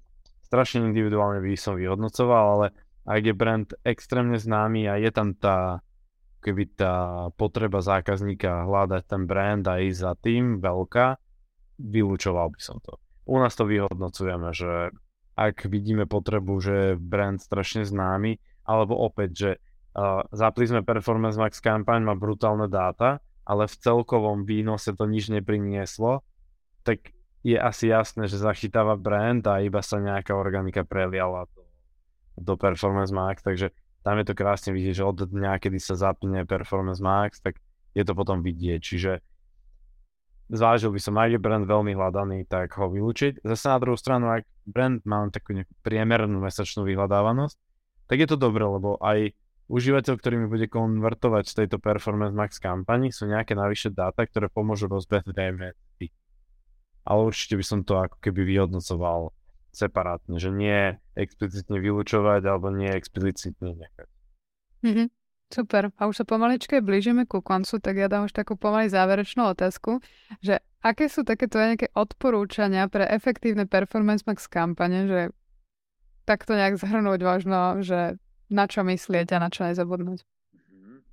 strašne 0.50 0.89
individuálne 0.89 1.39
by 1.39 1.54
som 1.56 1.78
vyhodnocoval, 1.78 2.46
ale 2.60 2.68
ak 3.06 3.22
je 3.22 3.36
brand 3.36 3.70
extrémne 3.86 4.39
známy 4.39 4.89
a 4.89 4.98
je 4.98 5.12
tam 5.14 5.38
tá 5.38 5.84
keby 6.44 6.76
tá 6.76 6.96
potreba 7.39 7.80
zákazníka 7.80 8.68
hľadať 8.68 9.04
ten 9.08 9.24
brand 9.24 9.64
a 9.64 9.80
ísť 9.80 10.00
za 10.04 10.14
tým 10.20 10.60
veľká, 10.60 11.16
vylúčoval 11.80 12.52
by 12.52 12.60
som 12.60 12.84
to. 12.84 13.00
U 13.24 13.39
nás 13.39 13.56
to 13.56 13.64
vyhodnocujeme, 13.64 14.52
že 14.52 14.91
ak 15.39 15.66
vidíme 15.72 16.04
potrebu, 16.04 16.60
že 16.60 16.74
je 16.76 17.00
brand 17.00 17.39
strašne 17.39 17.88
známy, 17.88 18.38
alebo 18.68 19.00
opäť, 19.00 19.30
že 19.32 19.52
uh, 19.98 20.26
zapli 20.34 20.66
sme 20.70 20.86
Performance 20.86 21.38
Max 21.38 21.58
kampaň, 21.64 22.04
má 22.04 22.14
brutálne 22.18 22.70
dáta, 22.70 23.24
ale 23.44 23.68
v 23.68 23.76
celkovom 23.76 24.46
výnose 24.48 24.94
to 24.96 25.06
nič 25.06 25.30
neprinieslo, 25.30 26.24
tak 26.84 27.12
je 27.44 27.60
asi 27.60 27.91
jasné, 27.91 28.32
že 28.32 28.39
zachytáva 28.39 28.96
brand 28.96 29.44
a 29.48 29.60
iba 29.60 29.84
sa 29.84 30.00
nejaká 30.00 30.32
organika 30.32 30.88
preliala 30.88 31.44
do, 31.52 31.64
do 32.39 32.54
Performance 32.56 33.12
Max, 33.12 33.44
takže 33.44 33.76
tam 34.04 34.20
je 34.20 34.26
to 34.28 34.34
krásne 34.36 34.72
vidieť, 34.72 35.04
že 35.04 35.08
od 35.08 35.20
dňa, 35.28 35.60
kedy 35.60 35.80
sa 35.80 35.96
zapne 35.96 36.48
Performance 36.48 37.04
Max, 37.04 37.44
tak 37.44 37.60
je 37.91 38.04
to 38.04 38.16
potom 38.16 38.39
vidieť, 38.39 38.80
čiže 38.80 39.12
zvážil 40.52 40.91
by 40.91 41.00
som, 41.00 41.20
ak 41.20 41.36
je 41.36 41.39
brand 41.39 41.64
veľmi 41.64 41.96
hľadaný, 41.96 42.48
tak 42.48 42.76
ho 42.80 42.88
vylúčiť. 42.91 43.44
Zase 43.44 43.66
na 43.72 43.80
druhú 43.80 43.96
stranu, 44.00 44.32
ak 44.32 44.44
brand 44.64 45.00
má 45.04 45.28
takú 45.32 45.64
priemernú 45.84 46.39
mesačnú 46.39 46.84
vyhľadávanosť, 46.88 47.56
tak 48.08 48.18
je 48.20 48.28
to 48.28 48.38
dobré, 48.39 48.64
lebo 48.64 49.00
aj 49.00 49.32
užívateľ, 49.72 50.14
ktorý 50.20 50.36
mi 50.43 50.47
bude 50.47 50.68
konvertovať 50.68 51.43
z 51.47 51.53
tejto 51.64 51.78
Performance 51.80 52.36
Max 52.36 52.59
kampani, 52.59 53.14
sú 53.14 53.28
nejaké 53.28 53.55
navyše 53.55 53.91
dáta, 53.91 54.28
ktoré 54.28 54.51
pomôžu 54.51 54.91
rozbehnúť 54.91 55.36
DMS 55.36 55.78
ale 57.03 57.20
určite 57.28 57.59
by 57.59 57.66
som 57.66 57.80
to 57.84 57.99
ako 57.99 58.18
keby 58.24 58.47
vyhodnocoval 58.47 59.36
separátne, 59.74 60.39
že 60.39 60.53
nie 60.53 60.95
explicitne 61.18 61.82
vylúčovať 61.82 62.41
alebo 62.47 62.72
nie 62.72 62.91
explicitne 62.93 63.76
nechať. 63.76 64.07
Mm-hmm. 64.84 65.07
Super. 65.53 65.93
A 66.01 66.09
už 66.09 66.24
sa 66.24 66.26
pomaličke 66.26 66.82
blížime 66.82 67.30
ku 67.30 67.43
koncu, 67.43 67.78
tak 67.78 67.93
ja 67.99 68.09
dám 68.09 68.26
už 68.26 68.34
takú 68.34 68.57
pomaly 68.57 68.89
záverečnú 68.89 69.53
otázku, 69.53 70.01
že 70.41 70.64
aké 70.82 71.05
sú 71.05 71.22
takéto 71.22 71.61
nejaké 71.61 71.93
odporúčania 71.93 72.89
pre 72.89 73.05
efektívne 73.05 73.70
performance 73.70 74.26
max 74.26 74.49
kampane, 74.49 75.05
že 75.05 75.22
takto 76.26 76.57
nejak 76.57 76.82
zhrnúť 76.82 77.20
možno, 77.22 77.86
že 77.86 78.18
na 78.50 78.66
čo 78.68 78.84
myslieť 78.84 79.28
a 79.36 79.38
na 79.44 79.50
čo 79.54 79.68
nezabudnúť. 79.68 80.20
Mhm. 80.56 81.04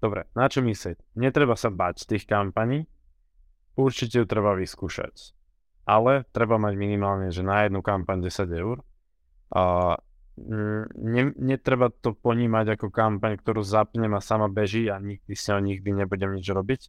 Dobre, 0.00 0.26
na 0.34 0.46
čo 0.48 0.64
myslieť? 0.64 0.98
Netreba 1.14 1.54
sa 1.54 1.68
bať 1.70 2.08
tých 2.08 2.24
kampaní, 2.26 2.88
Určite 3.74 4.22
ju 4.22 4.26
treba 4.26 4.54
vyskúšať. 4.54 5.34
Ale 5.84 6.24
treba 6.30 6.56
mať 6.56 6.74
minimálne, 6.78 7.28
že 7.34 7.44
na 7.44 7.66
jednu 7.66 7.82
kampaň 7.82 8.22
10 8.30 8.46
eur. 8.54 8.78
A 9.50 9.94
ne, 10.94 11.22
netreba 11.36 11.90
to 11.90 12.14
ponímať 12.14 12.78
ako 12.78 12.88
kampaň, 12.94 13.36
ktorú 13.36 13.66
zapnem 13.66 14.14
a 14.14 14.22
sama 14.22 14.46
beží 14.46 14.88
a 14.88 14.96
nikdy 15.02 15.34
s 15.34 15.50
ňou 15.50 15.60
nikdy 15.60 15.90
nebudem 15.92 16.38
nič 16.38 16.46
robiť. 16.48 16.80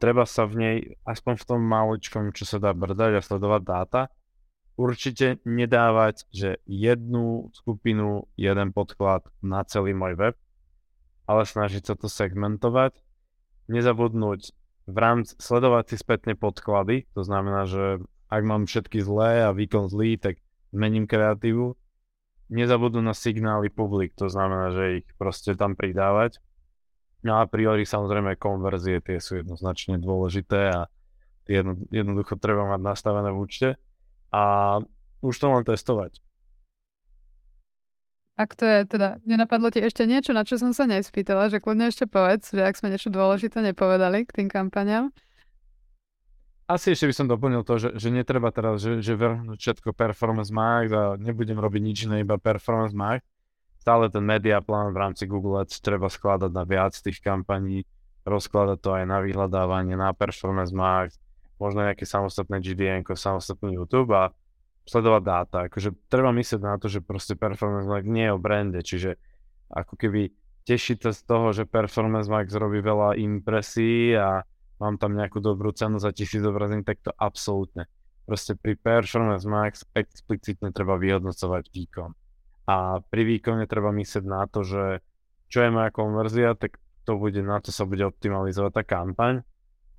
Treba 0.00 0.24
sa 0.24 0.48
v 0.48 0.54
nej, 0.56 0.76
aspoň 1.04 1.34
v 1.36 1.44
tom 1.44 1.60
maličkom, 1.60 2.32
čo 2.32 2.48
sa 2.48 2.56
dá 2.56 2.72
brdať 2.72 3.20
a 3.20 3.24
sledovať 3.24 3.62
dáta, 3.62 4.02
určite 4.80 5.36
nedávať, 5.44 6.24
že 6.32 6.56
jednu 6.64 7.52
skupinu, 7.52 8.24
jeden 8.40 8.72
podklad 8.72 9.28
na 9.44 9.60
celý 9.68 9.92
môj 9.92 10.16
web, 10.16 10.36
ale 11.28 11.44
snažiť 11.44 11.92
sa 11.92 11.94
to 12.00 12.08
segmentovať, 12.08 12.96
nezabudnúť 13.68 14.56
v 14.88 14.96
rámci 14.96 15.36
sledovať 15.36 15.84
si 15.92 15.96
spätne 16.00 16.32
podklady, 16.34 17.06
to 17.12 17.22
znamená, 17.22 17.68
že 17.68 18.00
ak 18.32 18.42
mám 18.42 18.64
všetky 18.64 19.04
zlé 19.04 19.44
a 19.46 19.54
výkon 19.54 19.92
zlý, 19.92 20.16
tak 20.16 20.40
zmením 20.72 21.04
kreatívu. 21.04 21.76
Nezabudnú 22.50 22.98
na 23.04 23.14
signály 23.14 23.70
publik, 23.70 24.18
to 24.18 24.26
znamená, 24.26 24.74
že 24.74 25.04
ich 25.04 25.06
proste 25.14 25.54
tam 25.54 25.78
pridávať. 25.78 26.42
No 27.22 27.38
a 27.38 27.46
priori 27.46 27.86
samozrejme 27.86 28.34
konverzie, 28.40 28.98
tie 28.98 29.22
sú 29.22 29.38
jednoznačne 29.38 30.02
dôležité 30.02 30.60
a 30.74 30.80
jedno, 31.46 31.78
jednoducho 31.94 32.34
treba 32.40 32.66
mať 32.74 32.80
nastavené 32.82 33.30
v 33.30 33.38
účte 33.38 33.68
a 34.30 34.78
už 35.20 35.34
to 35.36 35.46
len 35.50 35.64
testovať. 35.66 36.18
Ak 38.40 38.56
to 38.56 38.64
je, 38.64 38.88
teda, 38.88 39.20
nenapadlo 39.28 39.68
ti 39.68 39.84
ešte 39.84 40.08
niečo, 40.08 40.32
na 40.32 40.48
čo 40.48 40.56
som 40.56 40.72
sa 40.72 40.88
nespýtala, 40.88 41.52
že 41.52 41.60
kľudne 41.60 41.92
ešte 41.92 42.08
povedz, 42.08 42.56
že 42.56 42.64
ak 42.64 42.72
sme 42.72 42.88
niečo 42.88 43.12
dôležité 43.12 43.60
nepovedali 43.60 44.24
k 44.24 44.32
tým 44.32 44.48
kampaniám. 44.48 45.12
Asi 46.64 46.96
ešte 46.96 47.10
by 47.10 47.14
som 47.18 47.26
doplnil 47.28 47.66
to, 47.68 47.76
že, 47.76 47.98
že 48.00 48.08
netreba 48.08 48.48
teraz, 48.48 48.80
že, 48.80 49.04
že 49.04 49.12
vrhnúť 49.12 49.60
všetko 49.60 49.92
performance 49.92 50.48
max 50.54 50.88
a 50.94 51.20
nebudem 51.20 51.60
robiť 51.60 51.82
nič 51.84 51.98
iné, 52.08 52.24
iba 52.24 52.40
performance 52.40 52.96
max. 52.96 53.20
Stále 53.82 54.08
ten 54.08 54.24
media 54.24 54.64
plán 54.64 54.96
v 54.96 55.00
rámci 55.04 55.28
Google 55.28 55.60
Ads 55.60 55.82
treba 55.84 56.08
skladať 56.08 56.48
na 56.48 56.64
viac 56.64 56.96
tých 56.96 57.20
kampaní, 57.20 57.84
rozkladať 58.24 58.78
to 58.80 58.90
aj 58.96 59.04
na 59.04 59.18
vyhľadávanie, 59.20 60.00
na 60.00 60.16
performance 60.16 60.72
max, 60.72 61.20
možno 61.60 61.84
nejaké 61.84 62.08
samostatné 62.08 62.58
GDN, 62.64 63.04
samostatný 63.04 63.76
YouTube 63.76 64.16
a 64.16 64.32
sledovať 64.88 65.22
dáta. 65.22 65.58
Akože 65.68 65.92
treba 66.08 66.32
myslieť 66.32 66.60
na 66.64 66.80
to, 66.80 66.88
že 66.88 67.04
proste 67.04 67.36
Performance 67.36 67.86
Max 67.86 68.04
nie 68.08 68.26
je 68.26 68.34
o 68.34 68.40
brande, 68.40 68.80
čiže 68.80 69.20
ako 69.70 69.94
keby 69.94 70.32
tešiť 70.66 70.98
sa 71.04 71.12
z 71.14 71.20
toho, 71.28 71.52
že 71.54 71.68
Performance 71.68 72.26
Max 72.26 72.50
robí 72.56 72.82
veľa 72.82 73.20
impresí 73.20 74.16
a 74.16 74.42
mám 74.80 74.96
tam 74.96 75.14
nejakú 75.14 75.38
dobrú 75.38 75.70
cenu 75.76 76.00
za 76.00 76.10
tisíc 76.10 76.40
zobrazení, 76.40 76.82
tak 76.82 77.04
to 77.04 77.12
absolútne. 77.14 77.86
Proste 78.24 78.56
pri 78.56 78.74
Performance 78.74 79.46
Max 79.46 79.84
explicitne 79.94 80.72
treba 80.72 80.96
vyhodnocovať 80.96 81.64
výkon. 81.70 82.10
A 82.70 83.02
pri 83.02 83.22
výkone 83.26 83.66
treba 83.66 83.90
myslieť 83.90 84.24
na 84.26 84.46
to, 84.46 84.62
že 84.62 85.02
čo 85.50 85.66
je 85.66 85.74
moja 85.74 85.90
konverzia, 85.90 86.54
tak 86.54 86.78
to 87.02 87.18
bude, 87.18 87.42
na 87.42 87.58
to 87.58 87.74
sa 87.74 87.82
bude 87.82 88.06
optimalizovať 88.06 88.70
tá 88.70 88.82
kampaň. 88.86 89.42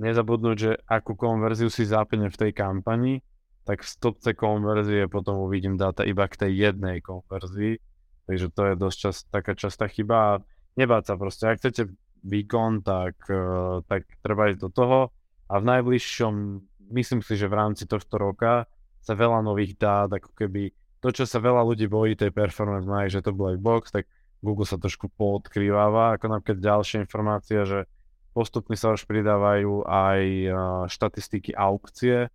Nezabudnúť, 0.02 0.58
že 0.58 0.72
akú 0.90 1.14
konverziu 1.14 1.70
si 1.70 1.86
zapne 1.86 2.34
v 2.34 2.40
tej 2.40 2.52
kampani 2.58 3.22
tak 3.64 3.86
v 3.86 3.90
stopce 3.90 4.34
konverzie 4.34 5.06
potom 5.06 5.46
uvidím 5.46 5.78
dáta 5.78 6.02
iba 6.02 6.26
k 6.26 6.48
tej 6.48 6.52
jednej 6.72 6.98
konverzii. 7.02 7.78
Takže 8.26 8.48
to 8.54 8.62
je 8.68 8.74
dosť 8.78 8.98
čas, 8.98 9.16
taká 9.30 9.54
častá 9.54 9.86
chyba 9.90 10.18
a 10.18 10.34
nebáť 10.78 11.14
sa 11.14 11.16
proste. 11.18 11.44
Ak 11.50 11.62
chcete 11.62 11.94
výkon, 12.26 12.86
tak, 12.86 13.18
uh, 13.30 13.82
tak 13.86 14.06
treba 14.22 14.50
ísť 14.50 14.62
do 14.62 14.70
toho 14.70 15.00
a 15.50 15.54
v 15.58 15.68
najbližšom, 15.68 16.34
myslím 16.94 17.22
si, 17.22 17.34
že 17.38 17.50
v 17.50 17.58
rámci 17.58 17.84
tohto 17.86 18.18
roka 18.18 18.70
sa 19.02 19.14
veľa 19.18 19.42
nových 19.42 19.78
dát, 19.78 20.10
ako 20.10 20.32
keby 20.38 20.70
to, 21.02 21.10
čo 21.10 21.26
sa 21.26 21.42
veľa 21.42 21.66
ľudí 21.66 21.90
bojí 21.90 22.14
tej 22.14 22.30
performance 22.30 22.86
má, 22.86 23.10
že 23.10 23.26
to 23.26 23.34
black 23.34 23.58
box, 23.58 23.90
tak 23.90 24.06
Google 24.42 24.70
sa 24.70 24.78
trošku 24.78 25.10
poodkrýváva, 25.18 26.18
ako 26.18 26.26
napríklad 26.30 26.62
ďalšia 26.62 27.02
informácia, 27.02 27.66
že 27.66 27.90
postupne 28.32 28.76
sa 28.80 28.96
už 28.96 29.04
pridávajú 29.08 29.88
aj 29.88 30.22
štatistiky 30.88 31.56
aukcie, 31.56 32.32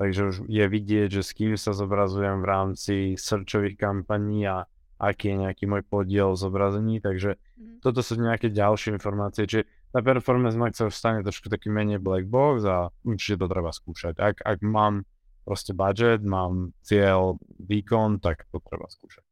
takže 0.00 0.20
už 0.30 0.36
je 0.48 0.64
vidieť, 0.64 1.08
že 1.20 1.22
s 1.22 1.30
kým 1.36 1.54
sa 1.54 1.76
zobrazujem 1.76 2.42
v 2.42 2.48
rámci 2.48 2.94
searchových 3.14 3.78
kampaní 3.78 4.48
a 4.48 4.66
aký 4.98 5.34
je 5.34 5.36
nejaký 5.48 5.64
môj 5.66 5.82
podiel 5.84 6.38
zobrazení, 6.38 7.02
takže 7.02 7.36
mm. 7.36 7.82
toto 7.82 8.00
sú 8.00 8.16
nejaké 8.16 8.48
ďalšie 8.48 8.94
informácie, 8.94 9.44
čiže 9.44 9.66
tá 9.90 10.02
performance 10.02 10.58
max 10.58 10.80
sa 10.80 10.90
stane 10.90 11.22
trošku 11.22 11.50
taký 11.50 11.70
menej 11.70 12.02
black 12.02 12.26
box 12.26 12.66
a 12.66 12.90
určite 13.06 13.42
to 13.42 13.46
treba 13.50 13.70
skúšať. 13.70 14.18
Ak, 14.18 14.42
ak 14.42 14.58
mám 14.62 15.06
proste 15.44 15.76
budget, 15.76 16.24
mám 16.24 16.72
cieľ, 16.80 17.36
výkon, 17.60 18.18
tak 18.18 18.48
to 18.48 18.58
treba 18.64 18.88
skúšať. 18.88 19.23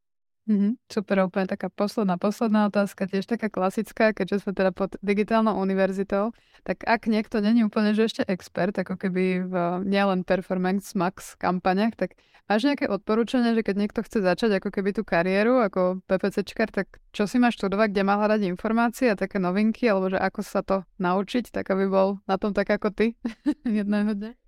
Mm-hmm, 0.43 0.74
super, 0.90 1.22
úplne 1.22 1.47
taká 1.47 1.70
posledná, 1.70 2.18
posledná 2.18 2.66
otázka, 2.66 3.07
tiež 3.07 3.30
taká 3.30 3.47
klasická, 3.47 4.11
keďže 4.11 4.43
sme 4.43 4.53
teda 4.59 4.74
pod 4.74 4.99
digitálnou 4.99 5.55
univerzitou, 5.55 6.34
tak 6.66 6.82
ak 6.82 7.07
niekto 7.07 7.38
není 7.38 7.62
úplne 7.62 7.95
že 7.95 8.11
ešte 8.11 8.22
expert, 8.26 8.74
ako 8.74 8.99
keby 8.99 9.47
v 9.47 9.55
nielen 9.86 10.26
Performance 10.26 10.99
Max 10.99 11.38
kampaniach, 11.38 11.95
tak 11.95 12.18
máš 12.51 12.66
nejaké 12.66 12.90
odporúčanie, 12.90 13.55
že 13.55 13.62
keď 13.62 13.86
niekto 13.86 14.03
chce 14.03 14.18
začať 14.18 14.59
ako 14.59 14.74
keby 14.74 14.90
tú 14.90 15.07
kariéru 15.07 15.62
ako 15.62 16.03
PPCčkar, 16.11 16.74
tak 16.74 16.99
čo 17.14 17.30
si 17.30 17.38
máš 17.38 17.62
študovať, 17.62 17.95
kde 17.95 18.03
má 18.03 18.18
hľadať 18.18 18.43
informácie 18.51 19.14
a 19.14 19.18
také 19.18 19.38
novinky, 19.38 19.86
alebo 19.86 20.11
že 20.11 20.18
ako 20.18 20.40
sa 20.43 20.66
to 20.66 20.82
naučiť, 20.99 21.55
tak 21.55 21.70
aby 21.70 21.86
bol 21.86 22.18
na 22.26 22.34
tom 22.34 22.51
tak 22.51 22.66
ako 22.66 22.90
ty 22.90 23.14
jedného 23.62 24.11
dňa? 24.11 24.41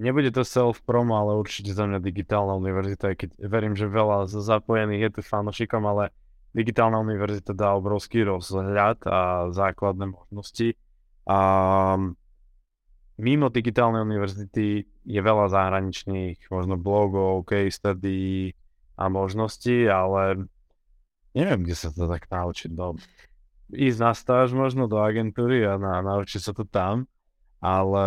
Nebude 0.00 0.32
to 0.32 0.48
self-promo, 0.48 1.12
ale 1.12 1.36
určite 1.36 1.76
za 1.76 1.84
mňa 1.84 2.00
digitálna 2.00 2.56
univerzita, 2.56 3.12
keď 3.20 3.36
verím, 3.36 3.76
že 3.76 3.84
veľa 3.84 4.32
zapojených 4.32 5.02
je 5.04 5.10
tu 5.12 5.20
fanošikom, 5.20 5.84
ale 5.84 6.08
digitálna 6.56 7.04
univerzita 7.04 7.52
dá 7.52 7.76
obrovský 7.76 8.24
rozhľad 8.24 9.04
a 9.04 9.52
základné 9.52 10.08
možnosti. 10.08 10.72
A 11.28 11.38
mimo 13.20 13.52
digitálnej 13.52 14.00
univerzity 14.00 14.88
je 14.88 15.20
veľa 15.20 15.52
zahraničných 15.52 16.48
možno 16.48 16.80
blogov, 16.80 17.44
case 17.44 17.76
study 17.76 18.56
a 18.96 19.04
možností, 19.12 19.84
ale 19.84 20.48
neviem, 21.36 21.60
kde 21.60 21.76
sa 21.76 21.92
to 21.92 22.08
tak 22.08 22.24
naučiť. 22.32 22.72
No, 22.72 22.96
ísť 23.68 23.98
na 24.00 24.16
stáž 24.16 24.56
možno 24.56 24.88
do 24.88 24.96
agentúry 24.96 25.60
a 25.68 25.76
na, 25.76 26.00
naučiť 26.00 26.40
sa 26.40 26.56
to 26.56 26.64
tam 26.64 27.04
ale 27.60 28.04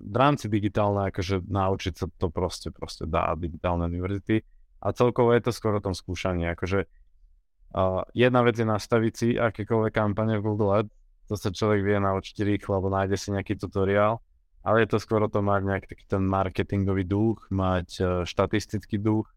v 0.00 0.16
rámci 0.16 0.48
digitálne, 0.48 1.12
akože 1.12 1.44
naučiť 1.44 1.94
sa 2.00 2.06
to 2.08 2.32
proste, 2.32 2.72
proste 2.72 3.04
dá 3.04 3.36
digitálne 3.36 3.84
univerzity. 3.92 4.40
A 4.80 4.92
celkovo 4.96 5.36
je 5.36 5.44
to 5.44 5.52
skoro 5.52 5.80
o 5.80 5.84
tom 5.84 5.92
skúšaní, 5.92 6.48
akože 6.52 6.84
uh, 6.84 8.02
jedna 8.16 8.40
vec 8.40 8.56
je 8.56 8.64
nastaviť 8.64 9.12
si 9.12 9.28
akékoľvek 9.36 9.92
kampane 9.92 10.40
v 10.40 10.44
Google 10.44 10.84
Ads, 10.84 10.92
to 11.28 11.34
sa 11.36 11.52
človek 11.52 11.84
vie 11.84 11.96
naučiť 12.00 12.36
rýchlo, 12.44 12.80
alebo 12.80 12.92
nájde 12.92 13.16
si 13.20 13.28
nejaký 13.36 13.60
tutoriál, 13.60 14.20
ale 14.64 14.84
je 14.84 14.96
to 14.96 14.98
skôr 15.02 15.20
o 15.20 15.32
tom 15.32 15.48
mať 15.52 15.60
nejaký 15.64 15.86
taký 15.92 16.04
ten 16.08 16.22
marketingový 16.24 17.04
duch, 17.04 17.44
mať 17.52 17.88
uh, 18.00 18.08
štatistický 18.24 18.96
duch 18.96 19.28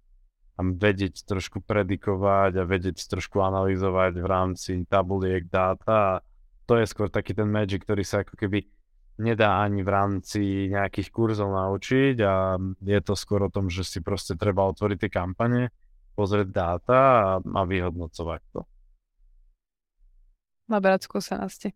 a 0.56 0.64
vedieť 0.64 1.24
trošku 1.24 1.64
predikovať 1.64 2.60
a 2.60 2.68
vedieť 2.68 3.00
trošku 3.00 3.40
analyzovať 3.40 4.12
v 4.20 4.28
rámci 4.28 4.72
tabuliek 4.88 5.48
dáta. 5.48 6.24
To 6.68 6.76
je 6.76 6.86
skôr 6.86 7.08
taký 7.08 7.32
ten 7.32 7.48
magic, 7.48 7.88
ktorý 7.88 8.04
sa 8.04 8.28
ako 8.28 8.36
keby 8.36 8.68
nedá 9.20 9.60
ani 9.62 9.84
v 9.84 9.90
rámci 9.92 10.42
nejakých 10.72 11.12
kurzov 11.12 11.52
naučiť 11.52 12.16
a 12.24 12.56
je 12.80 13.00
to 13.04 13.14
skôr 13.14 13.46
o 13.46 13.54
tom, 13.54 13.68
že 13.68 13.84
si 13.84 14.00
proste 14.00 14.40
treba 14.40 14.66
otvoriť 14.72 14.98
tie 15.06 15.12
kampane, 15.12 15.70
pozrieť 16.16 16.50
dáta 16.50 16.98
a, 16.98 17.24
a 17.44 17.62
vyhodnocovať 17.68 18.42
to. 18.56 18.62
Nabrať 20.72 21.00
skúsenosti. 21.06 21.70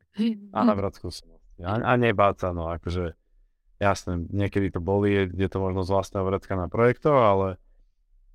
A 0.55 0.63
nabrať 0.63 1.03
skúsenosti. 1.03 1.59
A, 1.61 1.83
a 1.83 1.91
nebáť 1.99 2.35
sa, 2.43 2.49
no 2.55 2.71
akože 2.71 3.13
jasné, 3.77 4.23
niekedy 4.31 4.71
to 4.71 4.79
boli, 4.79 5.27
je 5.27 5.49
to 5.51 5.57
možno 5.59 5.83
z 5.83 5.91
vlastného 5.91 6.25
vrecka 6.25 6.53
na 6.55 6.71
projektov, 6.71 7.15
ale 7.19 7.47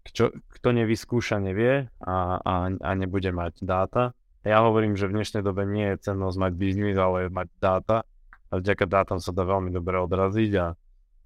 čo, 0.09 0.33
kto 0.33 0.69
nevyskúša, 0.73 1.37
nevie 1.41 1.93
a, 2.01 2.41
a, 2.41 2.55
a 2.73 2.91
nebude 2.97 3.29
mať 3.29 3.61
dáta. 3.61 4.17
Ja 4.41 4.65
hovorím, 4.65 4.97
že 4.97 5.05
v 5.05 5.21
dnešnej 5.21 5.45
dobe 5.45 5.69
nie 5.69 5.93
je 5.93 6.09
cennosť 6.09 6.37
mať 6.41 6.53
biznis, 6.57 6.97
ale 6.97 7.29
mať 7.29 7.49
dáta 7.61 8.08
a 8.49 8.53
vďaka 8.59 8.85
dátam 8.89 9.19
sa 9.21 9.31
dá 9.31 9.45
veľmi 9.45 9.73
dobre 9.73 10.01
odraziť 10.01 10.53
a 10.59 10.67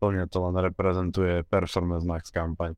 plne 0.03 0.27
to 0.27 0.39
len 0.43 0.57
reprezentuje 0.59 1.47
Performance 1.47 2.03
Max 2.03 2.35
kampaň. 2.35 2.75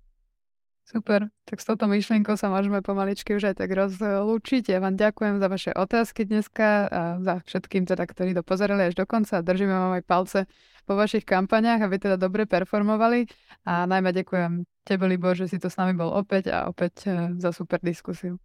Super, 0.85 1.33
tak 1.49 1.65
s 1.65 1.65
touto 1.65 1.89
myšlienkou 1.89 2.37
sa 2.37 2.53
môžeme 2.53 2.85
pomaličky 2.85 3.33
už 3.33 3.57
aj 3.57 3.65
tak 3.65 3.73
rozlúčiť. 3.73 4.69
Ja 4.69 4.85
vám 4.85 5.01
ďakujem 5.01 5.41
za 5.41 5.49
vaše 5.49 5.73
otázky 5.73 6.29
dneska 6.29 6.69
a 6.93 7.01
za 7.25 7.41
všetkým 7.41 7.89
teda, 7.89 8.05
ktorí 8.05 8.37
to 8.37 8.45
pozerali 8.45 8.93
až 8.93 9.01
do 9.01 9.09
konca. 9.09 9.41
Držíme 9.41 9.73
vám 9.73 9.93
aj 9.97 10.05
palce 10.05 10.39
po 10.85 10.93
vašich 10.93 11.25
kampaniách, 11.25 11.89
aby 11.89 11.97
teda 11.97 12.21
dobre 12.21 12.45
performovali 12.45 13.33
a 13.65 13.89
najmä 13.89 14.13
ďakujem 14.13 14.69
tebe, 14.85 15.09
Libor, 15.09 15.33
že 15.33 15.49
si 15.49 15.57
to 15.57 15.73
s 15.73 15.81
nami 15.81 15.97
bol 15.97 16.13
opäť 16.13 16.53
a 16.53 16.69
opäť 16.69 17.09
e, 17.09 17.33
za 17.41 17.57
super 17.57 17.81
diskusiu. 17.81 18.37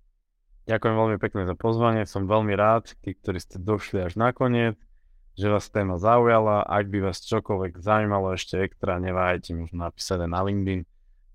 Ďakujem 0.72 0.95
veľmi 0.95 1.18
pekne 1.20 1.43
za 1.43 1.60
pozvanie, 1.60 2.08
som 2.08 2.24
veľmi 2.24 2.56
rád, 2.56 2.95
tí, 3.04 3.20
ktorí 3.20 3.43
ste 3.43 3.60
došli 3.60 4.00
až 4.00 4.16
nakoniec 4.16 4.80
že 5.40 5.48
vás 5.48 5.72
téma 5.72 5.96
zaujala. 5.96 6.68
Ak 6.68 6.92
by 6.92 7.10
vás 7.10 7.24
čokoľvek 7.24 7.80
zaujímalo 7.80 8.36
ešte 8.36 8.60
extra, 8.60 9.00
neváhajte 9.00 9.56
možno 9.56 9.88
napísať 9.88 10.28
na 10.28 10.44
LinkedIn. 10.44 10.84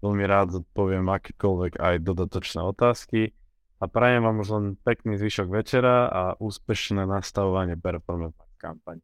Veľmi 0.04 0.24
rád 0.28 0.60
zodpoviem 0.60 1.08
akékoľvek 1.08 1.80
aj 1.80 1.94
dodatočné 2.04 2.60
otázky. 2.60 3.32
A 3.80 3.88
prajem 3.88 4.20
vám 4.20 4.44
už 4.44 4.48
len 4.52 4.66
pekný 4.84 5.16
zvyšok 5.16 5.48
večera 5.48 6.08
a 6.12 6.22
úspešné 6.36 7.08
nastavovanie 7.08 7.80
performance 7.80 8.36
kampaň. 8.60 9.00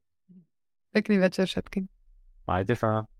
Pekný 0.92 1.16
večer 1.16 1.48
všetkým. 1.48 1.88
Majte 2.44 2.76
sa. 2.76 3.19